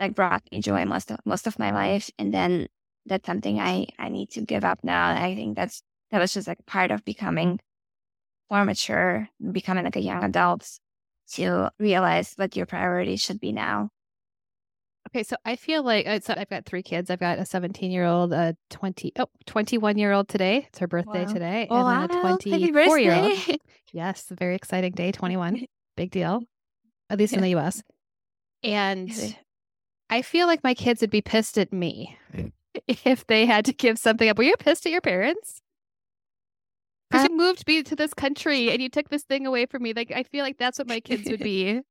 like 0.00 0.16
brought 0.16 0.42
me 0.50 0.60
joy 0.60 0.84
most 0.84 1.12
of 1.12 1.18
most 1.24 1.46
of 1.46 1.60
my 1.60 1.70
life, 1.70 2.10
and 2.18 2.34
then 2.34 2.66
that's 3.06 3.26
something 3.26 3.60
I, 3.60 3.86
I 3.98 4.08
need 4.08 4.30
to 4.30 4.40
give 4.40 4.64
up 4.64 4.80
now. 4.82 5.10
I 5.10 5.34
think 5.34 5.56
that's, 5.56 5.82
that 6.10 6.18
was 6.20 6.34
just 6.34 6.48
like 6.48 6.64
part 6.66 6.90
of 6.90 7.04
becoming 7.04 7.60
more 8.50 8.64
mature, 8.64 9.28
becoming 9.52 9.84
like 9.84 9.96
a 9.96 10.00
young 10.00 10.24
adult 10.24 10.68
to 11.32 11.70
realize 11.78 12.34
what 12.36 12.56
your 12.56 12.66
priorities 12.66 13.20
should 13.20 13.40
be 13.40 13.52
now. 13.52 13.90
Okay, 15.08 15.22
so 15.22 15.36
I 15.44 15.54
feel 15.54 15.84
like 15.84 16.06
uh, 16.06 16.18
so 16.20 16.34
I've 16.36 16.48
got 16.48 16.66
three 16.66 16.82
kids. 16.82 17.10
I've 17.10 17.20
got 17.20 17.38
a 17.38 17.46
17 17.46 17.92
year 17.92 18.04
old, 18.04 18.32
a 18.32 18.56
20, 18.70 19.12
oh, 19.20 19.26
21 19.46 19.98
year 19.98 20.12
old 20.12 20.28
today. 20.28 20.66
It's 20.68 20.80
her 20.80 20.88
birthday 20.88 21.24
wow. 21.24 21.32
today. 21.32 21.66
and 21.70 22.10
then 22.10 22.18
a 22.18 22.38
24 22.38 22.98
year 22.98 23.14
old. 23.14 23.58
yes, 23.92 24.30
a 24.30 24.34
very 24.34 24.56
exciting 24.56 24.92
day, 24.92 25.12
21. 25.12 25.64
Big 25.96 26.10
deal, 26.10 26.42
at 27.08 27.18
least 27.18 27.34
in 27.34 27.40
the 27.40 27.54
US. 27.56 27.82
And 28.64 29.36
I 30.10 30.22
feel 30.22 30.48
like 30.48 30.64
my 30.64 30.74
kids 30.74 31.00
would 31.02 31.10
be 31.10 31.22
pissed 31.22 31.56
at 31.56 31.72
me 31.72 32.16
if 33.04 33.26
they 33.26 33.46
had 33.46 33.64
to 33.66 33.72
give 33.72 33.98
something 33.98 34.28
up. 34.28 34.38
Were 34.38 34.44
you 34.44 34.56
pissed 34.56 34.86
at 34.86 34.92
your 34.92 35.00
parents? 35.00 35.60
Because 37.10 37.24
you 37.28 37.34
um, 37.34 37.36
moved 37.36 37.66
me 37.66 37.82
to 37.82 37.94
this 37.94 38.14
country 38.14 38.70
and 38.70 38.82
you 38.82 38.88
took 38.88 39.08
this 39.08 39.22
thing 39.22 39.46
away 39.46 39.66
from 39.66 39.82
me. 39.82 39.92
Like 39.92 40.12
I 40.14 40.24
feel 40.24 40.44
like 40.44 40.58
that's 40.58 40.78
what 40.78 40.88
my 40.88 41.00
kids 41.00 41.30
would 41.30 41.40
be. 41.40 41.80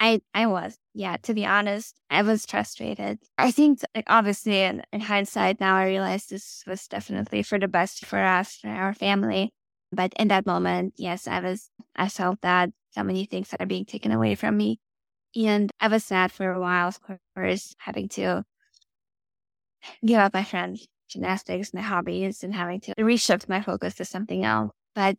I 0.00 0.20
I 0.34 0.46
was 0.46 0.76
yeah. 0.92 1.16
To 1.22 1.32
be 1.32 1.46
honest, 1.46 1.96
I 2.10 2.22
was 2.22 2.44
frustrated. 2.44 3.18
I 3.38 3.50
think 3.50 3.80
like 3.94 4.04
obviously 4.08 4.60
in, 4.62 4.82
in 4.92 5.00
hindsight 5.00 5.60
now 5.60 5.76
I 5.76 5.86
realize 5.86 6.26
this 6.26 6.62
was 6.66 6.86
definitely 6.86 7.42
for 7.42 7.58
the 7.58 7.68
best 7.68 8.04
for 8.04 8.18
us 8.18 8.56
for 8.56 8.68
our 8.68 8.92
family. 8.92 9.52
But 9.92 10.12
in 10.18 10.28
that 10.28 10.46
moment, 10.46 10.94
yes, 10.96 11.26
I 11.28 11.40
was 11.40 11.70
I 11.94 12.08
felt 12.08 12.40
that 12.42 12.70
so 12.90 13.04
many 13.04 13.24
things 13.24 13.50
that 13.50 13.62
are 13.62 13.66
being 13.66 13.84
taken 13.84 14.12
away 14.12 14.34
from 14.34 14.56
me, 14.56 14.80
and 15.36 15.70
I 15.80 15.88
was 15.88 16.04
sad 16.04 16.32
for 16.32 16.50
a 16.52 16.60
while. 16.60 16.88
Of 16.88 17.00
course, 17.34 17.74
having 17.78 18.08
to 18.10 18.44
give 20.04 20.18
up 20.18 20.34
my 20.34 20.44
friends, 20.44 20.86
gymnastics, 21.08 21.74
my 21.74 21.80
hobbies, 21.80 22.42
and 22.42 22.54
having 22.54 22.80
to 22.82 22.94
reshift 22.96 23.48
my 23.48 23.60
focus 23.62 23.94
to 23.96 24.04
something 24.04 24.44
else. 24.44 24.72
But 24.94 25.16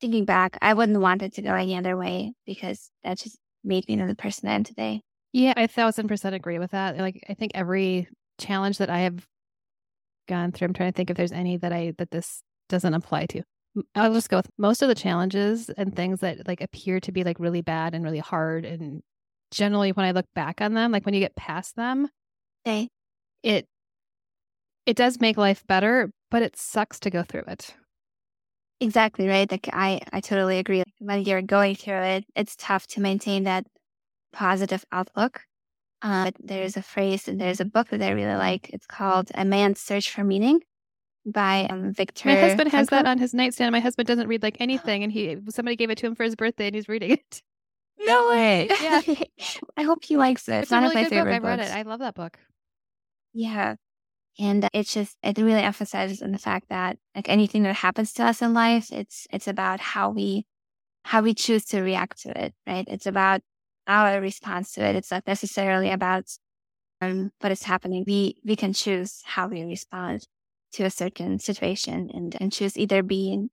thinking 0.00 0.24
back, 0.24 0.58
I 0.60 0.74
wouldn't 0.74 1.00
want 1.00 1.22
it 1.22 1.34
to 1.34 1.42
go 1.42 1.54
any 1.54 1.76
other 1.76 1.96
way 1.96 2.32
because 2.46 2.90
that 3.04 3.18
just 3.18 3.38
made 3.64 3.88
me 3.88 3.96
the 3.96 4.14
person 4.14 4.48
I 4.48 4.54
am 4.54 4.64
today. 4.64 5.00
Yeah, 5.32 5.54
I 5.56 5.66
thousand 5.66 6.08
percent 6.08 6.34
agree 6.34 6.58
with 6.58 6.70
that. 6.70 6.96
Like, 6.96 7.24
I 7.28 7.34
think 7.34 7.52
every 7.54 8.08
challenge 8.38 8.78
that 8.78 8.90
I 8.90 9.00
have 9.00 9.26
gone 10.28 10.52
through, 10.52 10.66
I'm 10.66 10.74
trying 10.74 10.92
to 10.92 10.96
think 10.96 11.10
if 11.10 11.16
there's 11.16 11.32
any 11.32 11.56
that 11.58 11.72
I 11.72 11.92
that 11.98 12.10
this 12.10 12.42
doesn't 12.68 12.94
apply 12.94 13.26
to. 13.26 13.42
I'll 13.94 14.12
just 14.14 14.30
go 14.30 14.38
with 14.38 14.48
most 14.56 14.80
of 14.80 14.88
the 14.88 14.94
challenges 14.94 15.68
and 15.68 15.94
things 15.94 16.20
that 16.20 16.48
like 16.48 16.62
appear 16.62 17.00
to 17.00 17.12
be 17.12 17.24
like 17.24 17.38
really 17.38 17.60
bad 17.60 17.94
and 17.94 18.02
really 18.02 18.18
hard. 18.18 18.64
And 18.64 19.02
generally, 19.50 19.92
when 19.92 20.06
I 20.06 20.12
look 20.12 20.26
back 20.34 20.60
on 20.60 20.74
them, 20.74 20.92
like 20.92 21.04
when 21.04 21.14
you 21.14 21.20
get 21.20 21.36
past 21.36 21.76
them, 21.76 22.08
okay. 22.66 22.88
it 23.42 23.66
it 24.86 24.96
does 24.96 25.20
make 25.20 25.36
life 25.36 25.66
better, 25.66 26.10
but 26.30 26.42
it 26.42 26.56
sucks 26.56 26.98
to 27.00 27.10
go 27.10 27.22
through 27.22 27.44
it. 27.48 27.74
Exactly 28.80 29.26
right. 29.26 29.50
Like 29.50 29.68
I, 29.72 30.00
I 30.12 30.20
totally 30.20 30.58
agree. 30.58 30.82
When 30.98 31.24
you're 31.24 31.42
going 31.42 31.74
through 31.76 32.02
it, 32.02 32.24
it's 32.34 32.56
tough 32.56 32.86
to 32.88 33.00
maintain 33.00 33.44
that 33.44 33.66
positive 34.32 34.84
outlook. 34.92 35.42
Uh, 36.02 36.24
but 36.24 36.34
there's 36.38 36.76
a 36.76 36.82
phrase 36.82 37.26
and 37.26 37.40
there's 37.40 37.60
a 37.60 37.64
book 37.64 37.88
that 37.88 38.02
I 38.02 38.10
really 38.10 38.36
like. 38.36 38.68
It's 38.70 38.86
called 38.86 39.30
A 39.34 39.44
Man's 39.44 39.80
Search 39.80 40.10
for 40.10 40.22
Meaning 40.22 40.60
by 41.24 41.66
um, 41.70 41.92
Viktor. 41.92 42.28
My 42.28 42.36
husband 42.36 42.70
has 42.72 42.88
that 42.88 43.06
on 43.06 43.18
his 43.18 43.32
nightstand. 43.32 43.72
My 43.72 43.80
husband 43.80 44.06
doesn't 44.06 44.28
read 44.28 44.42
like 44.42 44.56
anything, 44.60 45.02
and 45.02 45.10
he 45.10 45.38
somebody 45.48 45.74
gave 45.74 45.90
it 45.90 45.98
to 45.98 46.06
him 46.06 46.14
for 46.14 46.24
his 46.24 46.36
birthday, 46.36 46.66
and 46.66 46.76
he's 46.76 46.88
reading 46.88 47.12
it. 47.12 47.42
No 48.04 48.28
way! 48.30 48.68
Yeah, 48.80 49.00
I 49.76 49.82
hope 49.82 50.04
he 50.04 50.18
likes 50.18 50.48
it. 50.48 50.52
It's, 50.52 50.62
it's 50.64 50.70
one 50.72 50.82
really 50.82 50.96
of 50.96 51.02
my 51.02 51.08
favorite. 51.08 51.40
Book. 51.40 51.48
I've 51.50 51.58
read 51.58 51.66
it. 51.66 51.74
I 51.74 51.82
love 51.82 52.00
that 52.00 52.14
book. 52.14 52.38
Yeah, 53.32 53.76
and 54.38 54.68
it's 54.72 54.92
just, 54.92 55.16
it 55.22 55.38
really 55.38 55.62
emphasizes 55.62 56.22
on 56.22 56.32
the 56.32 56.38
fact 56.38 56.68
that 56.68 56.98
like 57.14 57.28
anything 57.28 57.62
that 57.62 57.76
happens 57.76 58.12
to 58.14 58.24
us 58.24 58.42
in 58.42 58.54
life, 58.54 58.92
it's, 58.92 59.26
it's 59.30 59.48
about 59.48 59.80
how 59.80 60.10
we, 60.10 60.46
how 61.04 61.22
we 61.22 61.34
choose 61.34 61.64
to 61.66 61.82
react 61.82 62.22
to 62.22 62.44
it, 62.44 62.54
right? 62.66 62.84
It's 62.88 63.06
about 63.06 63.40
our 63.86 64.20
response 64.20 64.72
to 64.72 64.84
it. 64.84 64.96
It's 64.96 65.10
not 65.10 65.26
necessarily 65.26 65.90
about 65.90 66.24
um, 67.00 67.30
what 67.40 67.52
is 67.52 67.62
happening. 67.62 68.04
We, 68.06 68.36
we 68.44 68.56
can 68.56 68.72
choose 68.72 69.22
how 69.24 69.48
we 69.48 69.62
respond 69.62 70.26
to 70.72 70.84
a 70.84 70.90
certain 70.90 71.38
situation 71.38 72.10
and, 72.12 72.36
and 72.40 72.52
choose 72.52 72.76
either 72.76 73.02
being 73.02 73.50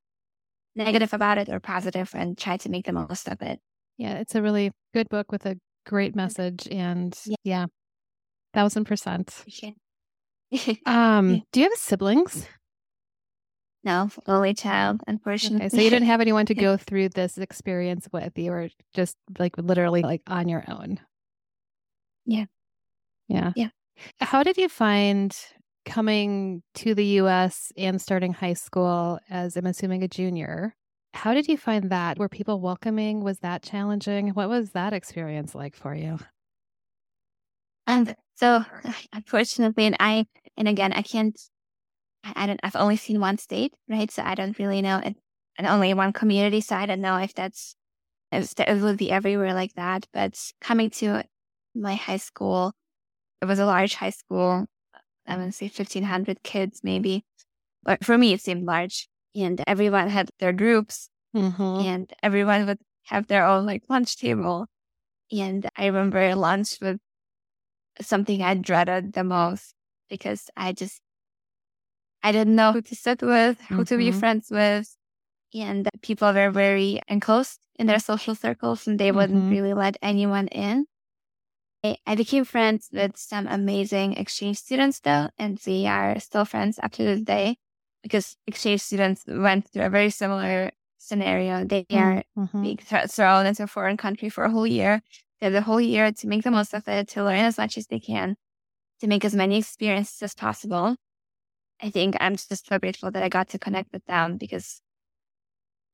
negative 0.75 1.13
about 1.13 1.37
it 1.37 1.49
or 1.49 1.59
positive 1.59 2.11
and 2.13 2.37
try 2.37 2.57
to 2.57 2.69
make 2.69 2.85
the 2.85 2.91
most 2.91 3.27
of 3.29 3.41
it. 3.41 3.59
Yeah, 3.97 4.15
it's 4.15 4.35
a 4.35 4.41
really 4.41 4.71
good 4.93 5.07
book 5.09 5.31
with 5.31 5.45
a 5.45 5.57
great 5.85 6.15
message. 6.15 6.67
And 6.71 7.17
yeah, 7.25 7.35
yeah 7.43 7.65
thousand 8.53 8.85
percent. 8.85 9.43
um, 10.85 11.43
do 11.51 11.59
you 11.59 11.69
have 11.69 11.77
siblings? 11.77 12.47
No, 13.83 14.09
only 14.27 14.53
child, 14.53 15.01
unfortunately. 15.07 15.65
Okay, 15.65 15.69
so 15.69 15.81
you 15.81 15.89
didn't 15.89 16.07
have 16.07 16.21
anyone 16.21 16.45
to 16.45 16.53
go 16.55 16.77
through 16.77 17.09
this 17.09 17.37
experience 17.37 18.07
with. 18.11 18.37
You 18.37 18.51
were 18.51 18.69
just 18.93 19.17
like 19.37 19.57
literally 19.57 20.01
like 20.01 20.21
on 20.27 20.47
your 20.47 20.63
own. 20.67 20.99
Yeah. 22.25 22.45
Yeah. 23.27 23.51
Yeah. 23.55 23.69
How 24.21 24.43
did 24.43 24.57
you 24.57 24.69
find 24.69 25.35
coming 25.85 26.63
to 26.75 26.95
the 26.95 27.05
US 27.19 27.71
and 27.75 28.01
starting 28.01 28.33
high 28.33 28.53
school 28.53 29.19
as 29.29 29.57
I'm 29.57 29.65
assuming 29.65 30.03
a 30.03 30.07
junior? 30.07 30.75
How 31.13 31.33
did 31.33 31.47
you 31.47 31.57
find 31.57 31.89
that? 31.91 32.17
Were 32.17 32.29
people 32.29 32.61
welcoming? 32.61 33.23
Was 33.23 33.39
that 33.39 33.63
challenging? 33.63 34.29
What 34.29 34.49
was 34.49 34.71
that 34.71 34.93
experience 34.93 35.53
like 35.53 35.75
for 35.75 35.93
you? 35.93 36.19
And 37.87 38.15
so 38.35 38.63
unfortunately, 39.13 39.85
and 39.85 39.97
I, 39.99 40.25
and 40.57 40.67
again, 40.67 40.93
I 40.93 41.01
can't, 41.01 41.39
I 42.23 42.47
don't, 42.47 42.59
I've 42.63 42.75
only 42.75 42.97
seen 42.97 43.19
one 43.19 43.37
state, 43.37 43.73
right? 43.89 44.09
So 44.09 44.23
I 44.23 44.35
don't 44.35 44.57
really 44.57 44.81
know, 44.81 45.01
and, 45.03 45.15
and 45.57 45.67
only 45.67 45.93
one 45.93 46.13
community. 46.13 46.61
So 46.61 46.75
I 46.75 46.85
don't 46.85 47.01
know 47.01 47.17
if 47.17 47.33
that's, 47.33 47.75
if 48.31 48.53
it 48.59 48.81
would 48.81 48.97
be 48.97 49.11
everywhere 49.11 49.53
like 49.53 49.73
that. 49.75 50.07
But 50.13 50.39
coming 50.61 50.89
to 50.91 51.23
my 51.75 51.95
high 51.95 52.17
school, 52.17 52.73
it 53.41 53.45
was 53.45 53.59
a 53.59 53.65
large 53.65 53.95
high 53.95 54.11
school. 54.11 54.65
I 55.27 55.37
would 55.37 55.53
say 55.53 55.65
1500 55.65 56.43
kids, 56.43 56.81
maybe. 56.83 57.25
But 57.83 58.03
for 58.03 58.17
me, 58.17 58.33
it 58.33 58.41
seemed 58.41 58.65
large. 58.65 59.07
And 59.35 59.61
everyone 59.67 60.09
had 60.09 60.29
their 60.39 60.53
groups. 60.53 61.09
Mm-hmm. 61.35 61.61
And 61.61 62.13
everyone 62.21 62.65
would 62.67 62.79
have 63.05 63.27
their 63.27 63.45
own 63.45 63.65
like 63.65 63.83
lunch 63.89 64.17
table. 64.17 64.67
And 65.31 65.69
I 65.75 65.87
remember 65.87 66.35
lunch 66.35 66.77
was 66.81 66.97
something 68.01 68.41
I 68.41 68.55
dreaded 68.55 69.13
the 69.13 69.23
most 69.23 69.73
because 70.09 70.49
I 70.55 70.73
just 70.73 70.99
I 72.23 72.31
didn't 72.31 72.55
know 72.55 72.71
who 72.71 72.81
to 72.81 72.95
sit 72.95 73.21
with, 73.21 73.59
who 73.61 73.75
mm-hmm. 73.75 73.83
to 73.83 73.97
be 73.97 74.09
mm-hmm. 74.09 74.19
friends 74.19 74.47
with. 74.49 74.95
And 75.53 75.87
people 76.01 76.33
were 76.33 76.49
very 76.49 77.01
enclosed 77.07 77.59
in 77.77 77.85
their 77.85 77.99
social 77.99 78.33
circles 78.33 78.87
and 78.87 78.99
they 78.99 79.09
mm-hmm. 79.09 79.17
wouldn't 79.17 79.51
really 79.51 79.73
let 79.73 79.97
anyone 80.01 80.47
in. 80.47 80.85
I 82.07 82.15
became 82.15 82.45
friends 82.45 82.89
with 82.93 83.17
some 83.17 83.45
amazing 83.45 84.13
exchange 84.13 84.57
students 84.57 85.01
though, 85.01 85.29
and 85.37 85.59
we 85.67 85.85
are 85.85 86.17
still 86.19 86.45
friends 86.45 86.79
up 86.81 86.93
to 86.93 87.03
this 87.03 87.21
day 87.21 87.57
because 88.01 88.37
exchange 88.47 88.81
students 88.81 89.25
went 89.27 89.67
through 89.67 89.83
a 89.83 89.89
very 89.89 90.09
similar 90.09 90.71
scenario. 90.97 91.65
They 91.65 91.85
are 91.91 92.23
mm-hmm. 92.37 92.61
being 92.61 92.77
th- 92.77 93.11
thrown 93.11 93.45
into 93.45 93.63
a 93.63 93.67
foreign 93.67 93.97
country 93.97 94.29
for 94.29 94.45
a 94.45 94.49
whole 94.49 94.65
year. 94.65 95.01
They 95.43 95.47
have 95.47 95.53
the 95.53 95.61
whole 95.63 95.81
year 95.81 96.09
to 96.09 96.27
make 96.27 96.43
the 96.43 96.51
most 96.51 96.73
of 96.73 96.87
it, 96.87 97.09
to 97.09 97.23
learn 97.25 97.39
as 97.39 97.57
much 97.57 97.77
as 97.77 97.87
they 97.87 97.99
can, 97.99 98.37
to 99.01 99.07
make 99.07 99.25
as 99.25 99.35
many 99.35 99.57
experiences 99.57 100.23
as 100.23 100.33
possible. 100.33 100.95
I 101.81 101.89
think 101.89 102.15
I'm 102.21 102.37
just 102.37 102.65
so 102.65 102.79
grateful 102.79 103.11
that 103.11 103.21
I 103.21 103.27
got 103.27 103.49
to 103.49 103.59
connect 103.59 103.91
with 103.91 104.05
them 104.05 104.37
because 104.37 104.79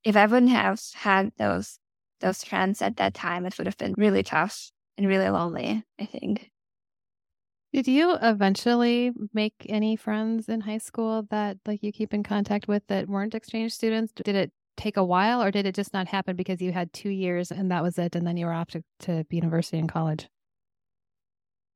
if 0.03 0.15
I 0.15 0.27
wouldn't 0.27 0.51
have 0.51 0.79
had 0.93 1.31
those 1.39 1.79
those 2.19 2.43
friends 2.43 2.79
at 2.83 2.97
that 2.97 3.15
time, 3.15 3.47
it 3.47 3.57
would 3.57 3.65
have 3.65 3.77
been 3.77 3.95
really 3.97 4.21
tough 4.21 4.69
and 4.99 5.07
really 5.07 5.29
lonely, 5.29 5.83
I 5.99 6.05
think. 6.05 6.51
Did 7.73 7.87
you 7.87 8.17
eventually 8.21 9.13
make 9.33 9.65
any 9.67 9.95
friends 9.95 10.47
in 10.47 10.61
high 10.61 10.77
school 10.77 11.23
that 11.31 11.57
like 11.65 11.81
you 11.81 11.91
keep 11.91 12.13
in 12.13 12.21
contact 12.21 12.67
with 12.67 12.85
that 12.85 13.09
weren't 13.09 13.33
exchange 13.33 13.71
students? 13.71 14.13
Did 14.13 14.35
it 14.35 14.51
take 14.79 14.97
a 14.97 15.03
while 15.03 15.43
or 15.43 15.51
did 15.51 15.65
it 15.65 15.75
just 15.75 15.93
not 15.93 16.07
happen 16.07 16.35
because 16.35 16.61
you 16.61 16.71
had 16.71 16.91
two 16.93 17.09
years 17.09 17.51
and 17.51 17.69
that 17.71 17.83
was 17.83 17.97
it 17.97 18.15
and 18.15 18.25
then 18.25 18.37
you 18.37 18.45
were 18.45 18.53
off 18.53 18.69
to, 18.69 18.83
to 18.99 19.25
university 19.29 19.77
and 19.77 19.89
college? 19.89 20.27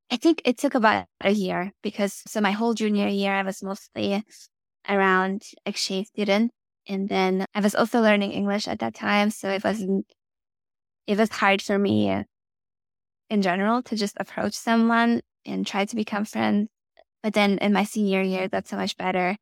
I 0.09 0.17
think 0.17 0.41
it 0.45 0.57
took 0.57 0.75
about 0.75 1.05
a 1.21 1.31
year 1.31 1.71
because 1.81 2.21
so 2.27 2.39
my 2.39 2.51
whole 2.51 2.73
junior 2.73 3.07
year 3.07 3.33
I 3.33 3.43
was 3.43 3.63
mostly 3.63 4.23
around 4.87 5.43
exchange 5.65 6.07
student 6.07 6.51
and 6.87 7.09
then 7.09 7.45
I 7.53 7.61
was 7.61 7.75
also 7.75 8.01
learning 8.01 8.31
English 8.31 8.67
at 8.67 8.79
that 8.79 8.93
time. 8.93 9.29
So 9.31 9.49
it 9.49 9.63
wasn't 9.63 10.05
it 11.07 11.17
was 11.17 11.29
hard 11.29 11.61
for 11.61 11.77
me 11.77 12.23
in 13.29 13.41
general 13.41 13.81
to 13.83 13.95
just 13.95 14.15
approach 14.19 14.53
someone 14.53 15.21
and 15.45 15.65
try 15.65 15.85
to 15.85 15.95
become 15.95 16.25
friends. 16.25 16.69
But 17.21 17.33
then 17.33 17.57
in 17.59 17.73
my 17.73 17.83
senior 17.83 18.21
year, 18.21 18.47
that's 18.47 18.69
so 18.69 18.75
much 18.75 18.97
better. 18.97 19.37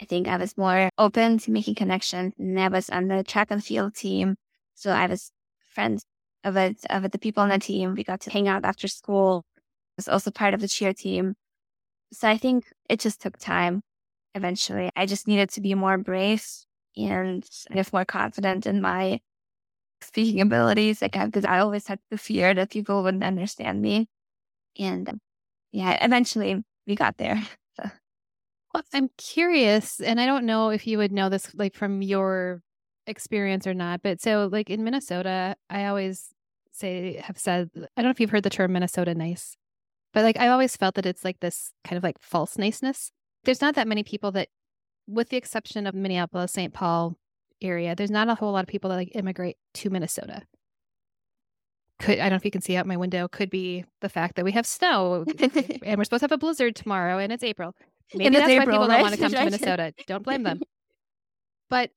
I 0.00 0.04
think 0.04 0.28
I 0.28 0.36
was 0.36 0.56
more 0.56 0.90
open 0.98 1.38
to 1.38 1.50
making 1.50 1.76
connections 1.76 2.34
and 2.38 2.58
I 2.58 2.68
was 2.68 2.90
on 2.90 3.08
the 3.08 3.22
track 3.22 3.48
and 3.50 3.64
field 3.64 3.94
team. 3.94 4.36
So 4.74 4.90
I 4.90 5.06
was 5.06 5.30
friends 5.66 6.04
of 6.42 6.56
it, 6.56 6.84
of 6.90 7.04
it, 7.04 7.12
the 7.12 7.18
people 7.18 7.42
on 7.42 7.48
the 7.50 7.58
team. 7.58 7.94
We 7.94 8.04
got 8.04 8.20
to 8.22 8.30
hang 8.30 8.48
out 8.48 8.64
after 8.64 8.88
school. 8.88 9.44
I 9.56 9.60
was 9.98 10.08
also 10.08 10.30
part 10.30 10.54
of 10.54 10.60
the 10.60 10.68
cheer 10.68 10.92
team. 10.92 11.34
So 12.12 12.28
I 12.28 12.36
think 12.36 12.66
it 12.88 13.00
just 13.00 13.20
took 13.20 13.38
time 13.38 13.82
eventually. 14.34 14.90
I 14.96 15.06
just 15.06 15.28
needed 15.28 15.50
to 15.50 15.60
be 15.60 15.74
more 15.74 15.98
brave 15.98 16.44
and 16.96 17.48
get 17.72 17.92
more 17.92 18.04
confident 18.04 18.66
in 18.66 18.80
my 18.80 19.20
speaking 20.00 20.40
abilities, 20.40 21.02
like 21.02 21.12
because 21.12 21.44
I 21.44 21.60
always 21.60 21.86
had 21.86 21.98
the 22.10 22.18
fear 22.18 22.54
that 22.54 22.70
people 22.70 23.02
wouldn't 23.02 23.24
understand 23.24 23.82
me, 23.82 24.08
and 24.78 25.08
um, 25.08 25.20
yeah, 25.72 26.04
eventually 26.04 26.62
we 26.86 26.94
got 26.96 27.16
there. 27.18 27.42
Well, 28.74 28.82
I'm 28.92 29.08
curious, 29.16 30.00
and 30.00 30.20
I 30.20 30.26
don't 30.26 30.44
know 30.44 30.70
if 30.70 30.84
you 30.86 30.98
would 30.98 31.12
know 31.12 31.28
this 31.28 31.54
like 31.54 31.74
from 31.76 32.02
your 32.02 32.60
experience 33.06 33.66
or 33.68 33.74
not, 33.74 34.02
but 34.02 34.20
so 34.20 34.48
like 34.50 34.68
in 34.68 34.82
Minnesota, 34.82 35.54
I 35.70 35.86
always 35.86 36.30
say 36.72 37.22
have 37.22 37.38
said 37.38 37.70
I 37.76 38.02
don't 38.02 38.06
know 38.06 38.10
if 38.10 38.18
you've 38.18 38.30
heard 38.30 38.42
the 38.42 38.50
term 38.50 38.72
Minnesota 38.72 39.14
nice, 39.14 39.56
but 40.12 40.24
like 40.24 40.38
I 40.38 40.48
always 40.48 40.76
felt 40.76 40.96
that 40.96 41.06
it's 41.06 41.24
like 41.24 41.38
this 41.40 41.70
kind 41.84 41.96
of 41.96 42.02
like 42.02 42.18
false 42.20 42.58
niceness. 42.58 43.12
There's 43.44 43.60
not 43.60 43.76
that 43.76 43.86
many 43.86 44.02
people 44.02 44.32
that, 44.32 44.48
with 45.06 45.28
the 45.28 45.36
exception 45.36 45.86
of 45.86 45.94
Minneapolis, 45.94 46.52
St. 46.52 46.74
Paul, 46.74 47.16
area, 47.62 47.94
there's 47.94 48.10
not 48.10 48.28
a 48.28 48.34
whole 48.34 48.52
lot 48.52 48.64
of 48.64 48.68
people 48.68 48.90
that 48.90 48.96
like 48.96 49.14
immigrate 49.14 49.56
to 49.74 49.90
Minnesota. 49.90 50.42
Could 52.00 52.18
I 52.18 52.22
don't 52.22 52.30
know 52.30 52.36
if 52.36 52.44
you 52.44 52.50
can 52.50 52.60
see 52.60 52.76
out 52.76 52.86
my 52.86 52.96
window. 52.96 53.28
Could 53.28 53.50
be 53.50 53.84
the 54.00 54.08
fact 54.08 54.34
that 54.34 54.44
we 54.44 54.50
have 54.52 54.66
snow 54.66 55.24
and 55.38 55.96
we're 55.96 56.04
supposed 56.04 56.20
to 56.20 56.24
have 56.24 56.32
a 56.32 56.38
blizzard 56.38 56.74
tomorrow, 56.74 57.18
and 57.18 57.32
it's 57.32 57.44
April. 57.44 57.76
Maybe 58.12 58.36
it's 58.36 58.46
that's 58.46 58.50
April, 58.50 58.66
why 58.66 58.72
people 58.72 58.88
right? 58.88 58.94
don't 58.96 59.02
want 59.02 59.14
to 59.14 59.20
come 59.20 59.32
to 59.32 59.44
Minnesota. 59.44 59.94
Don't 60.06 60.22
blame 60.24 60.42
them. 60.42 60.60
But 61.70 61.90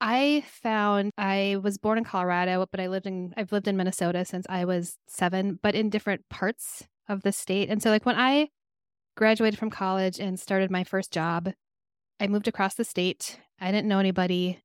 I 0.00 0.44
found 0.46 1.12
I 1.16 1.58
was 1.62 1.78
born 1.78 1.98
in 1.98 2.04
Colorado, 2.04 2.66
but 2.70 2.80
I 2.80 2.88
lived 2.88 3.06
in 3.06 3.32
I've 3.36 3.52
lived 3.52 3.68
in 3.68 3.76
Minnesota 3.76 4.24
since 4.24 4.46
I 4.48 4.64
was 4.64 4.98
seven, 5.06 5.58
but 5.62 5.74
in 5.74 5.90
different 5.90 6.28
parts 6.28 6.86
of 7.08 7.22
the 7.22 7.32
state. 7.32 7.68
And 7.70 7.82
so, 7.82 7.90
like 7.90 8.04
when 8.04 8.18
I 8.18 8.48
graduated 9.16 9.58
from 9.58 9.70
college 9.70 10.18
and 10.18 10.38
started 10.38 10.70
my 10.70 10.84
first 10.84 11.12
job, 11.12 11.52
I 12.20 12.26
moved 12.26 12.48
across 12.48 12.74
the 12.74 12.84
state. 12.84 13.38
I 13.60 13.70
didn't 13.70 13.88
know 13.88 13.98
anybody 13.98 14.60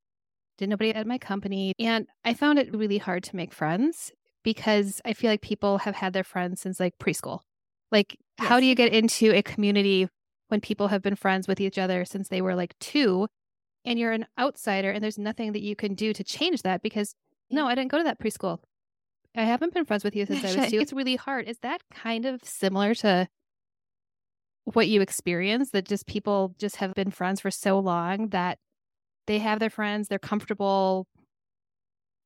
didn't 0.62 0.72
nobody 0.72 0.94
at 0.94 1.08
my 1.08 1.18
company. 1.18 1.74
And 1.80 2.08
I 2.24 2.36
found 2.36 2.60
it 2.60 2.74
really 2.74 3.00
hard 3.00 3.24
to 3.24 3.36
make 3.36 3.52
friends 3.52 4.12
because 4.44 5.02
I 5.04 5.14
feel 5.14 5.32
like 5.32 5.42
people 5.42 5.80
have 5.80 5.96
had 5.96 6.14
their 6.14 6.24
friends 6.24 6.62
since 6.62 6.80
like 6.80 7.00
preschool. 7.00 7.40
Like, 7.92 8.18
yes. 8.40 8.48
how 8.48 8.60
do 8.60 8.68
you 8.68 8.76
get 8.76 8.94
into 8.94 9.34
a 9.34 9.42
community 9.42 10.08
when 10.52 10.62
people 10.62 10.90
have 10.90 11.02
been 11.02 11.16
friends 11.16 11.48
with 11.48 11.62
each 11.62 11.78
other 11.78 12.04
since 12.04 12.28
they 12.28 12.42
were 12.42 12.56
like 12.56 12.78
two 12.80 13.28
and 13.86 13.98
you're 13.98 14.12
an 14.12 14.26
outsider 14.38 14.92
and 14.92 15.04
there's 15.04 15.18
nothing 15.18 15.54
that 15.54 15.62
you 15.62 15.76
can 15.76 15.96
do 15.96 16.14
to 16.14 16.24
change 16.24 16.62
that 16.64 16.82
because 16.82 17.16
no, 17.50 17.68
I 17.68 17.76
didn't 17.76 17.92
go 17.92 17.98
to 17.98 18.04
that 18.04 18.20
preschool. 18.20 18.60
I 19.36 19.44
haven't 19.44 19.74
been 19.74 19.86
friends 19.86 20.04
with 20.04 20.16
you 20.16 20.26
since 20.26 20.44
I 20.44 20.56
was 20.56 20.70
two. 20.70 20.80
It's 20.82 20.94
really 20.94 21.16
hard. 21.16 21.48
Is 21.48 21.58
that 21.60 21.82
kind 21.94 22.26
of 22.26 22.44
similar 22.44 22.94
to 22.96 23.28
what 24.66 24.88
you 24.88 25.02
experience 25.02 25.72
that 25.72 25.88
just 25.88 26.06
people 26.06 26.54
just 26.60 26.76
have 26.78 26.94
been 26.94 27.12
friends 27.12 27.40
for 27.40 27.50
so 27.50 27.80
long 27.80 28.30
that 28.30 28.60
they 29.28 29.40
have 29.40 29.60
their 29.60 29.70
friends, 29.70 30.08
they're 30.08 30.20
comfortable, 30.20 31.08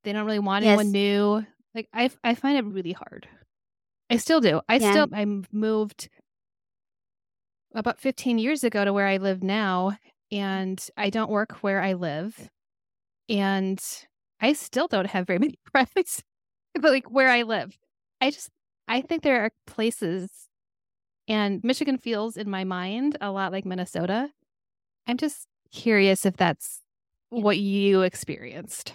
they 0.04 0.14
don't 0.14 0.26
really 0.26 0.40
want 0.40 0.66
yes. 0.66 0.80
anyone 0.80 0.92
new. 0.92 1.46
Like 1.76 1.88
I, 1.94 2.10
I 2.24 2.34
find 2.34 2.58
it 2.58 2.66
really 2.66 2.94
hard. 2.94 3.28
I 4.10 4.18
still 4.18 4.42
do. 4.42 4.62
I 4.68 4.78
yeah. 4.78 4.92
still 4.92 5.08
I 5.14 5.26
moved 5.52 6.10
about 7.76 8.00
15 8.00 8.40
years 8.40 8.64
ago 8.64 8.86
to 8.86 8.94
where 8.94 9.08
I 9.08 9.18
live 9.18 9.44
now, 9.44 9.98
and 10.32 10.84
I 10.98 11.10
don't 11.10 11.30
work 11.30 11.52
where 11.62 11.82
I 11.82 11.94
live, 11.94 12.50
and 13.30 13.80
I 14.42 14.54
still 14.54 14.88
don't 14.88 15.08
have 15.08 15.28
very 15.28 15.40
many 15.46 15.60
friends. 15.72 16.24
but 16.74 16.92
like 16.92 17.12
where 17.12 17.30
I 17.30 17.44
live, 17.44 17.78
I 18.22 18.32
just 18.32 18.50
I 18.88 19.02
think 19.02 19.24
there 19.24 19.44
are 19.44 19.52
places, 19.68 20.30
and 21.28 21.64
Michigan 21.64 21.98
feels 21.98 22.38
in 22.38 22.50
my 22.50 22.64
mind 22.64 23.18
a 23.22 23.32
lot 23.32 23.52
like 23.52 23.66
Minnesota. 23.66 24.30
I'm 25.08 25.18
just 25.18 25.48
curious 25.72 26.26
if 26.26 26.38
that's 26.38 26.82
what 27.30 27.58
you 27.58 28.02
experienced. 28.02 28.94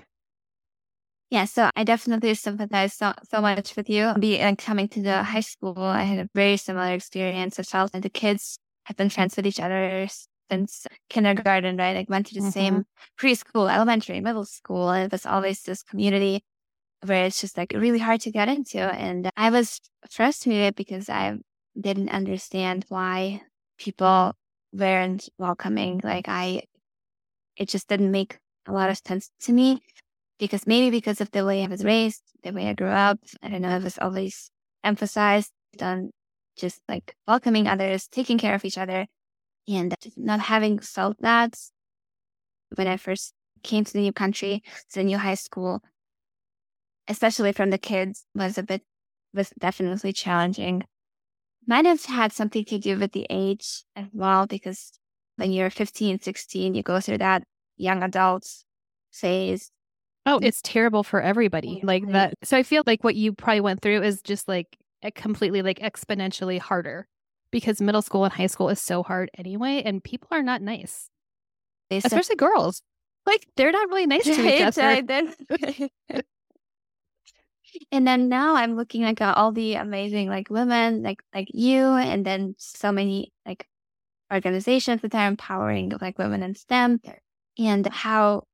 Yeah, 1.30 1.44
so 1.44 1.70
I 1.76 1.84
definitely 1.84 2.34
sympathize 2.34 2.94
so, 2.94 3.12
so 3.30 3.40
much 3.40 3.76
with 3.76 3.88
you. 3.88 4.12
Be 4.18 4.42
like 4.42 4.58
coming 4.58 4.88
to 4.88 5.00
the 5.00 5.22
high 5.22 5.40
school, 5.40 5.78
I 5.78 6.02
had 6.02 6.18
a 6.18 6.28
very 6.34 6.56
similar 6.56 6.92
experience. 6.92 7.58
I 7.58 7.62
felt 7.62 7.92
that 7.92 8.02
the 8.02 8.10
kids 8.10 8.58
have 8.90 8.96
been 8.96 9.08
friends 9.08 9.36
with 9.36 9.46
each 9.46 9.60
other 9.60 10.08
since 10.50 10.86
kindergarten, 11.08 11.76
right? 11.76 11.94
Like 11.94 12.10
went 12.10 12.26
to 12.26 12.34
the 12.34 12.40
mm-hmm. 12.40 12.50
same 12.50 12.84
preschool, 13.18 13.72
elementary, 13.72 14.20
middle 14.20 14.44
school. 14.44 14.90
And 14.90 15.04
it 15.04 15.12
was 15.12 15.24
always 15.24 15.62
this 15.62 15.84
community 15.84 16.42
where 17.06 17.26
it's 17.26 17.40
just 17.40 17.56
like 17.56 17.72
really 17.72 18.00
hard 18.00 18.20
to 18.22 18.32
get 18.32 18.48
into. 18.48 18.80
And 18.80 19.30
I 19.36 19.50
was 19.50 19.80
frustrated 20.10 20.74
because 20.74 21.08
I 21.08 21.38
didn't 21.80 22.10
understand 22.10 22.84
why 22.88 23.42
people 23.78 24.34
weren't 24.72 25.28
welcoming. 25.38 26.00
Like 26.02 26.26
I 26.28 26.62
it 27.56 27.68
just 27.68 27.88
didn't 27.88 28.10
make 28.10 28.38
a 28.66 28.72
lot 28.72 28.90
of 28.90 28.98
sense 29.06 29.30
to 29.42 29.52
me 29.52 29.80
because 30.38 30.66
maybe 30.66 30.90
because 30.90 31.20
of 31.20 31.30
the 31.30 31.44
way 31.44 31.62
I 31.62 31.68
was 31.68 31.84
raised, 31.84 32.22
the 32.42 32.52
way 32.52 32.68
I 32.68 32.72
grew 32.74 32.88
up, 32.88 33.18
I 33.42 33.50
don't 33.50 33.62
know, 33.62 33.76
it 33.76 33.84
was 33.84 33.98
always 33.98 34.50
emphasized 34.82 35.52
on 35.80 36.10
just 36.60 36.80
like 36.88 37.16
welcoming 37.26 37.66
others, 37.66 38.06
taking 38.08 38.38
care 38.38 38.54
of 38.54 38.64
each 38.64 38.78
other, 38.78 39.06
and 39.66 39.94
not 40.16 40.40
having 40.40 40.78
felt 40.78 41.16
that 41.20 41.56
when 42.76 42.86
I 42.86 42.96
first 42.96 43.34
came 43.62 43.84
to 43.84 43.92
the 43.92 44.02
new 44.02 44.12
country, 44.12 44.62
to 44.92 45.00
the 45.00 45.04
new 45.04 45.18
high 45.18 45.34
school, 45.34 45.82
especially 47.08 47.52
from 47.52 47.70
the 47.70 47.78
kids, 47.78 48.24
was 48.34 48.58
a 48.58 48.62
bit, 48.62 48.82
was 49.34 49.50
definitely 49.58 50.12
challenging. 50.12 50.84
Might 51.66 51.84
have 51.84 52.04
had 52.04 52.32
something 52.32 52.64
to 52.66 52.78
do 52.78 52.98
with 52.98 53.12
the 53.12 53.26
age 53.28 53.84
as 53.96 54.06
well, 54.12 54.46
because 54.46 54.92
when 55.36 55.52
you're 55.52 55.70
15, 55.70 56.20
16, 56.20 56.74
you 56.74 56.82
go 56.82 57.00
through 57.00 57.18
that 57.18 57.42
young 57.76 58.02
adults 58.02 58.64
phase. 59.12 59.70
Oh, 60.26 60.38
it's 60.42 60.60
terrible 60.62 61.02
for 61.02 61.20
everybody. 61.20 61.80
Like 61.82 62.06
that. 62.12 62.34
So 62.44 62.56
I 62.56 62.62
feel 62.62 62.82
like 62.86 63.02
what 63.02 63.14
you 63.14 63.32
probably 63.32 63.60
went 63.60 63.80
through 63.80 64.02
is 64.02 64.22
just 64.22 64.48
like 64.48 64.76
completely 65.14 65.62
like 65.62 65.78
exponentially 65.78 66.58
harder 66.58 67.06
because 67.50 67.80
middle 67.80 68.02
school 68.02 68.24
and 68.24 68.32
high 68.32 68.46
school 68.46 68.68
is 68.68 68.80
so 68.80 69.02
hard 69.02 69.30
anyway, 69.36 69.82
and 69.84 70.04
people 70.04 70.28
are 70.30 70.42
not 70.42 70.62
nice, 70.62 71.08
especially 71.90 72.36
girls. 72.36 72.82
Like 73.26 73.46
they're 73.56 73.72
not 73.72 73.88
really 73.88 74.06
nice 74.06 74.24
to 74.24 74.30
each 74.30 74.62
other. 74.62 75.02
and 77.92 78.06
then 78.06 78.28
now 78.28 78.56
I'm 78.56 78.76
looking 78.76 79.02
like 79.02 79.20
at 79.20 79.36
all 79.36 79.52
the 79.52 79.74
amazing 79.74 80.28
like 80.28 80.50
women 80.50 81.02
like 81.02 81.22
like 81.34 81.48
you, 81.52 81.84
and 81.86 82.24
then 82.24 82.54
so 82.58 82.92
many 82.92 83.32
like 83.46 83.66
organizations 84.32 85.02
that 85.02 85.14
are 85.14 85.26
empowering 85.26 85.92
like 86.00 86.18
women 86.18 86.42
in 86.42 86.54
STEM, 86.54 87.00
and 87.58 87.86
how 87.86 88.44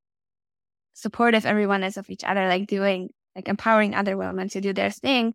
supportive 0.95 1.45
everyone 1.45 1.85
is 1.85 1.97
of 1.97 2.09
each 2.09 2.25
other, 2.25 2.49
like 2.49 2.67
doing 2.67 3.11
like 3.35 3.49
empowering 3.49 3.95
other 3.95 4.17
women 4.17 4.49
to 4.49 4.61
do 4.61 4.73
their 4.73 4.91
thing. 4.91 5.35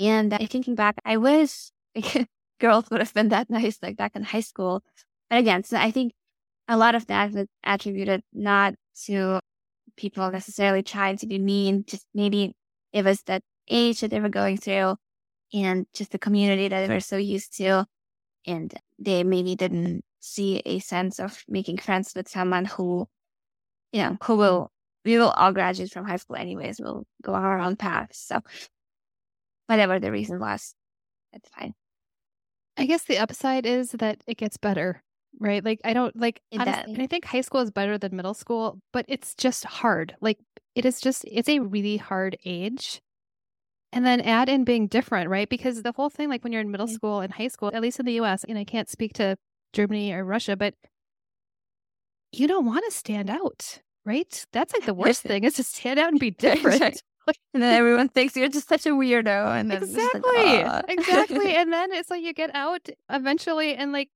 And 0.00 0.34
thinking 0.48 0.74
back, 0.74 0.96
I 1.04 1.18
wish 1.18 1.70
girls 2.60 2.90
would 2.90 3.00
have 3.00 3.12
been 3.12 3.28
that 3.28 3.50
nice 3.50 3.78
like 3.82 3.96
back 3.96 4.16
in 4.16 4.24
high 4.24 4.40
school. 4.40 4.82
But 5.28 5.38
again, 5.38 5.62
so 5.62 5.76
I 5.76 5.90
think 5.90 6.14
a 6.66 6.76
lot 6.76 6.94
of 6.94 7.06
that 7.08 7.32
was 7.32 7.46
attributed 7.64 8.22
not 8.32 8.74
to 9.04 9.40
people 9.96 10.30
necessarily 10.30 10.82
trying 10.82 11.18
to 11.18 11.26
be 11.26 11.38
mean, 11.38 11.84
just 11.86 12.06
maybe 12.14 12.54
it 12.92 13.04
was 13.04 13.22
that 13.24 13.42
age 13.68 14.00
that 14.00 14.10
they 14.10 14.20
were 14.20 14.30
going 14.30 14.56
through 14.56 14.96
and 15.52 15.86
just 15.92 16.12
the 16.12 16.18
community 16.18 16.68
that 16.68 16.86
they 16.86 16.92
were 16.92 17.00
so 17.00 17.18
used 17.18 17.56
to. 17.58 17.84
And 18.46 18.72
they 18.98 19.22
maybe 19.22 19.54
didn't 19.54 20.02
see 20.20 20.62
a 20.64 20.78
sense 20.78 21.20
of 21.20 21.44
making 21.46 21.78
friends 21.78 22.12
with 22.16 22.28
someone 22.28 22.64
who, 22.64 23.06
you 23.92 24.02
know, 24.02 24.16
who 24.22 24.36
will, 24.36 24.70
we 25.04 25.18
will 25.18 25.30
all 25.30 25.52
graduate 25.52 25.90
from 25.90 26.06
high 26.06 26.16
school 26.16 26.36
anyways. 26.36 26.80
We'll 26.80 27.04
go 27.22 27.34
our 27.34 27.58
own 27.58 27.76
paths. 27.76 28.18
So 28.18 28.40
whatever 29.70 29.98
the 29.98 30.10
reason 30.12 30.40
was, 30.40 30.74
that's 31.32 31.48
fine. 31.50 31.74
I 32.76 32.86
guess 32.86 33.04
the 33.04 33.18
upside 33.18 33.66
is 33.66 33.92
that 33.92 34.22
it 34.26 34.36
gets 34.36 34.56
better 34.56 35.02
right? 35.38 35.64
Like 35.64 35.80
I 35.84 35.92
don't 35.92 36.16
like 36.16 36.40
honestly, 36.52 36.94
and 36.94 37.02
I 37.02 37.06
think 37.06 37.24
high 37.24 37.40
school 37.42 37.60
is 37.60 37.70
better 37.70 37.98
than 37.98 38.16
middle 38.16 38.34
school, 38.34 38.80
but 38.92 39.04
it's 39.08 39.34
just 39.34 39.64
hard. 39.64 40.16
Like 40.20 40.38
it 40.74 40.84
is 40.84 41.00
just 41.00 41.24
it's 41.30 41.48
a 41.48 41.60
really 41.60 41.98
hard 41.98 42.36
age. 42.44 43.00
And 43.92 44.06
then 44.06 44.20
add 44.20 44.48
in 44.48 44.62
being 44.62 44.86
different, 44.86 45.30
right? 45.30 45.48
Because 45.48 45.82
the 45.82 45.90
whole 45.90 46.10
thing, 46.10 46.28
like 46.28 46.44
when 46.44 46.52
you're 46.52 46.62
in 46.62 46.70
middle 46.70 46.86
mm. 46.86 46.92
school 46.92 47.20
and 47.20 47.32
high 47.32 47.48
school, 47.48 47.72
at 47.74 47.82
least 47.82 47.98
in 47.98 48.06
the 48.06 48.20
US, 48.20 48.44
and 48.44 48.56
I 48.56 48.62
can't 48.62 48.88
speak 48.88 49.14
to 49.14 49.36
Germany 49.72 50.12
or 50.12 50.24
Russia, 50.24 50.56
but 50.56 50.74
you 52.30 52.46
don't 52.46 52.66
want 52.66 52.84
to 52.84 52.96
stand 52.96 53.28
out, 53.28 53.80
right? 54.04 54.46
That's 54.52 54.72
like 54.72 54.86
the 54.86 54.94
worst 54.94 55.22
thing 55.22 55.42
is 55.42 55.54
to 55.54 55.64
stand 55.64 55.98
out 55.98 56.10
and 56.10 56.20
be 56.20 56.30
different. 56.38 57.02
and 57.54 57.62
then 57.62 57.74
everyone 57.74 58.08
thinks 58.08 58.36
you're 58.36 58.48
just 58.48 58.68
such 58.68 58.86
a 58.86 58.90
weirdo. 58.90 59.58
And 59.58 59.70
then 59.70 59.82
exactly, 59.82 60.22
like, 60.22 60.84
exactly. 60.88 61.56
And 61.60 61.72
then 61.72 61.92
it's 61.92 62.10
like 62.10 62.22
you 62.22 62.32
get 62.32 62.54
out 62.54 62.88
eventually, 63.08 63.74
and 63.74 63.92
like 63.92 64.08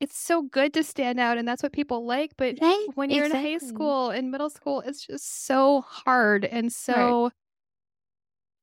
it's 0.00 0.16
so 0.16 0.42
good 0.42 0.72
to 0.74 0.84
stand 0.84 1.18
out 1.18 1.38
and 1.38 1.46
that's 1.46 1.62
what 1.62 1.72
people 1.72 2.06
like 2.06 2.32
but 2.36 2.56
right? 2.60 2.86
when 2.94 3.10
you're 3.10 3.26
exactly. 3.26 3.52
in 3.52 3.60
high 3.60 3.66
school 3.66 4.10
and 4.10 4.30
middle 4.30 4.50
school 4.50 4.80
it's 4.86 5.06
just 5.06 5.46
so 5.46 5.80
hard 5.82 6.44
and 6.44 6.72
so 6.72 7.24
right. 7.24 7.32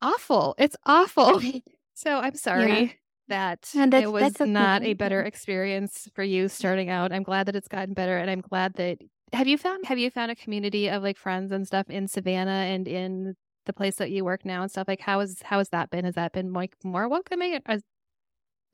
awful 0.01 0.55
it's 0.57 0.75
awful 0.85 1.41
so 1.93 2.19
i'm 2.19 2.35
sorry 2.35 2.97
yeah. 3.27 3.55
that 3.63 3.69
it 3.93 4.11
was 4.11 4.39
not 4.39 4.83
a 4.83 4.93
better 4.93 5.21
experience 5.21 6.07
for 6.13 6.23
you 6.23 6.47
starting 6.47 6.89
out 6.89 7.11
i'm 7.11 7.23
glad 7.23 7.47
that 7.47 7.55
it's 7.55 7.67
gotten 7.67 7.93
better 7.93 8.17
and 8.17 8.29
i'm 8.29 8.41
glad 8.41 8.73
that 8.75 8.97
have 9.35 9.47
you 9.47 9.57
found 9.57 9.85
have 9.85 9.99
you 9.99 10.09
found 10.09 10.31
a 10.31 10.35
community 10.35 10.87
of 10.87 11.03
like 11.03 11.17
friends 11.17 11.51
and 11.51 11.67
stuff 11.67 11.89
in 11.89 12.07
savannah 12.07 12.51
and 12.51 12.87
in 12.87 13.35
the 13.65 13.73
place 13.73 13.95
that 13.97 14.11
you 14.11 14.23
work 14.23 14.45
now 14.45 14.61
and 14.61 14.71
stuff 14.71 14.87
like 14.87 15.01
how 15.01 15.19
is 15.19 15.41
how 15.43 15.57
has 15.57 15.69
that 15.69 15.89
been 15.89 16.05
has 16.05 16.15
that 16.15 16.31
been 16.31 16.53
like 16.53 16.75
more 16.83 17.07
welcoming 17.07 17.59
is 17.69 17.83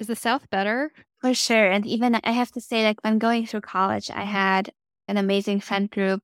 is 0.01 0.07
the 0.07 0.15
South 0.15 0.49
better? 0.49 0.91
For 1.19 1.33
sure. 1.33 1.69
And 1.69 1.85
even 1.85 2.19
I 2.23 2.31
have 2.31 2.51
to 2.53 2.61
say, 2.61 2.83
like 2.83 3.01
when 3.03 3.19
going 3.19 3.45
through 3.45 3.61
college, 3.61 4.09
I 4.09 4.23
had 4.23 4.71
an 5.07 5.17
amazing 5.17 5.61
friend 5.61 5.89
group 5.89 6.21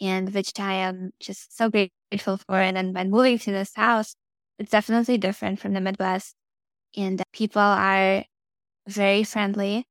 and 0.00 0.32
which 0.32 0.52
I 0.58 0.74
am 0.74 1.10
just 1.20 1.56
so 1.56 1.68
grateful 1.68 2.36
for. 2.36 2.60
And 2.60 2.76
then 2.76 2.92
when 2.94 3.10
moving 3.10 3.38
to 3.40 3.50
this 3.50 3.74
house, 3.74 4.14
it's 4.58 4.70
definitely 4.70 5.18
different 5.18 5.58
from 5.58 5.74
the 5.74 5.80
Midwest. 5.80 6.34
And 6.96 7.22
people 7.32 7.60
are 7.60 8.24
very 8.86 9.24
friendly. 9.24 9.86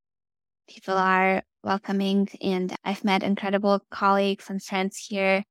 People 0.70 0.96
mm. 0.96 1.02
are 1.02 1.44
welcoming. 1.66 2.30
And 2.42 2.74
I've 2.86 3.04
met 3.04 3.24
incredible 3.24 3.82
colleagues 3.92 4.50
and 4.50 4.62
friends 4.64 4.98
here 4.98 5.44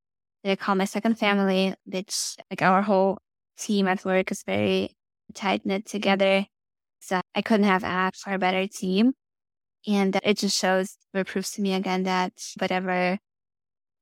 that 0.42 0.50
I 0.50 0.56
call 0.56 0.76
my 0.76 0.84
second 0.84 1.18
family, 1.18 1.74
which 1.84 2.36
like 2.50 2.62
our 2.62 2.82
whole 2.82 3.18
team 3.58 3.88
at 3.88 4.04
work 4.04 4.30
is 4.30 4.42
very 4.44 4.96
tight 5.34 5.66
knit 5.66 5.86
together. 5.86 6.46
So 7.00 7.20
I 7.34 7.42
couldn't 7.42 7.66
have 7.66 7.84
asked 7.84 8.22
for 8.22 8.32
a 8.32 8.38
better 8.38 8.66
team. 8.66 9.12
And 9.86 10.18
it 10.22 10.38
just 10.38 10.58
shows 10.58 10.96
or 11.12 11.24
proves 11.24 11.50
to 11.52 11.62
me 11.62 11.74
again 11.74 12.04
that 12.04 12.32
whatever 12.58 13.18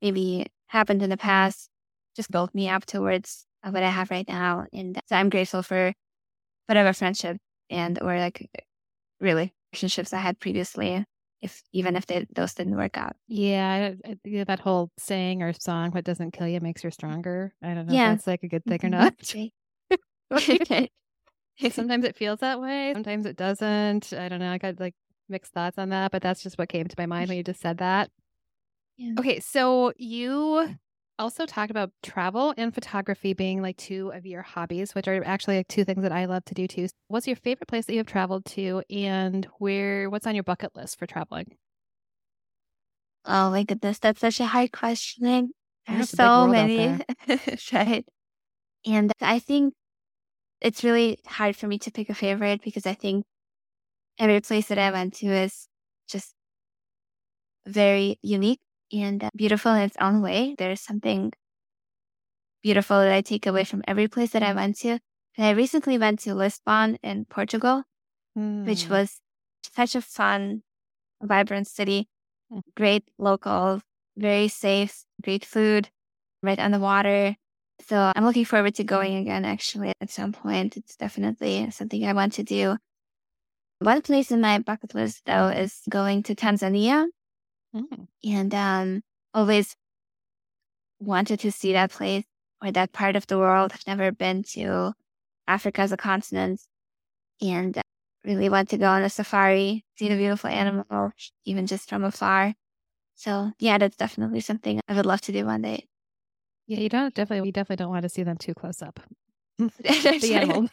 maybe 0.01 0.47
happened 0.69 1.03
in 1.03 1.11
the 1.11 1.17
past 1.17 1.69
just 2.15 2.31
built 2.31 2.55
me 2.55 2.69
up 2.69 2.87
towards 2.87 3.47
what 3.65 3.83
I 3.83 3.91
have 3.91 4.11
right 4.11 4.29
now. 4.29 4.67
And 4.73 5.01
so 5.07 5.17
I'm 5.17 5.31
grateful 5.31 5.63
for 5.63 5.93
whatever 6.67 6.93
friendship 6.93 7.39
and 7.71 8.01
or 8.01 8.19
like 8.19 8.51
really 9.21 9.53
relationships 9.73 10.13
I 10.13 10.19
had 10.19 10.39
previously, 10.39 11.05
if 11.43 11.63
even 11.73 11.97
if 11.97 12.07
they, 12.07 12.27
those 12.35 12.55
didn't 12.55 12.77
work 12.77 12.97
out. 12.97 13.17
Yeah, 13.27 13.93
I, 14.07 14.45
that 14.45 14.61
whole 14.61 14.91
saying 14.97 15.43
or 15.43 15.53
song, 15.53 15.91
"What 15.91 16.05
doesn't 16.05 16.31
kill 16.31 16.47
you 16.47 16.61
makes 16.61 16.85
you 16.85 16.91
stronger." 16.91 17.53
I 17.63 17.75
don't 17.75 17.89
know 17.89 17.95
yeah. 17.95 18.13
if 18.13 18.19
that's 18.19 18.27
like 18.29 18.43
a 18.45 18.49
good 18.49 18.65
thing 18.65 18.81
or 18.83 18.89
mm-hmm. 18.89 19.51
not. 20.31 20.89
Sometimes 21.71 22.05
it 22.05 22.17
feels 22.17 22.39
that 22.41 22.61
way. 22.61 22.93
Sometimes 22.95 23.27
it 23.27 23.37
doesn't. 23.37 24.13
I 24.13 24.29
don't 24.29 24.39
know. 24.39 24.53
I 24.53 24.59
got 24.59 24.81
like 24.81 24.95
mixed 25.29 25.53
thoughts 25.53 25.79
on 25.79 25.91
that, 25.91 26.13
but 26.13 26.23
that's 26.23 26.43
just 26.43 26.59
what 26.59 26.69
came 26.69 26.87
to 26.87 26.97
my 26.97 27.07
mind 27.07 27.29
when 27.29 27.37
you 27.37 27.45
just 27.45 27.61
said 27.61 27.79
that. 27.79 28.11
Yeah. 28.97 29.15
Okay, 29.19 29.41
so 29.41 29.93
you 29.97 30.77
also 31.23 31.47
talked 31.47 31.71
about 31.71 31.93
travel 32.03 32.53
and 32.57 32.75
photography 32.75 33.33
being 33.33 33.63
like 33.63 33.77
two 33.77 34.11
of 34.13 34.27
your 34.27 34.43
hobbies, 34.43 34.95
which 34.95 35.09
are 35.09 35.25
actually 35.25 35.57
like 35.59 35.69
two 35.69 35.85
things 35.85 36.03
that 36.03 36.13
I 36.13 36.27
love 36.27 36.45
to 36.47 36.55
do 36.55 36.67
too. 36.67 36.89
What's 37.09 37.27
your 37.27 37.37
favorite 37.37 37.69
place 37.69 37.87
that 37.87 37.93
you 37.93 38.01
have 38.01 38.07
traveled 38.07 38.45
to 38.47 38.83
and 38.91 39.47
where 39.59 40.11
what's 40.11 40.27
on 40.27 40.35
your 40.35 40.45
bucket 40.45 40.77
list 40.77 40.99
for 40.99 41.07
traveling? 41.07 41.57
Oh 43.25 43.51
my 43.51 43.63
goodness, 43.65 43.99
that's 43.99 44.21
such 44.21 44.41
a 44.41 44.47
hard 44.47 44.73
question. 44.73 45.53
There's 45.87 46.11
so 46.11 46.49
many. 46.49 47.03
right. 47.73 48.05
And 48.87 49.13
I 49.21 49.39
think 49.39 49.75
it's 50.61 50.85
really 50.85 51.21
hard 51.27 51.57
for 51.57 51.69
me 51.69 51.79
to 51.81 51.91
pick 51.93 52.11
a 52.11 52.15
favorite 52.15 52.63
because 52.63 52.87
I 52.87 52.95
think 52.95 53.25
every 54.19 54.41
place 54.41 54.69
that 54.69 54.79
I 54.79 54.91
went 54.93 55.15
to 55.17 55.27
is 55.27 55.69
just 56.09 56.35
very 57.67 58.19
unique 58.23 58.61
and 58.93 59.29
beautiful 59.35 59.73
in 59.73 59.83
its 59.83 59.97
own 60.01 60.23
way. 60.23 60.55
There's 60.59 60.81
something 60.81 61.33
beautiful 62.63 62.99
that 62.99 63.13
I 63.13 63.21
take 63.21 63.47
away 63.47 63.65
from 63.65 63.83
every 63.87 64.09
place 64.09 64.31
that 64.31 64.43
I 64.43 64.53
went 64.53 64.79
to. 64.79 64.99
And 65.37 65.47
I 65.47 65.51
recently 65.51 65.99
went 65.99 66.21
to 66.21 66.35
Lisbon 66.35 66.99
in 67.03 67.25
Portugal, 67.25 67.85
mm. 68.39 68.67
which 68.67 68.89
was 68.89 69.21
such 69.75 69.95
a 69.95 70.03
fun, 70.03 70.63
vibrant 71.23 71.67
city. 71.67 72.09
Hmm. 72.51 72.61
Great 72.77 73.05
locals, 73.19 73.81
very 74.17 74.49
safe, 74.49 75.05
great 75.23 75.45
food, 75.45 75.89
right 76.43 76.59
on 76.59 76.71
the 76.71 76.81
water. 76.81 77.37
So 77.89 78.13
I'm 78.15 78.25
looking 78.25 78.45
forward 78.45 78.75
to 78.77 78.85
going 78.85 79.17
again, 79.17 79.45
actually, 79.45 79.93
at 80.01 80.11
some 80.11 80.33
point. 80.33 80.77
It's 80.77 80.97
definitely 80.97 81.71
something 81.71 82.05
I 82.05 82.13
want 82.13 82.35
to 82.35 82.43
do. 82.43 82.77
One 83.79 84.03
place 84.03 84.31
in 84.31 84.41
my 84.41 84.59
bucket 84.59 84.95
list, 84.95 85.23
though, 85.27 85.49
is 85.49 85.81
going 85.89 86.23
to 86.25 86.35
Tanzania. 86.35 87.07
Mm. 87.75 88.07
And 88.25 88.55
um, 88.55 89.03
always 89.35 89.75
wanted 91.01 91.41
to 91.41 91.53
see 91.53 91.73
that 91.73 91.91
place 91.91 92.25
or 92.63 92.71
that 92.73 92.93
part 92.93 93.17
of 93.17 93.27
the 93.27 93.39
world. 93.39 93.73
I've 93.75 93.87
never 93.87 94.13
been 94.13 94.43
to 94.55 94.93
Africa 95.47 95.83
as 95.83 95.93
a 95.93 95.97
continent 95.97 96.61
and 97.41 97.81
really 98.25 98.49
want 98.49 98.69
to 98.71 98.79
go 98.79 98.87
on 98.87 99.03
a 99.03 99.11
safari, 99.11 99.85
see 99.97 100.09
the 100.09 100.17
beautiful 100.17 100.51
animals, 100.51 101.13
even 101.45 101.67
just 101.67 101.89
from 101.89 102.05
afar. 102.05 102.55
So, 103.15 103.53
yeah, 103.59 103.79
that's 103.79 103.97
definitely 103.97 104.41
something 104.41 104.81
I 104.89 104.95
would 104.95 105.07
love 105.07 105.21
to 105.23 105.33
do 105.33 105.47
one 105.47 105.63
day. 105.63 105.87
Yeah, 106.67 106.79
you 106.79 106.89
don't 106.89 107.15
definitely 107.15 107.47
you 107.47 107.53
definitely 107.53 107.83
don't 107.83 107.91
want 107.91 108.05
to 108.05 108.09
see 108.09 108.23
them 108.23 108.37
too 108.37 108.55
close 108.55 108.83
up. 108.83 109.01
the 109.59 110.33
animal. 110.35 110.69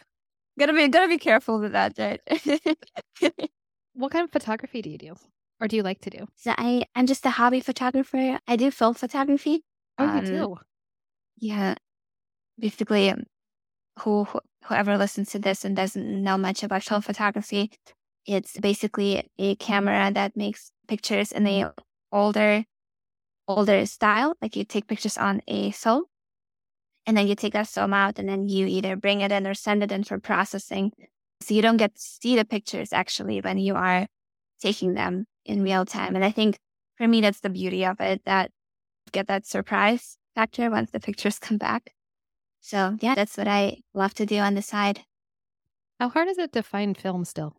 Gotta 0.58 0.72
be 0.72 0.88
gotta 0.88 1.08
be 1.08 1.18
careful 1.18 1.60
with 1.60 1.72
that, 1.72 1.94
right? 1.98 2.20
what 3.94 4.12
kind 4.12 4.24
of 4.24 4.30
photography 4.30 4.82
do 4.82 4.90
you 4.90 4.98
do? 4.98 5.14
Or 5.60 5.68
do 5.68 5.76
you 5.76 5.82
like 5.82 6.00
to 6.02 6.10
do? 6.10 6.26
So 6.36 6.54
I, 6.56 6.84
I'm 6.94 7.06
just 7.06 7.26
a 7.26 7.30
hobby 7.30 7.60
photographer. 7.60 8.38
I 8.46 8.56
do 8.56 8.70
film 8.70 8.94
photography. 8.94 9.62
Oh, 9.98 10.04
um, 10.04 10.16
you 10.16 10.32
do? 10.32 10.56
Yeah. 11.36 11.74
Basically, 12.58 13.10
um, 13.10 13.24
who, 14.00 14.26
whoever 14.64 14.96
listens 14.96 15.30
to 15.32 15.38
this 15.38 15.64
and 15.64 15.76
doesn't 15.76 16.22
know 16.22 16.38
much 16.38 16.62
about 16.62 16.82
film 16.82 17.02
photography, 17.02 17.70
it's 18.26 18.58
basically 18.58 19.28
a 19.38 19.56
camera 19.56 20.10
that 20.12 20.36
makes 20.36 20.72
pictures 20.88 21.32
in 21.32 21.46
a 21.46 21.72
older 22.12 22.64
older 23.48 23.84
style. 23.86 24.34
Like 24.40 24.56
you 24.56 24.64
take 24.64 24.86
pictures 24.86 25.18
on 25.18 25.42
a 25.48 25.72
film 25.72 26.04
and 27.06 27.16
then 27.16 27.26
you 27.26 27.34
take 27.34 27.52
that 27.54 27.66
film 27.66 27.92
out 27.92 28.18
and 28.18 28.28
then 28.28 28.48
you 28.48 28.66
either 28.66 28.96
bring 28.96 29.20
it 29.20 29.32
in 29.32 29.46
or 29.46 29.54
send 29.54 29.82
it 29.82 29.92
in 29.92 30.04
for 30.04 30.18
processing. 30.18 30.92
So 31.42 31.54
you 31.54 31.62
don't 31.62 31.76
get 31.76 31.94
to 31.94 32.00
see 32.00 32.36
the 32.36 32.44
pictures 32.44 32.92
actually 32.92 33.40
when 33.40 33.58
you 33.58 33.74
are 33.74 34.06
taking 34.60 34.94
them 34.94 35.26
in 35.44 35.62
real 35.62 35.84
time. 35.84 36.14
And 36.14 36.24
I 36.24 36.30
think 36.30 36.58
for 36.96 37.08
me, 37.08 37.20
that's 37.20 37.40
the 37.40 37.50
beauty 37.50 37.84
of 37.84 38.00
it 38.00 38.22
that 38.24 38.50
get 39.12 39.26
that 39.28 39.46
surprise 39.46 40.18
factor 40.34 40.70
once 40.70 40.90
the 40.90 41.00
pictures 41.00 41.38
come 41.46 41.58
back. 41.58 41.92
So 42.60 42.96
yeah, 43.00 43.14
that's 43.14 43.36
what 43.36 43.48
I 43.48 43.78
love 43.94 44.14
to 44.14 44.26
do 44.26 44.38
on 44.38 44.54
the 44.54 44.62
side. 44.62 45.00
How 45.98 46.08
hard 46.08 46.28
is 46.28 46.38
it 46.38 46.52
to 46.52 46.62
find 46.62 46.96
film 46.96 47.24
still? 47.24 47.56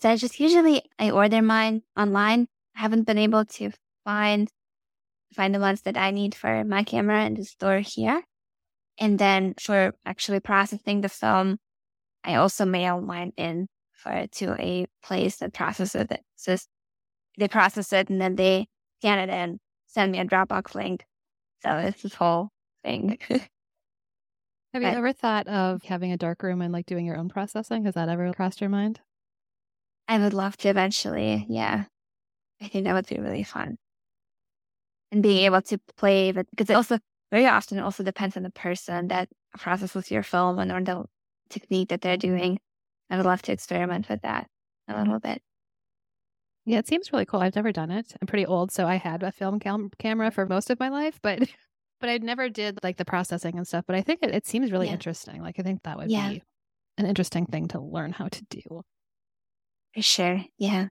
So 0.00 0.10
I 0.10 0.16
just 0.16 0.40
usually 0.40 0.82
I 0.98 1.10
order 1.10 1.42
mine 1.42 1.82
online. 1.96 2.48
I 2.76 2.80
haven't 2.80 3.06
been 3.06 3.18
able 3.18 3.44
to 3.44 3.70
find 4.04 4.48
find 5.34 5.54
the 5.54 5.60
ones 5.60 5.82
that 5.82 5.96
I 5.96 6.10
need 6.10 6.34
for 6.34 6.64
my 6.64 6.82
camera 6.82 7.24
in 7.24 7.34
the 7.34 7.44
store 7.44 7.78
here. 7.78 8.22
And 8.98 9.18
then 9.18 9.54
for 9.60 9.94
actually 10.04 10.40
processing 10.40 11.00
the 11.00 11.08
film, 11.08 11.58
I 12.24 12.36
also 12.36 12.64
mail 12.64 13.00
mine 13.00 13.32
in 13.36 13.68
for 14.02 14.26
to 14.26 14.56
a 14.60 14.86
place 15.02 15.36
that 15.36 15.52
processes 15.52 16.06
it. 16.10 16.20
So 16.36 16.56
they 17.38 17.48
process 17.48 17.92
it 17.92 18.10
and 18.10 18.20
then 18.20 18.36
they 18.36 18.66
scan 19.00 19.18
it 19.18 19.32
in, 19.32 19.58
send 19.86 20.12
me 20.12 20.18
a 20.18 20.24
Dropbox 20.24 20.74
link. 20.74 21.04
So 21.62 21.76
it's 21.76 22.02
this 22.02 22.14
whole 22.14 22.50
thing. 22.84 23.18
Have 23.28 24.82
you 24.82 24.88
but, 24.88 24.96
ever 24.96 25.12
thought 25.12 25.46
of 25.48 25.82
having 25.82 26.12
a 26.12 26.16
dark 26.16 26.42
room 26.42 26.62
and 26.62 26.72
like 26.72 26.86
doing 26.86 27.04
your 27.04 27.18
own 27.18 27.28
processing? 27.28 27.84
Has 27.84 27.94
that 27.94 28.08
ever 28.08 28.32
crossed 28.32 28.60
your 28.60 28.70
mind? 28.70 29.00
I 30.08 30.18
would 30.18 30.34
love 30.34 30.56
to 30.58 30.68
eventually. 30.68 31.46
Yeah. 31.48 31.84
I 32.60 32.68
think 32.68 32.84
that 32.84 32.94
would 32.94 33.06
be 33.06 33.18
really 33.18 33.42
fun. 33.42 33.76
And 35.10 35.22
being 35.22 35.44
able 35.44 35.62
to 35.62 35.78
play, 35.96 36.32
but 36.32 36.46
because 36.50 36.70
it 36.70 36.74
also 36.74 36.98
very 37.30 37.46
often 37.46 37.78
also 37.80 38.02
depends 38.02 38.36
on 38.36 38.44
the 38.44 38.50
person 38.50 39.08
that 39.08 39.28
processes 39.58 40.10
your 40.10 40.22
film 40.22 40.58
and 40.58 40.72
on 40.72 40.84
the 40.84 41.04
technique 41.50 41.90
that 41.90 42.00
they're 42.00 42.16
doing. 42.16 42.58
I 43.12 43.16
would 43.18 43.26
love 43.26 43.42
to 43.42 43.52
experiment 43.52 44.08
with 44.08 44.22
that 44.22 44.48
a 44.88 44.98
little 44.98 45.20
mm-hmm. 45.20 45.32
bit. 45.32 45.42
Yeah, 46.64 46.78
it 46.78 46.88
seems 46.88 47.12
really 47.12 47.26
cool. 47.26 47.40
I've 47.40 47.54
never 47.56 47.70
done 47.70 47.90
it. 47.90 48.14
I'm 48.20 48.26
pretty 48.26 48.46
old, 48.46 48.72
so 48.72 48.86
I 48.86 48.96
had 48.96 49.22
a 49.22 49.30
film 49.30 49.60
cam- 49.60 49.90
camera 49.98 50.30
for 50.30 50.46
most 50.46 50.70
of 50.70 50.80
my 50.80 50.88
life, 50.88 51.18
but 51.22 51.40
but 52.00 52.08
I 52.08 52.18
never 52.18 52.48
did 52.48 52.80
like 52.82 52.96
the 52.96 53.04
processing 53.04 53.58
and 53.58 53.66
stuff. 53.66 53.84
But 53.86 53.96
I 53.96 54.00
think 54.00 54.20
it, 54.22 54.34
it 54.34 54.46
seems 54.46 54.72
really 54.72 54.86
yeah. 54.86 54.94
interesting. 54.94 55.42
Like 55.42 55.56
I 55.58 55.62
think 55.62 55.82
that 55.82 55.98
would 55.98 56.10
yeah. 56.10 56.30
be 56.30 56.42
an 56.96 57.06
interesting 57.06 57.44
thing 57.46 57.68
to 57.68 57.80
learn 57.80 58.12
how 58.12 58.28
to 58.28 58.44
do. 58.48 58.82
For 59.94 60.02
sure. 60.02 60.40
Yeah. 60.56 60.86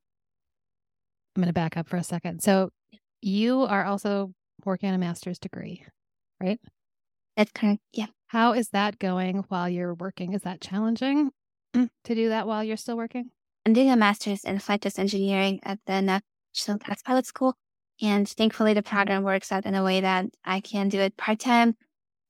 I'm 1.35 1.41
going 1.41 1.47
to 1.47 1.53
back 1.53 1.75
up 1.75 1.87
for 1.87 1.97
a 1.97 2.03
second. 2.03 2.41
So 2.41 2.69
you 3.21 3.61
are 3.61 3.85
also 3.85 4.31
working 4.63 4.89
on 4.89 4.95
a 4.95 4.99
master's 4.99 5.39
degree, 5.39 5.83
right? 6.39 6.59
That's 7.35 7.51
correct. 7.53 7.81
Yeah. 7.93 8.07
How 8.27 8.53
is 8.53 8.69
that 8.69 8.99
going 8.99 9.45
while 9.47 9.69
you're 9.69 9.95
working? 9.95 10.33
Is 10.33 10.41
that 10.41 10.61
challenging 10.61 11.31
to 11.73 12.15
do 12.15 12.29
that 12.29 12.47
while 12.47 12.63
you're 12.63 12.77
still 12.77 12.97
working? 12.97 13.31
I'm 13.65 13.73
doing 13.73 13.91
a 13.91 13.95
master's 13.95 14.43
in 14.43 14.59
flight 14.59 14.81
test 14.81 14.99
engineering 14.99 15.59
at 15.63 15.79
the 15.85 16.01
National 16.01 16.79
Test 16.79 17.05
Pilot 17.05 17.25
School. 17.25 17.55
And 18.01 18.27
thankfully, 18.27 18.73
the 18.73 18.81
program 18.81 19.23
works 19.23 19.51
out 19.51 19.65
in 19.65 19.75
a 19.75 19.83
way 19.83 20.01
that 20.01 20.25
I 20.43 20.59
can 20.59 20.89
do 20.89 20.99
it 20.99 21.17
part 21.17 21.39
time 21.39 21.75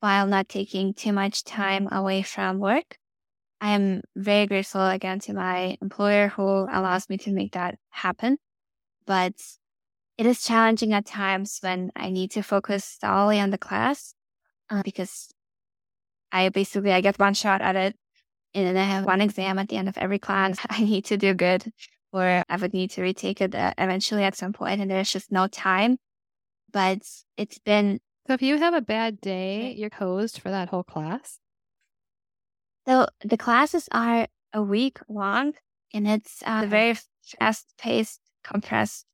while 0.01 0.27
not 0.27 0.49
taking 0.49 0.93
too 0.93 1.13
much 1.13 1.43
time 1.43 1.87
away 1.91 2.23
from 2.23 2.59
work. 2.59 2.97
I 3.61 3.71
am 3.71 4.01
very 4.15 4.47
grateful 4.47 4.85
again 4.85 5.19
to 5.21 5.33
my 5.33 5.77
employer 5.81 6.29
who 6.29 6.43
allows 6.43 7.07
me 7.09 7.17
to 7.19 7.31
make 7.31 7.53
that 7.53 7.75
happen. 7.89 8.37
But 9.05 9.33
it 10.17 10.25
is 10.25 10.43
challenging 10.43 10.93
at 10.93 11.05
times 11.05 11.59
when 11.61 11.91
I 11.95 12.09
need 12.09 12.31
to 12.31 12.41
focus 12.41 12.97
solely 12.99 13.39
on 13.39 13.51
the 13.51 13.57
class 13.57 14.13
uh, 14.69 14.81
because 14.83 15.29
I 16.31 16.49
basically 16.49 16.91
I 16.91 17.01
get 17.01 17.19
one 17.19 17.33
shot 17.33 17.61
at 17.61 17.75
it 17.75 17.95
and 18.53 18.67
then 18.67 18.77
I 18.77 18.83
have 18.83 19.05
one 19.05 19.21
exam 19.21 19.59
at 19.59 19.69
the 19.69 19.77
end 19.77 19.87
of 19.87 19.97
every 19.97 20.19
class. 20.19 20.57
I 20.69 20.83
need 20.83 21.05
to 21.05 21.17
do 21.17 21.33
good, 21.33 21.71
or 22.11 22.43
I 22.47 22.55
would 22.57 22.73
need 22.73 22.91
to 22.91 23.01
retake 23.01 23.41
it 23.41 23.55
uh, 23.55 23.73
eventually 23.77 24.23
at 24.23 24.35
some 24.35 24.53
point, 24.53 24.81
and 24.81 24.91
there's 24.91 25.11
just 25.11 25.31
no 25.31 25.47
time. 25.47 25.97
But 26.71 26.99
it's 27.37 27.59
been. 27.59 27.99
So 28.27 28.33
if 28.33 28.41
you 28.41 28.57
have 28.57 28.73
a 28.73 28.81
bad 28.81 29.19
day, 29.19 29.73
you're 29.73 29.89
hosed 29.93 30.39
for 30.39 30.49
that 30.49 30.69
whole 30.69 30.83
class? 30.83 31.39
So 32.87 33.07
the 33.23 33.37
classes 33.37 33.87
are 33.91 34.27
a 34.53 34.61
week 34.61 34.99
long, 35.09 35.53
and 35.93 36.07
it's 36.07 36.43
a 36.45 36.65
very 36.67 36.95
fast 37.39 37.73
paced, 37.77 38.19
compressed 38.43 39.05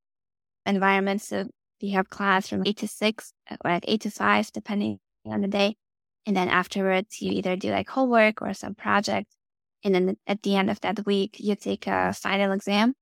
environment. 0.66 1.22
So 1.22 1.48
you 1.80 1.96
have 1.96 2.10
class 2.10 2.48
from 2.48 2.64
eight 2.66 2.78
to 2.78 2.88
six 2.88 3.34
or 3.50 3.58
like 3.72 3.86
eight 3.88 4.02
to 4.02 4.12
five, 4.12 4.52
depending 4.52 5.00
on 5.26 5.42
the 5.42 5.48
day. 5.48 5.76
And 6.28 6.36
then 6.36 6.50
afterwards, 6.50 7.22
you 7.22 7.32
either 7.32 7.56
do 7.56 7.72
like 7.72 7.90
homework 7.90 8.42
or 8.42 8.54
some 8.54 8.76
project. 8.76 9.34
And 9.84 9.96
then 9.96 10.18
at 10.28 10.44
the 10.44 10.58
end 10.58 10.70
of 10.70 10.82
that 10.82 11.06
week, 11.06 11.38
you 11.40 11.56
take 11.56 11.88
a 11.88 12.12
final 12.14 12.52
exam. 12.52 12.94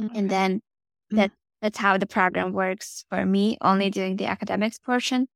Okay. 0.00 0.18
And 0.18 0.30
then 0.30 0.56
mm-hmm. 0.56 1.16
that, 1.16 1.32
that's 1.60 1.78
how 1.78 1.98
the 1.98 2.06
program 2.06 2.54
works 2.54 3.04
for 3.10 3.26
me, 3.26 3.58
only 3.60 3.90
doing 3.90 4.16
the 4.16 4.24
academics 4.24 4.78
portion. 4.78 5.28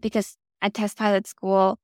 Because 0.00 0.36
at 0.60 0.74
test 0.74 0.98
pilot 0.98 1.28
school, 1.28 1.78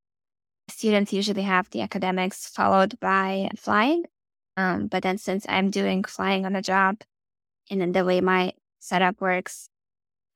students 0.69 1.13
usually 1.13 1.43
have 1.43 1.71
the 1.71 1.81
academics 1.83 2.49
followed 2.49 2.99
by 2.99 3.51
flying. 3.57 4.05
Um, 4.57 4.89
but 4.89 5.05
then 5.05 5.17
since 5.17 5.47
I'm 5.49 5.71
doing 5.71 6.03
flying 6.03 6.45
on 6.45 6.55
the 6.55 6.63
job 6.63 6.97
and 7.71 7.81
then 7.81 7.93
the 7.93 8.05
way 8.05 8.21
my 8.21 8.55
setup 8.81 9.21
works, 9.21 9.69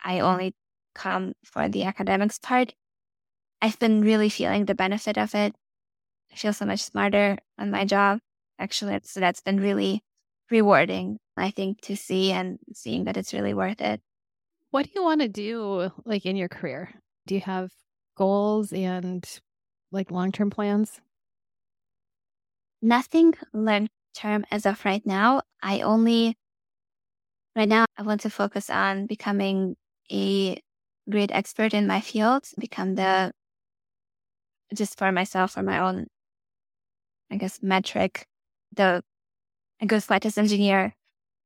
I 0.04 0.20
only 0.20 0.54
come 0.94 1.32
for 1.44 1.68
the 1.68 1.82
academics 1.82 2.38
part. 2.38 2.74
I've 3.62 3.78
been 3.78 4.02
really 4.02 4.28
feeling 4.28 4.66
the 4.66 4.74
benefit 4.74 5.16
of 5.16 5.34
it. 5.34 5.54
I 6.32 6.36
feel 6.36 6.52
so 6.52 6.66
much 6.66 6.80
smarter 6.82 7.38
on 7.58 7.70
my 7.70 7.84
job. 7.84 8.20
Actually, 8.58 9.00
so 9.04 9.20
that's 9.20 9.40
been 9.42 9.60
really 9.60 10.02
rewarding, 10.50 11.18
I 11.36 11.50
think, 11.50 11.80
to 11.82 11.96
see 11.96 12.32
and 12.32 12.58
seeing 12.74 13.04
that 13.04 13.16
it's 13.16 13.32
really 13.34 13.54
worth 13.54 13.80
it. 13.80 14.02
What 14.70 14.86
do 14.86 14.92
you 14.94 15.04
want 15.04 15.22
to 15.22 15.28
do 15.28 15.90
like 16.04 16.26
in 16.26 16.36
your 16.36 16.48
career? 16.48 16.90
Do 17.26 17.34
you 17.36 17.42
have 17.42 17.70
goals 18.16 18.72
and 18.72 19.24
like 19.92 20.10
long 20.10 20.32
term 20.32 20.50
plans? 20.50 21.00
Nothing 22.82 23.32
long 23.54 23.88
term 24.14 24.44
as 24.50 24.66
of 24.66 24.84
right 24.84 25.06
now. 25.06 25.40
I 25.62 25.80
only, 25.80 26.36
right 27.56 27.68
now, 27.68 27.84
I 27.96 28.02
want 28.02 28.20
to 28.22 28.30
focus 28.30 28.70
on 28.70 29.06
becoming 29.06 29.76
a 30.10 30.60
great 31.10 31.30
expert 31.32 31.74
in 31.74 31.86
my 31.86 32.00
field, 32.00 32.44
become 32.58 32.94
the 32.94 33.32
just 34.74 34.98
for 34.98 35.12
myself, 35.12 35.52
for 35.52 35.62
my 35.62 35.78
own, 35.78 36.06
I 37.30 37.36
guess, 37.36 37.62
metric, 37.62 38.26
the 38.74 39.02
a 39.80 39.86
good 39.86 40.02
flight 40.02 40.22
test 40.22 40.38
engineer, 40.38 40.94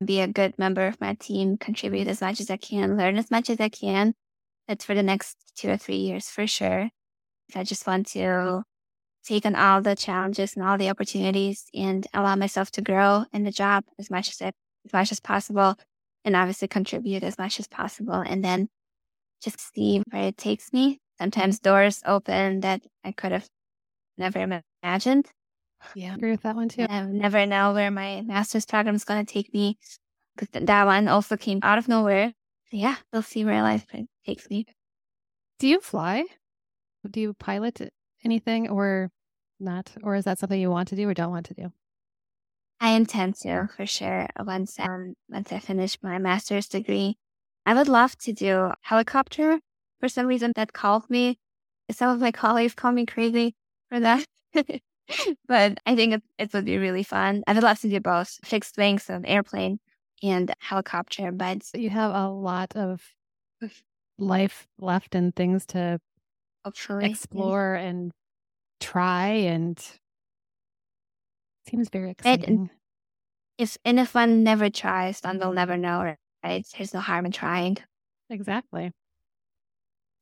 be 0.03 0.21
a 0.21 0.27
good 0.27 0.57
member 0.59 0.85
of 0.85 1.01
my 1.01 1.15
team, 1.15 1.57
contribute 1.57 2.07
as 2.07 2.21
much 2.21 2.39
as 2.39 2.49
I 2.49 2.57
can, 2.57 2.97
learn 2.97 3.17
as 3.17 3.31
much 3.31 3.49
as 3.49 3.59
I 3.59 3.69
can. 3.69 4.13
That's 4.67 4.85
for 4.85 4.93
the 4.93 5.03
next 5.03 5.37
two 5.55 5.69
or 5.69 5.77
three 5.77 5.95
years 5.95 6.29
for 6.29 6.45
sure. 6.45 6.89
I 7.55 7.63
just 7.63 7.87
want 7.87 8.07
to 8.07 8.63
take 9.25 9.45
on 9.45 9.55
all 9.55 9.81
the 9.81 9.95
challenges 9.95 10.55
and 10.55 10.63
all 10.63 10.77
the 10.77 10.89
opportunities 10.89 11.65
and 11.73 12.05
allow 12.13 12.35
myself 12.35 12.71
to 12.71 12.81
grow 12.81 13.25
in 13.33 13.43
the 13.43 13.51
job 13.51 13.83
as 13.97 14.09
much 14.09 14.29
as 14.29 14.41
I, 14.41 14.51
as 14.85 14.93
much 14.93 15.11
as 15.11 15.19
possible 15.19 15.75
and 16.23 16.35
obviously 16.35 16.67
contribute 16.67 17.23
as 17.23 17.37
much 17.37 17.59
as 17.59 17.67
possible 17.67 18.15
and 18.25 18.43
then 18.43 18.69
just 19.41 19.73
see 19.73 20.01
where 20.09 20.23
it 20.23 20.37
takes 20.37 20.71
me 20.71 20.99
sometimes 21.19 21.59
doors 21.59 22.01
open 22.05 22.61
that 22.61 22.81
I 23.03 23.11
could 23.11 23.31
have 23.31 23.47
never 24.17 24.39
imagined. 24.83 25.27
Yeah, 25.95 26.11
I 26.11 26.15
agree 26.15 26.31
with 26.31 26.41
that 26.41 26.55
one 26.55 26.69
too. 26.69 26.85
I 26.89 27.01
never 27.03 27.45
know 27.45 27.73
where 27.73 27.91
my 27.91 28.21
master's 28.21 28.65
program 28.65 28.95
is 28.95 29.03
going 29.03 29.25
to 29.25 29.31
take 29.31 29.53
me. 29.53 29.77
That 30.51 30.85
one 30.85 31.07
also 31.07 31.37
came 31.37 31.59
out 31.63 31.77
of 31.77 31.87
nowhere. 31.87 32.33
Yeah, 32.71 32.95
we'll 33.11 33.21
see 33.21 33.45
where 33.45 33.61
life 33.61 33.85
takes 34.25 34.49
me. 34.49 34.65
Do 35.59 35.67
you 35.67 35.79
fly? 35.79 36.25
Do 37.09 37.19
you 37.19 37.33
pilot 37.33 37.89
anything 38.23 38.69
or 38.69 39.09
not? 39.59 39.91
Or 40.03 40.15
is 40.15 40.25
that 40.25 40.39
something 40.39 40.59
you 40.59 40.69
want 40.69 40.89
to 40.89 40.95
do 40.95 41.07
or 41.07 41.13
don't 41.13 41.31
want 41.31 41.45
to 41.47 41.53
do? 41.53 41.71
I 42.79 42.91
intend 42.91 43.35
to 43.37 43.69
for 43.75 43.85
sure. 43.85 44.27
Once 44.39 44.79
um, 44.79 45.15
once 45.29 45.51
I 45.51 45.59
finish 45.59 45.97
my 46.03 46.19
master's 46.19 46.67
degree, 46.67 47.17
I 47.65 47.73
would 47.73 47.87
love 47.87 48.17
to 48.19 48.33
do 48.33 48.71
helicopter 48.81 49.59
for 49.99 50.09
some 50.09 50.27
reason 50.27 50.51
that 50.55 50.73
called 50.73 51.09
me. 51.09 51.37
Some 51.91 52.09
of 52.09 52.19
my 52.19 52.31
colleagues 52.31 52.73
call 52.73 52.91
me 52.91 53.05
crazy 53.05 53.55
for 53.89 53.99
that. 53.99 54.25
but 55.47 55.77
I 55.85 55.95
think 55.95 56.15
it, 56.15 56.23
it, 56.37 56.53
would 56.53 56.65
be 56.65 56.77
really 56.77 57.03
fun. 57.03 57.43
I 57.47 57.53
would 57.53 57.63
love 57.63 57.79
to 57.81 57.89
do 57.89 57.99
both 57.99 58.37
fixed 58.43 58.77
wings, 58.77 59.09
an 59.09 59.25
airplane, 59.25 59.79
and 60.21 60.53
helicopter. 60.59 61.31
But 61.31 61.63
you 61.73 61.89
have 61.89 62.13
a 62.13 62.27
lot 62.29 62.75
of 62.75 63.01
life 64.17 64.67
left 64.79 65.15
and 65.15 65.35
things 65.35 65.65
to 65.67 65.99
explore 67.01 67.75
and 67.75 68.11
try 68.79 69.27
and 69.27 69.79
seems 71.69 71.89
very 71.89 72.11
exciting. 72.11 72.69
if 73.57 73.77
and 73.83 73.99
if 73.99 74.15
one 74.15 74.43
never 74.43 74.69
tries, 74.69 75.19
one 75.21 75.39
will 75.39 75.53
never 75.53 75.77
know, 75.77 76.15
right? 76.43 76.65
There's 76.77 76.93
no 76.93 76.99
harm 76.99 77.25
in 77.25 77.31
trying. 77.31 77.77
Exactly. 78.29 78.91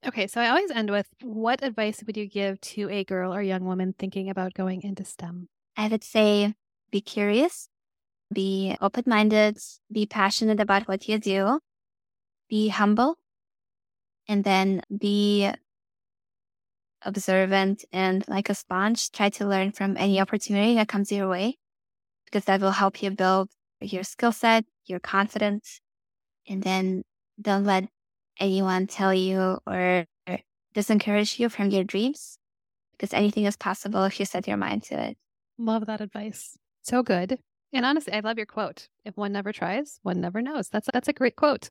Okay, 0.07 0.27
so 0.27 0.39
I 0.39 0.49
always 0.49 0.69
end 0.69 0.91
with 0.91 1.07
what 1.23 1.63
advice 1.63 2.03
would 2.05 2.15
you 2.15 2.27
give 2.27 2.61
to 2.61 2.87
a 2.91 3.03
girl 3.03 3.33
or 3.33 3.41
young 3.41 3.65
woman 3.65 3.95
thinking 3.97 4.29
about 4.29 4.53
going 4.53 4.83
into 4.83 5.03
STEM? 5.03 5.49
I 5.75 5.87
would 5.87 6.03
say 6.03 6.53
be 6.91 7.01
curious, 7.01 7.69
be 8.31 8.77
open 8.81 9.05
minded, 9.07 9.57
be 9.91 10.05
passionate 10.05 10.59
about 10.59 10.87
what 10.87 11.07
you 11.07 11.17
do, 11.17 11.59
be 12.47 12.67
humble, 12.67 13.15
and 14.27 14.43
then 14.43 14.81
be 14.95 15.51
observant 17.01 17.83
and 17.91 18.23
like 18.27 18.49
a 18.49 18.55
sponge, 18.55 19.11
try 19.11 19.29
to 19.29 19.47
learn 19.47 19.71
from 19.71 19.97
any 19.97 20.21
opportunity 20.21 20.75
that 20.75 20.87
comes 20.87 21.11
your 21.11 21.27
way 21.27 21.57
because 22.25 22.45
that 22.45 22.61
will 22.61 22.71
help 22.71 23.01
you 23.01 23.09
build 23.09 23.49
your 23.81 24.03
skill 24.03 24.31
set, 24.31 24.65
your 24.85 24.99
confidence, 24.99 25.81
and 26.47 26.61
then 26.61 27.03
don't 27.41 27.65
let 27.65 27.85
anyone 28.39 28.87
tell 28.87 29.13
you 29.13 29.59
or 29.65 30.05
discourage 30.73 31.39
you 31.39 31.49
from 31.49 31.69
your 31.69 31.83
dreams 31.83 32.37
because 32.91 33.13
anything 33.13 33.45
is 33.45 33.55
possible 33.55 34.03
if 34.03 34.19
you 34.19 34.25
set 34.25 34.47
your 34.47 34.57
mind 34.57 34.83
to 34.83 35.01
it. 35.01 35.17
Love 35.57 35.85
that 35.87 36.01
advice. 36.01 36.57
So 36.83 37.01
good. 37.01 37.39
And 37.73 37.85
honestly, 37.85 38.13
I 38.13 38.19
love 38.19 38.37
your 38.37 38.45
quote. 38.45 38.87
If 39.03 39.17
one 39.17 39.31
never 39.31 39.51
tries, 39.51 39.99
one 40.03 40.21
never 40.21 40.41
knows. 40.41 40.69
That's 40.69 40.87
that's 40.93 41.07
a 41.07 41.13
great 41.13 41.35
quote. 41.35 41.69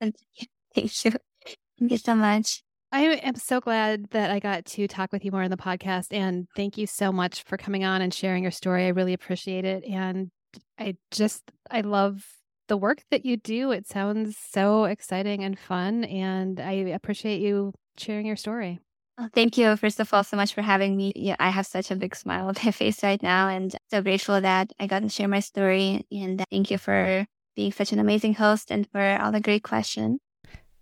Thank 0.00 0.16
you. 0.34 0.46
Thank 0.74 1.92
you 1.92 1.98
so 1.98 2.14
much. 2.14 2.62
I 2.92 3.02
am 3.02 3.36
so 3.36 3.60
glad 3.60 4.10
that 4.10 4.30
I 4.30 4.40
got 4.40 4.64
to 4.66 4.88
talk 4.88 5.12
with 5.12 5.24
you 5.24 5.30
more 5.30 5.42
on 5.42 5.50
the 5.50 5.56
podcast. 5.56 6.08
And 6.10 6.48
thank 6.56 6.76
you 6.76 6.86
so 6.88 7.12
much 7.12 7.44
for 7.44 7.56
coming 7.56 7.84
on 7.84 8.02
and 8.02 8.12
sharing 8.12 8.42
your 8.42 8.50
story. 8.50 8.86
I 8.86 8.88
really 8.88 9.12
appreciate 9.12 9.64
it. 9.64 9.84
And 9.84 10.30
I 10.76 10.96
just, 11.12 11.42
I 11.70 11.82
love 11.82 12.26
the 12.70 12.76
work 12.76 13.02
that 13.10 13.26
you 13.26 13.36
do. 13.36 13.72
It 13.72 13.88
sounds 13.88 14.36
so 14.38 14.84
exciting 14.84 15.42
and 15.42 15.58
fun. 15.58 16.04
And 16.04 16.60
I 16.60 16.72
appreciate 16.94 17.40
you 17.40 17.74
sharing 17.98 18.24
your 18.24 18.36
story. 18.36 18.78
Well, 19.18 19.28
thank 19.34 19.58
you, 19.58 19.76
first 19.76 19.98
of 19.98 20.14
all, 20.14 20.22
so 20.22 20.36
much 20.36 20.54
for 20.54 20.62
having 20.62 20.96
me. 20.96 21.12
Yeah, 21.16 21.34
I 21.40 21.50
have 21.50 21.66
such 21.66 21.90
a 21.90 21.96
big 21.96 22.14
smile 22.14 22.46
on 22.46 22.54
my 22.64 22.70
face 22.70 23.02
right 23.02 23.22
now, 23.22 23.48
and 23.48 23.74
so 23.90 24.00
grateful 24.00 24.40
that 24.40 24.72
I 24.78 24.86
got 24.86 25.02
to 25.02 25.08
share 25.10 25.28
my 25.28 25.40
story. 25.40 26.06
And 26.10 26.42
thank 26.48 26.70
you 26.70 26.78
for 26.78 27.26
being 27.56 27.72
such 27.72 27.92
an 27.92 27.98
amazing 27.98 28.34
host 28.34 28.70
and 28.70 28.88
for 28.90 29.18
all 29.20 29.32
the 29.32 29.40
great 29.40 29.64
questions. 29.64 30.20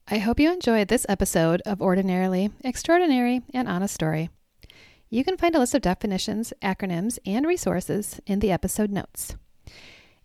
I 0.06 0.18
hope 0.18 0.38
you 0.38 0.52
enjoyed 0.52 0.88
this 0.88 1.06
episode 1.08 1.62
of 1.66 1.80
Ordinarily 1.80 2.50
Extraordinary 2.62 3.42
and 3.52 3.66
Honest 3.66 3.94
Story. 3.94 4.28
You 5.10 5.24
can 5.24 5.38
find 5.38 5.54
a 5.54 5.58
list 5.58 5.74
of 5.74 5.82
definitions, 5.82 6.52
acronyms, 6.62 7.18
and 7.26 7.46
resources 7.46 8.20
in 8.26 8.40
the 8.40 8.52
episode 8.52 8.90
notes. 8.90 9.34